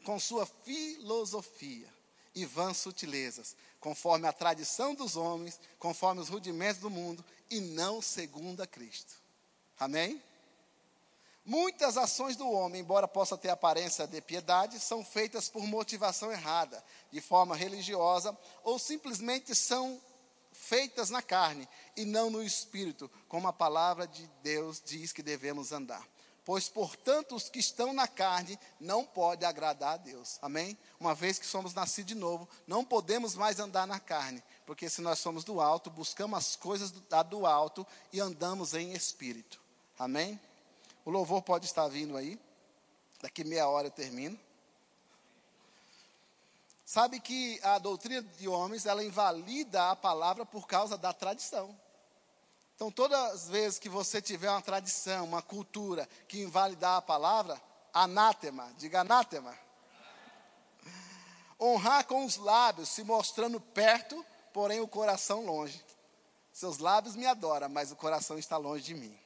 Com 0.04 0.18
sua 0.18 0.44
filosofia 0.44 1.92
e 2.34 2.44
vãs 2.44 2.78
sutilezas, 2.78 3.56
conforme 3.78 4.26
a 4.26 4.32
tradição 4.32 4.94
dos 4.94 5.16
homens, 5.16 5.60
conforme 5.78 6.20
os 6.20 6.28
rudimentos 6.28 6.80
do 6.80 6.90
mundo, 6.90 7.24
e 7.50 7.60
não 7.60 8.00
segundo 8.00 8.62
a 8.62 8.66
Cristo. 8.66 9.14
Amém? 9.78 10.22
Muitas 11.44 11.96
ações 11.96 12.36
do 12.36 12.48
homem, 12.48 12.80
embora 12.80 13.08
possa 13.08 13.36
ter 13.36 13.48
aparência 13.48 14.06
de 14.06 14.20
piedade, 14.20 14.78
são 14.78 15.04
feitas 15.04 15.48
por 15.48 15.66
motivação 15.66 16.30
errada, 16.30 16.82
de 17.10 17.20
forma 17.20 17.56
religiosa, 17.56 18.36
ou 18.62 18.78
simplesmente 18.78 19.52
são 19.54 20.00
feitas 20.52 21.10
na 21.10 21.20
carne 21.20 21.68
e 21.96 22.04
não 22.04 22.30
no 22.30 22.42
espírito, 22.42 23.10
como 23.28 23.48
a 23.48 23.52
palavra 23.52 24.06
de 24.06 24.24
Deus 24.42 24.80
diz 24.84 25.12
que 25.12 25.22
devemos 25.22 25.72
andar. 25.72 26.06
Pois, 26.44 26.68
portanto, 26.68 27.36
os 27.36 27.48
que 27.48 27.58
estão 27.58 27.92
na 27.92 28.06
carne 28.06 28.58
não 28.80 29.04
podem 29.04 29.48
agradar 29.48 29.94
a 29.94 29.96
Deus. 29.96 30.38
Amém? 30.42 30.76
Uma 30.98 31.14
vez 31.14 31.38
que 31.38 31.46
somos 31.46 31.72
nascidos 31.72 32.14
de 32.14 32.18
novo, 32.18 32.48
não 32.66 32.84
podemos 32.84 33.34
mais 33.34 33.60
andar 33.60 33.86
na 33.86 34.00
carne, 34.00 34.42
porque 34.66 34.88
se 34.88 35.00
nós 35.00 35.18
somos 35.18 35.44
do 35.44 35.60
alto, 35.60 35.90
buscamos 35.90 36.38
as 36.38 36.56
coisas 36.56 36.90
do, 36.90 37.00
do 37.24 37.46
alto 37.46 37.86
e 38.12 38.20
andamos 38.20 38.74
em 38.74 38.92
espírito. 38.92 39.60
Amém? 39.98 40.40
O 41.04 41.10
louvor 41.10 41.42
pode 41.42 41.66
estar 41.66 41.88
vindo 41.88 42.16
aí. 42.16 42.38
Daqui 43.20 43.44
meia 43.44 43.68
hora 43.68 43.88
eu 43.88 43.90
termino. 43.90 44.38
Sabe 46.84 47.20
que 47.20 47.58
a 47.62 47.78
doutrina 47.78 48.22
de 48.22 48.48
homens, 48.48 48.84
ela 48.84 49.02
invalida 49.02 49.90
a 49.90 49.96
palavra 49.96 50.44
por 50.44 50.66
causa 50.66 50.98
da 50.98 51.12
tradição. 51.12 51.74
Então, 52.74 52.90
todas 52.90 53.18
as 53.32 53.48
vezes 53.48 53.78
que 53.78 53.88
você 53.88 54.20
tiver 54.20 54.50
uma 54.50 54.60
tradição, 54.60 55.24
uma 55.24 55.40
cultura 55.40 56.08
que 56.28 56.42
invalidar 56.42 56.96
a 56.96 57.02
palavra, 57.02 57.60
anátema, 57.94 58.72
diga 58.76 59.00
anátema. 59.00 59.56
Honrar 61.60 62.04
com 62.06 62.26
os 62.26 62.36
lábios, 62.36 62.88
se 62.88 63.04
mostrando 63.04 63.60
perto, 63.60 64.24
porém 64.52 64.80
o 64.80 64.88
coração 64.88 65.46
longe. 65.46 65.82
Seus 66.52 66.78
lábios 66.78 67.14
me 67.14 67.24
adoram, 67.24 67.68
mas 67.68 67.92
o 67.92 67.96
coração 67.96 68.36
está 68.36 68.56
longe 68.56 68.82
de 68.82 68.94
mim. 68.94 69.21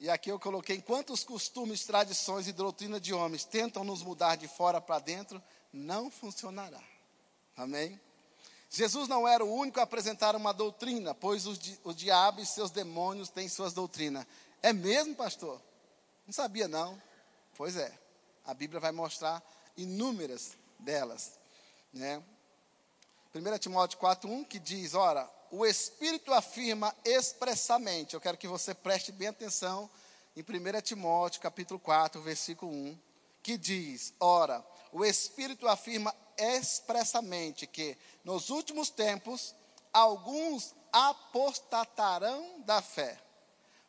E 0.00 0.08
aqui 0.08 0.30
eu 0.30 0.40
coloquei: 0.40 0.76
enquanto 0.76 1.12
os 1.12 1.22
costumes, 1.22 1.84
tradições 1.84 2.48
e 2.48 2.52
doutrina 2.52 2.98
de 2.98 3.12
homens 3.12 3.44
tentam 3.44 3.84
nos 3.84 4.02
mudar 4.02 4.36
de 4.36 4.48
fora 4.48 4.80
para 4.80 4.98
dentro, 4.98 5.40
não 5.70 6.10
funcionará. 6.10 6.82
Amém? 7.54 8.00
Jesus 8.70 9.08
não 9.08 9.28
era 9.28 9.44
o 9.44 9.52
único 9.52 9.78
a 9.78 9.82
apresentar 9.82 10.34
uma 10.34 10.54
doutrina, 10.54 11.14
pois 11.14 11.46
o, 11.46 11.54
di 11.54 11.78
o 11.84 11.92
diabo 11.92 12.40
e 12.40 12.46
seus 12.46 12.70
demônios 12.70 13.28
têm 13.28 13.48
suas 13.48 13.74
doutrinas. 13.74 14.26
É 14.62 14.72
mesmo, 14.72 15.14
pastor? 15.14 15.60
Não 16.26 16.32
sabia, 16.32 16.66
não. 16.66 17.00
Pois 17.56 17.76
é. 17.76 17.92
A 18.46 18.54
Bíblia 18.54 18.80
vai 18.80 18.92
mostrar 18.92 19.42
inúmeras 19.76 20.56
delas. 20.78 21.38
Né? 21.92 22.22
1 23.34 23.58
Timóteo 23.58 23.98
4,1 23.98 24.46
que 24.46 24.58
diz: 24.58 24.94
Ora, 24.94 25.30
o 25.50 25.66
Espírito 25.66 26.32
afirma 26.32 26.94
expressamente, 27.04 28.14
eu 28.14 28.20
quero 28.20 28.38
que 28.38 28.46
você 28.46 28.72
preste 28.72 29.10
bem 29.10 29.28
atenção 29.28 29.90
em 30.36 30.42
1 30.42 30.80
Timóteo 30.80 31.40
capítulo 31.40 31.80
4, 31.80 32.22
versículo 32.22 32.70
1, 32.70 32.98
que 33.42 33.58
diz: 33.58 34.14
Ora, 34.20 34.64
o 34.92 35.04
Espírito 35.04 35.66
afirma 35.66 36.14
expressamente 36.38 37.66
que 37.66 37.98
nos 38.24 38.48
últimos 38.48 38.90
tempos 38.90 39.54
alguns 39.92 40.74
apostatarão 40.92 42.60
da 42.60 42.80
fé, 42.80 43.20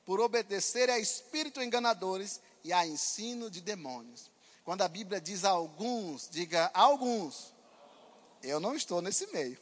por 0.03 0.19
obedecerem 0.19 0.95
a 0.95 0.99
espírito 0.99 1.61
enganadores 1.61 2.41
e 2.63 2.73
a 2.73 2.85
ensino 2.85 3.49
de 3.49 3.61
demônios. 3.61 4.31
Quando 4.63 4.81
a 4.81 4.87
Bíblia 4.87 5.21
diz 5.21 5.43
alguns, 5.43 6.27
diga 6.29 6.71
alguns. 6.73 7.53
Eu 8.41 8.59
não 8.59 8.75
estou 8.75 9.01
nesse 9.01 9.27
meio. 9.27 9.57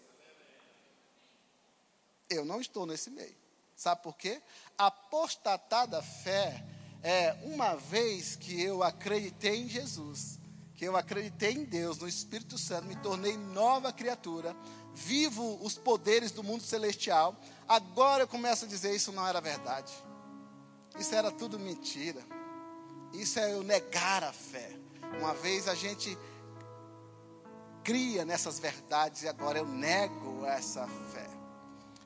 Eu 2.30 2.46
não 2.46 2.62
estou 2.62 2.86
nesse 2.86 3.10
meio. 3.10 3.36
Sabe 3.76 4.04
por 4.04 4.16
quê? 4.16 4.42
Apostatar 4.78 5.88
da 5.88 6.02
fé 6.02 6.66
é 7.02 7.34
uma 7.44 7.76
vez 7.76 8.36
que 8.36 8.62
eu 8.62 8.84
acreditei 8.84 9.62
em 9.62 9.70
Jesus, 9.70 10.40
que 10.76 10.86
eu 10.86 10.98
acreditei 10.98 11.54
em 11.54 11.64
Deus, 11.64 11.98
no 11.98 12.08
Espírito 12.08 12.58
Santo, 12.58 12.88
me 12.88 12.96
tornei 12.98 13.38
nova 13.38 13.94
criatura, 13.94 14.56
vivo 14.94 15.58
os 15.64 15.78
poderes 15.78 16.32
do 16.32 16.44
mundo 16.44 16.64
celestial. 16.64 17.36
Agora 17.68 18.24
eu 18.24 18.28
começo 18.28 18.66
a 18.66 18.68
dizer 18.68 18.94
isso 18.94 19.12
não 19.12 19.26
era 19.26 19.40
verdade. 19.40 19.94
Isso 20.98 21.16
era 21.16 21.32
tudo 21.32 21.58
mentira. 21.58 22.22
Isso 23.14 23.40
é 23.40 23.54
eu 23.54 23.64
negar 23.64 24.24
a 24.24 24.34
fé. 24.34 24.72
Uma 25.18 25.34
vez 25.34 25.68
a 25.68 25.76
gente 25.76 26.18
cria 27.84 28.26
nessas 28.26 28.60
verdades 28.60 29.24
e 29.24 29.28
agora 29.28 29.60
eu 29.60 29.66
nego 29.66 30.46
essa 30.46 30.86
fé. 30.88 31.29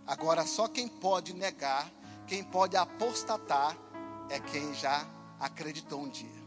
Agora, 0.05 0.45
só 0.45 0.67
quem 0.67 0.87
pode 0.87 1.33
negar, 1.33 1.89
quem 2.27 2.43
pode 2.43 2.75
apostatar, 2.75 3.77
é 4.29 4.39
quem 4.39 4.73
já 4.73 5.07
acreditou 5.39 6.01
um 6.01 6.09
dia. 6.09 6.43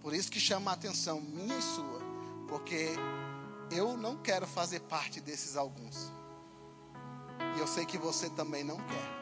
Por 0.00 0.14
isso 0.14 0.30
que 0.30 0.40
chama 0.40 0.70
a 0.70 0.74
atenção 0.74 1.20
minha 1.20 1.56
e 1.56 1.62
sua, 1.62 2.00
porque 2.48 2.90
eu 3.70 3.96
não 3.96 4.16
quero 4.16 4.46
fazer 4.46 4.80
parte 4.80 5.20
desses 5.20 5.56
alguns. 5.56 6.12
E 7.56 7.60
eu 7.60 7.66
sei 7.66 7.84
que 7.84 7.98
você 7.98 8.30
também 8.30 8.64
não 8.64 8.76
quer. 8.76 9.18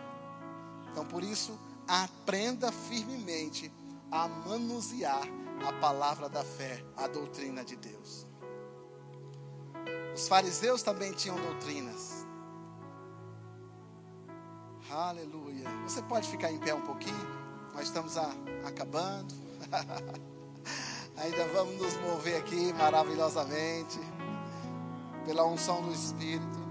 Então, 0.91 1.05
por 1.05 1.23
isso, 1.23 1.59
aprenda 1.87 2.71
firmemente 2.73 3.73
a 4.11 4.29
manusear 4.29 5.23
a 5.67 5.73
palavra 5.75 6.29
da 6.29 6.45
fé, 6.45 6.85
a 6.97 7.07
doutrina 7.07 7.65
de 7.65 7.77
Deus. 7.77 8.27
Os 10.15 10.29
fariseus 10.29 10.83
também 10.83 11.13
tinham 11.13 11.37
doutrinas. 11.37 12.16
Aleluia. 14.91 15.65
Você 15.83 16.01
pode 16.03 16.29
ficar 16.29 16.53
em 16.53 16.59
pé 16.59 16.73
um 16.73 16.81
pouquinho? 16.81 17.27
Nós 17.75 17.87
estamos 17.87 18.17
a, 18.17 18.31
acabando. 18.65 19.35
Ainda 21.19 21.45
vamos 21.49 21.83
nos 21.83 21.97
mover 21.97 22.37
aqui 22.37 22.73
maravilhosamente 22.73 23.99
pela 25.25 25.45
unção 25.45 25.83
do 25.83 25.93
Espírito. 25.93 26.67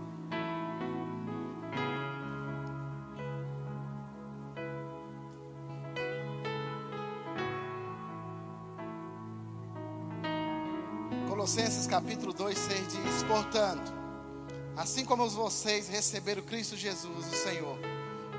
Colossenses 11.28 11.86
capítulo 11.86 12.32
2, 12.32 12.58
6 12.58 12.88
diz: 12.88 13.24
Portanto, 13.24 13.94
assim 14.78 15.04
como 15.04 15.30
vocês 15.30 15.90
receberam 15.90 16.42
Cristo 16.44 16.78
Jesus, 16.78 17.28
o 17.28 17.36
Senhor, 17.36 17.78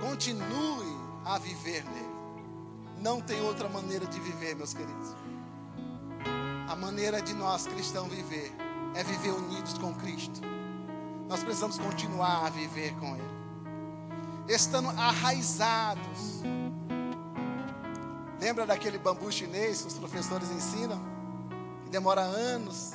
continue 0.00 0.96
a 1.24 1.38
viver 1.38 1.84
nele. 1.84 2.16
Não 3.00 3.20
tem 3.20 3.40
outra 3.40 3.68
maneira 3.68 4.06
de 4.06 4.18
viver, 4.20 4.54
meus 4.54 4.72
queridos. 4.72 5.14
A 6.68 6.74
maneira 6.74 7.20
de 7.20 7.34
nós 7.34 7.66
cristãos 7.66 8.08
viver 8.08 8.52
é 8.94 9.04
viver 9.04 9.30
unidos 9.30 9.78
com 9.78 9.94
Cristo. 9.94 10.40
Nós 11.28 11.42
precisamos 11.42 11.78
continuar 11.78 12.46
a 12.46 12.50
viver 12.50 12.94
com 12.94 13.16
Ele, 13.16 14.54
estando 14.54 14.88
arraizados. 14.90 16.42
Lembra 18.40 18.66
daquele 18.66 18.98
bambu 18.98 19.30
chinês 19.32 19.82
que 19.82 19.88
os 19.88 19.98
professores 19.98 20.50
ensinam? 20.50 21.00
Que 21.84 21.90
demora 21.90 22.20
anos 22.20 22.94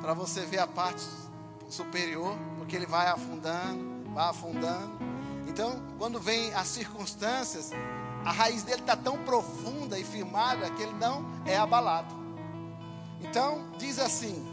para 0.00 0.14
você 0.14 0.44
ver 0.46 0.58
a 0.58 0.66
parte 0.66 1.04
superior, 1.68 2.36
porque 2.56 2.74
ele 2.74 2.86
vai 2.86 3.08
afundando, 3.08 4.12
vai 4.14 4.28
afundando. 4.28 4.98
Então, 5.48 5.82
quando 5.98 6.20
vem 6.20 6.52
as 6.54 6.68
circunstâncias, 6.68 7.70
a 8.24 8.30
raiz 8.30 8.62
dele 8.62 8.82
está 8.82 8.94
tão 8.94 9.18
profunda 9.24 9.98
e 9.98 10.04
firmada 10.04 10.70
que 10.70 10.82
ele 10.82 10.92
não 10.92 11.24
é 11.46 11.56
abalado. 11.56 12.14
Então, 13.20 13.70
diz 13.78 13.98
assim: 13.98 14.46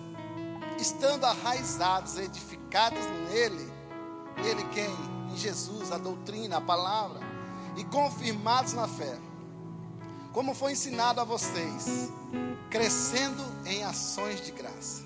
estando 0.79 1.25
arraizados, 1.25 2.17
edificados 2.17 3.05
nele, 3.29 3.71
nele 4.41 4.63
quem? 4.73 4.89
Em 5.31 5.37
Jesus, 5.37 5.91
a 5.91 5.97
doutrina, 5.97 6.57
a 6.57 6.61
palavra, 6.61 7.19
e 7.75 7.83
confirmados 7.83 8.73
na 8.73 8.87
fé, 8.87 9.17
como 10.31 10.55
foi 10.55 10.71
ensinado 10.71 11.19
a 11.19 11.25
vocês, 11.25 12.09
crescendo 12.69 13.43
em 13.65 13.83
ações 13.83 14.41
de 14.41 14.51
graça 14.51 15.04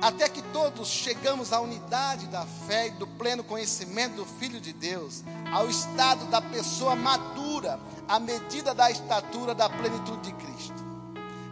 até 0.00 0.28
que 0.28 0.40
todos 0.40 0.88
chegamos 0.88 1.52
à 1.52 1.60
unidade 1.60 2.26
da 2.28 2.46
fé 2.66 2.88
e 2.88 2.90
do 2.92 3.06
pleno 3.06 3.44
conhecimento 3.44 4.16
do 4.16 4.24
Filho 4.24 4.60
de 4.60 4.72
Deus, 4.72 5.22
ao 5.52 5.68
estado 5.68 6.24
da 6.26 6.40
pessoa 6.40 6.96
madura, 6.96 7.78
à 8.08 8.18
medida 8.18 8.74
da 8.74 8.90
estatura 8.90 9.54
da 9.54 9.68
plenitude 9.68 10.22
de 10.22 10.32
Cristo, 10.32 10.84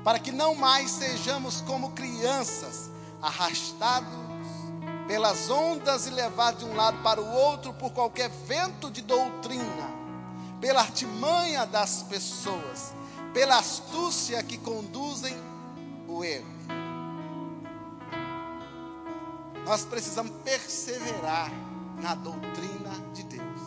para 0.02 0.18
que 0.18 0.32
não 0.32 0.54
mais 0.54 0.90
sejamos 0.90 1.60
como 1.60 1.90
crianças, 1.90 2.90
arrastados 3.20 4.28
pelas 5.06 5.48
ondas 5.48 6.06
e 6.06 6.10
levados 6.10 6.64
de 6.64 6.70
um 6.70 6.76
lado 6.76 7.02
para 7.02 7.20
o 7.20 7.34
outro 7.34 7.72
por 7.72 7.90
qualquer 7.92 8.28
vento 8.28 8.90
de 8.90 9.02
doutrina, 9.02 9.90
pela 10.60 10.80
artimanha 10.80 11.66
das 11.66 12.02
pessoas, 12.02 12.94
pela 13.32 13.58
astúcia 13.58 14.42
que 14.42 14.58
conduzem 14.58 15.36
o 16.06 16.24
erro. 16.24 16.77
Nós 19.68 19.84
precisamos 19.84 20.32
perseverar 20.42 21.52
na 22.00 22.14
doutrina 22.14 22.90
de 23.12 23.22
Deus. 23.24 23.60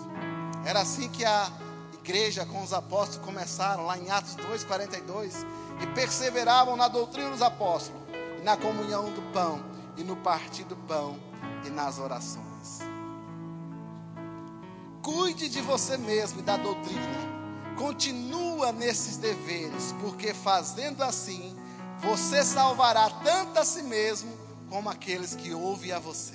Era 0.66 0.82
assim 0.82 1.08
que 1.08 1.24
a 1.24 1.48
igreja 1.94 2.44
com 2.44 2.64
os 2.64 2.74
apóstolos 2.74 3.24
começaram 3.24 3.86
lá 3.86 4.00
em 4.00 4.10
Atos 4.10 4.36
2:42 4.36 5.46
e 5.80 5.86
perseveravam 5.94 6.76
na 6.76 6.88
doutrina 6.88 7.30
dos 7.30 7.44
apóstolos, 7.44 8.02
na 8.44 8.58
comunhão 8.58 9.12
do 9.14 9.22
pão, 9.32 9.64
e 9.96 10.04
no 10.04 10.16
partir 10.16 10.64
do 10.64 10.76
pão 10.76 11.20
e 11.64 11.70
nas 11.70 12.00
orações. 12.00 12.80
Cuide 15.04 15.50
de 15.50 15.62
você 15.62 15.98
mesmo 15.98 16.40
e 16.40 16.44
da 16.44 16.58
doutrina. 16.58 17.32
Continua 17.78 18.72
nesses 18.72 19.18
deveres, 19.18 19.94
porque 20.02 20.34
fazendo 20.34 21.04
assim, 21.04 21.56
você 22.00 22.44
salvará 22.44 23.08
tanto 23.24 23.60
a 23.60 23.64
si 23.66 23.84
mesmo 23.84 24.41
como 24.72 24.90
aqueles 24.90 25.36
que 25.36 25.54
ouvem 25.54 25.92
a 25.92 26.00
você. 26.00 26.34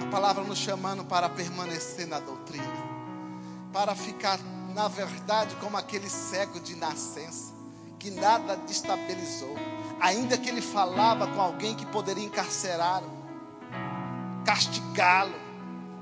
A 0.00 0.06
palavra 0.12 0.44
nos 0.44 0.58
chamando 0.58 1.04
para 1.04 1.28
permanecer 1.28 2.06
na 2.06 2.20
doutrina, 2.20 2.64
para 3.72 3.96
ficar, 3.96 4.38
na 4.72 4.86
verdade, 4.86 5.56
como 5.56 5.76
aquele 5.76 6.08
cego 6.08 6.60
de 6.60 6.76
nascença, 6.76 7.52
que 7.98 8.12
nada 8.12 8.56
destabilizou, 8.58 9.56
ainda 10.00 10.38
que 10.38 10.48
ele 10.48 10.62
falava 10.62 11.26
com 11.26 11.40
alguém 11.40 11.74
que 11.74 11.84
poderia 11.86 12.24
encarcerá-lo, 12.24 13.10
castigá-lo, 14.44 15.34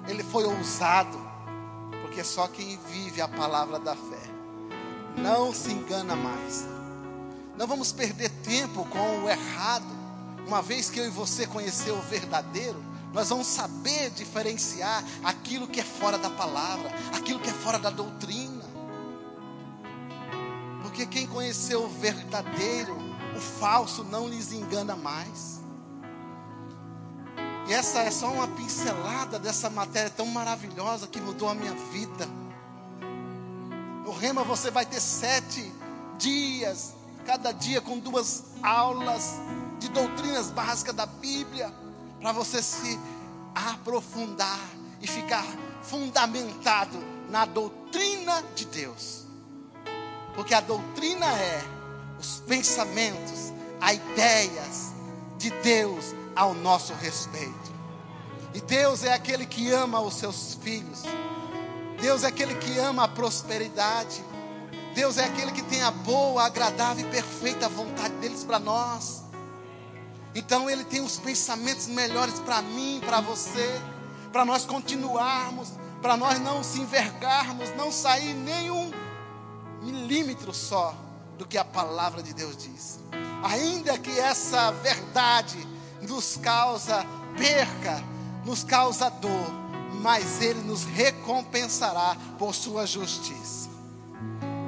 ele 0.07 0.22
foi 0.22 0.45
ousado, 0.45 1.18
porque 2.03 2.22
só 2.22 2.47
quem 2.49 2.78
vive 2.90 3.22
a 3.22 3.28
palavra 3.28 3.78
da 3.78 3.97
fé 3.97 4.24
não 5.16 5.55
se 5.55 5.72
engana 5.72 6.14
mais. 6.14 6.66
Não 7.57 7.66
vamos 7.66 7.92
perder 7.92 8.28
tempo 8.42 8.84
com 8.86 9.24
o 9.24 9.30
errado. 9.30 9.93
Uma 10.47 10.61
vez 10.61 10.90
que 10.90 11.01
eu 11.01 11.07
e 11.07 11.11
você 11.11 11.47
conhecer 11.47 11.90
o 11.90 12.01
verdadeiro, 12.03 12.82
nós 13.12 13.28
vamos 13.28 13.47
saber 13.47 14.11
diferenciar 14.11 15.03
aquilo 15.22 15.68
que 15.68 15.80
é 15.80 15.84
fora 15.84 16.18
da 16.18 16.28
palavra, 16.28 16.90
aquilo 17.16 17.40
que 17.40 17.49
é 17.49 17.53
fora 17.53 17.78
da 17.78 17.88
doutrina. 17.88 18.64
Porque 20.82 21.07
quem 21.07 21.26
conheceu 21.26 21.84
o 21.84 21.88
verdadeiro, 21.88 22.95
o 23.36 23.40
falso 23.40 24.05
não 24.05 24.28
lhes 24.28 24.53
engana 24.53 24.95
mais. 24.95 25.61
E 27.66 27.72
essa 27.72 28.01
é 28.01 28.11
só 28.11 28.30
uma 28.30 28.49
pincelada 28.49 29.38
dessa 29.38 29.70
matéria 29.70 30.11
tão 30.11 30.26
maravilhosa 30.26 31.07
que 31.07 31.20
mudou 31.20 31.49
a 31.49 31.55
minha 31.55 31.72
vida. 31.72 32.28
No 34.05 34.12
Rema 34.12 34.45
você 34.45 34.70
vai 34.70 34.84
ter 34.84 35.01
sete 35.01 35.72
dias, 36.18 36.95
cada 37.24 37.53
dia 37.53 37.80
com 37.80 37.99
duas 37.99 38.45
aulas 38.62 39.36
de 39.79 39.89
doutrinas 39.89 40.51
básicas 40.51 40.95
da 40.95 41.07
Bíblia, 41.07 41.72
para 42.20 42.33
você 42.33 42.62
se 42.62 42.99
aprofundar 43.55 44.61
e 45.01 45.07
ficar 45.07 45.45
fundamentado 45.83 46.99
na 47.29 47.45
doutrina 47.45 48.43
de 48.55 48.64
Deus. 48.64 49.25
Porque 50.35 50.55
a 50.55 50.61
doutrina 50.61 51.27
é 51.27 51.62
os 52.18 52.41
pensamentos, 52.47 53.53
as 53.81 53.95
ideias 53.95 54.93
de 55.39 55.51
Deus 55.51 56.14
ao 56.35 56.55
nosso 56.55 56.95
respeito. 56.95 57.75
E 58.55 58.61
Deus 58.61 59.05
é 59.05 59.12
aquele 59.12 59.47
que 59.47 59.70
ama 59.70 60.01
os 60.01 60.14
seus 60.14 60.55
filhos. 60.55 61.03
Deus 62.01 62.22
é 62.22 62.29
aquele 62.29 62.55
que 62.55 62.79
ama 62.79 63.05
a 63.05 63.09
prosperidade. 63.09 64.25
Deus 64.95 65.18
é 65.18 65.25
aquele 65.25 65.51
que 65.51 65.62
tem 65.62 65.83
a 65.83 65.91
boa, 65.91 66.45
agradável 66.45 67.05
e 67.05 67.11
perfeita 67.11 67.68
vontade 67.68 68.14
deles 68.14 68.45
para 68.45 68.61
nós. 68.61 69.24
Então 70.35 70.68
Ele 70.68 70.85
tem 70.85 71.01
os 71.01 71.18
pensamentos 71.18 71.87
melhores 71.87 72.41
para 72.41 72.61
mim, 72.61 73.01
para 73.05 73.20
você, 73.20 73.80
para 74.32 74.45
nós 74.45 74.64
continuarmos, 74.64 75.72
para 76.03 76.16
nós 76.16 76.41
não 76.41 76.62
se 76.62 76.80
envergarmos, 76.80 77.70
não 77.76 77.93
sair 77.93 78.35
nenhum 78.35 78.91
milímetro 79.80 80.53
só 80.53 80.95
do 81.39 81.47
que 81.47 81.57
a 81.57 81.64
palavra 81.64 82.22
de 82.22 82.35
Deus 82.35 82.57
diz. 82.57 83.01
Ainda 83.45 83.99
que 83.99 84.18
essa 84.18 84.70
verdade 84.72 85.57
nos 86.03 86.37
causa 86.37 87.05
perca, 87.37 88.03
nos 88.45 88.64
causa 88.64 89.09
dor, 89.09 89.51
mas 90.01 90.41
Ele 90.41 90.61
nos 90.62 90.85
recompensará 90.85 92.16
por 92.39 92.55
Sua 92.55 92.87
justiça. 92.87 93.68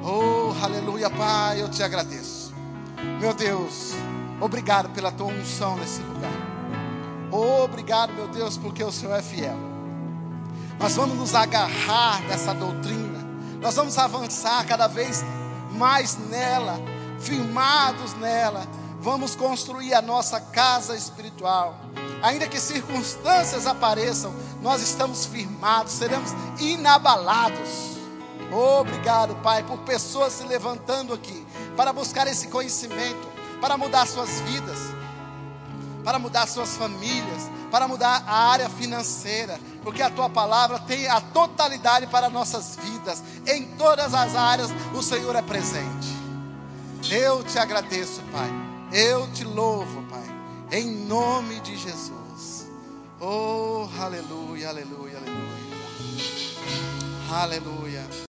Oh, 0.03 0.53
aleluia, 0.63 1.09
Pai, 1.09 1.61
eu 1.61 1.69
te 1.69 1.83
agradeço. 1.83 2.53
Meu 3.19 3.33
Deus. 3.33 3.93
Obrigado 4.39 4.89
pela 4.89 5.11
tua 5.11 5.27
unção 5.27 5.75
nesse 5.77 6.01
lugar. 6.01 6.31
Obrigado, 7.31 8.13
meu 8.13 8.27
Deus, 8.27 8.57
porque 8.57 8.83
o 8.83 8.91
Senhor 8.91 9.15
é 9.15 9.21
fiel. 9.21 9.57
Nós 10.79 10.95
vamos 10.95 11.17
nos 11.17 11.33
agarrar 11.33 12.21
nessa 12.21 12.53
doutrina. 12.53 13.25
Nós 13.59 13.75
vamos 13.75 13.97
avançar 13.97 14.65
cada 14.67 14.87
vez 14.87 15.23
mais 15.71 16.17
nela, 16.29 16.79
firmados 17.19 18.13
nela. 18.15 18.67
Vamos 18.99 19.35
construir 19.35 19.93
a 19.93 20.01
nossa 20.01 20.39
casa 20.39 20.95
espiritual. 20.95 21.75
Ainda 22.21 22.47
que 22.47 22.59
circunstâncias 22.59 23.65
apareçam, 23.65 24.33
nós 24.61 24.81
estamos 24.81 25.25
firmados, 25.25 25.93
seremos 25.93 26.31
inabalados. 26.59 27.97
Obrigado, 28.51 29.35
Pai, 29.37 29.63
por 29.63 29.79
pessoas 29.79 30.33
se 30.33 30.43
levantando 30.43 31.13
aqui 31.13 31.45
para 31.75 31.91
buscar 31.91 32.27
esse 32.27 32.47
conhecimento 32.47 33.36
para 33.59 33.77
mudar 33.77 34.05
suas 34.07 34.41
vidas, 34.41 34.77
para 36.03 36.19
mudar 36.19 36.47
suas 36.47 36.75
famílias, 36.77 37.49
para 37.71 37.87
mudar 37.87 38.23
a 38.25 38.49
área 38.49 38.69
financeira, 38.69 39.59
porque 39.83 40.01
a 40.01 40.09
tua 40.09 40.29
palavra 40.29 40.79
tem 40.79 41.07
a 41.07 41.19
totalidade 41.19 42.07
para 42.07 42.29
nossas 42.29 42.77
vidas, 42.81 43.23
em 43.45 43.65
todas 43.77 44.13
as 44.13 44.35
áreas 44.35 44.69
o 44.93 45.01
Senhor 45.01 45.35
é 45.35 45.41
presente. 45.41 46.15
Eu 47.09 47.43
te 47.43 47.59
agradeço, 47.59 48.21
Pai, 48.31 48.49
eu 48.91 49.27
te 49.31 49.43
louvo, 49.43 50.03
Pai, 50.03 50.25
em 50.71 51.05
nome 51.05 51.59
de 51.61 51.77
Jesus. 51.77 52.67
Oh, 53.19 53.87
aleluia, 53.99 54.69
aleluia, 54.69 55.17
aleluia. 55.17 55.57
Aleluia. 57.29 58.26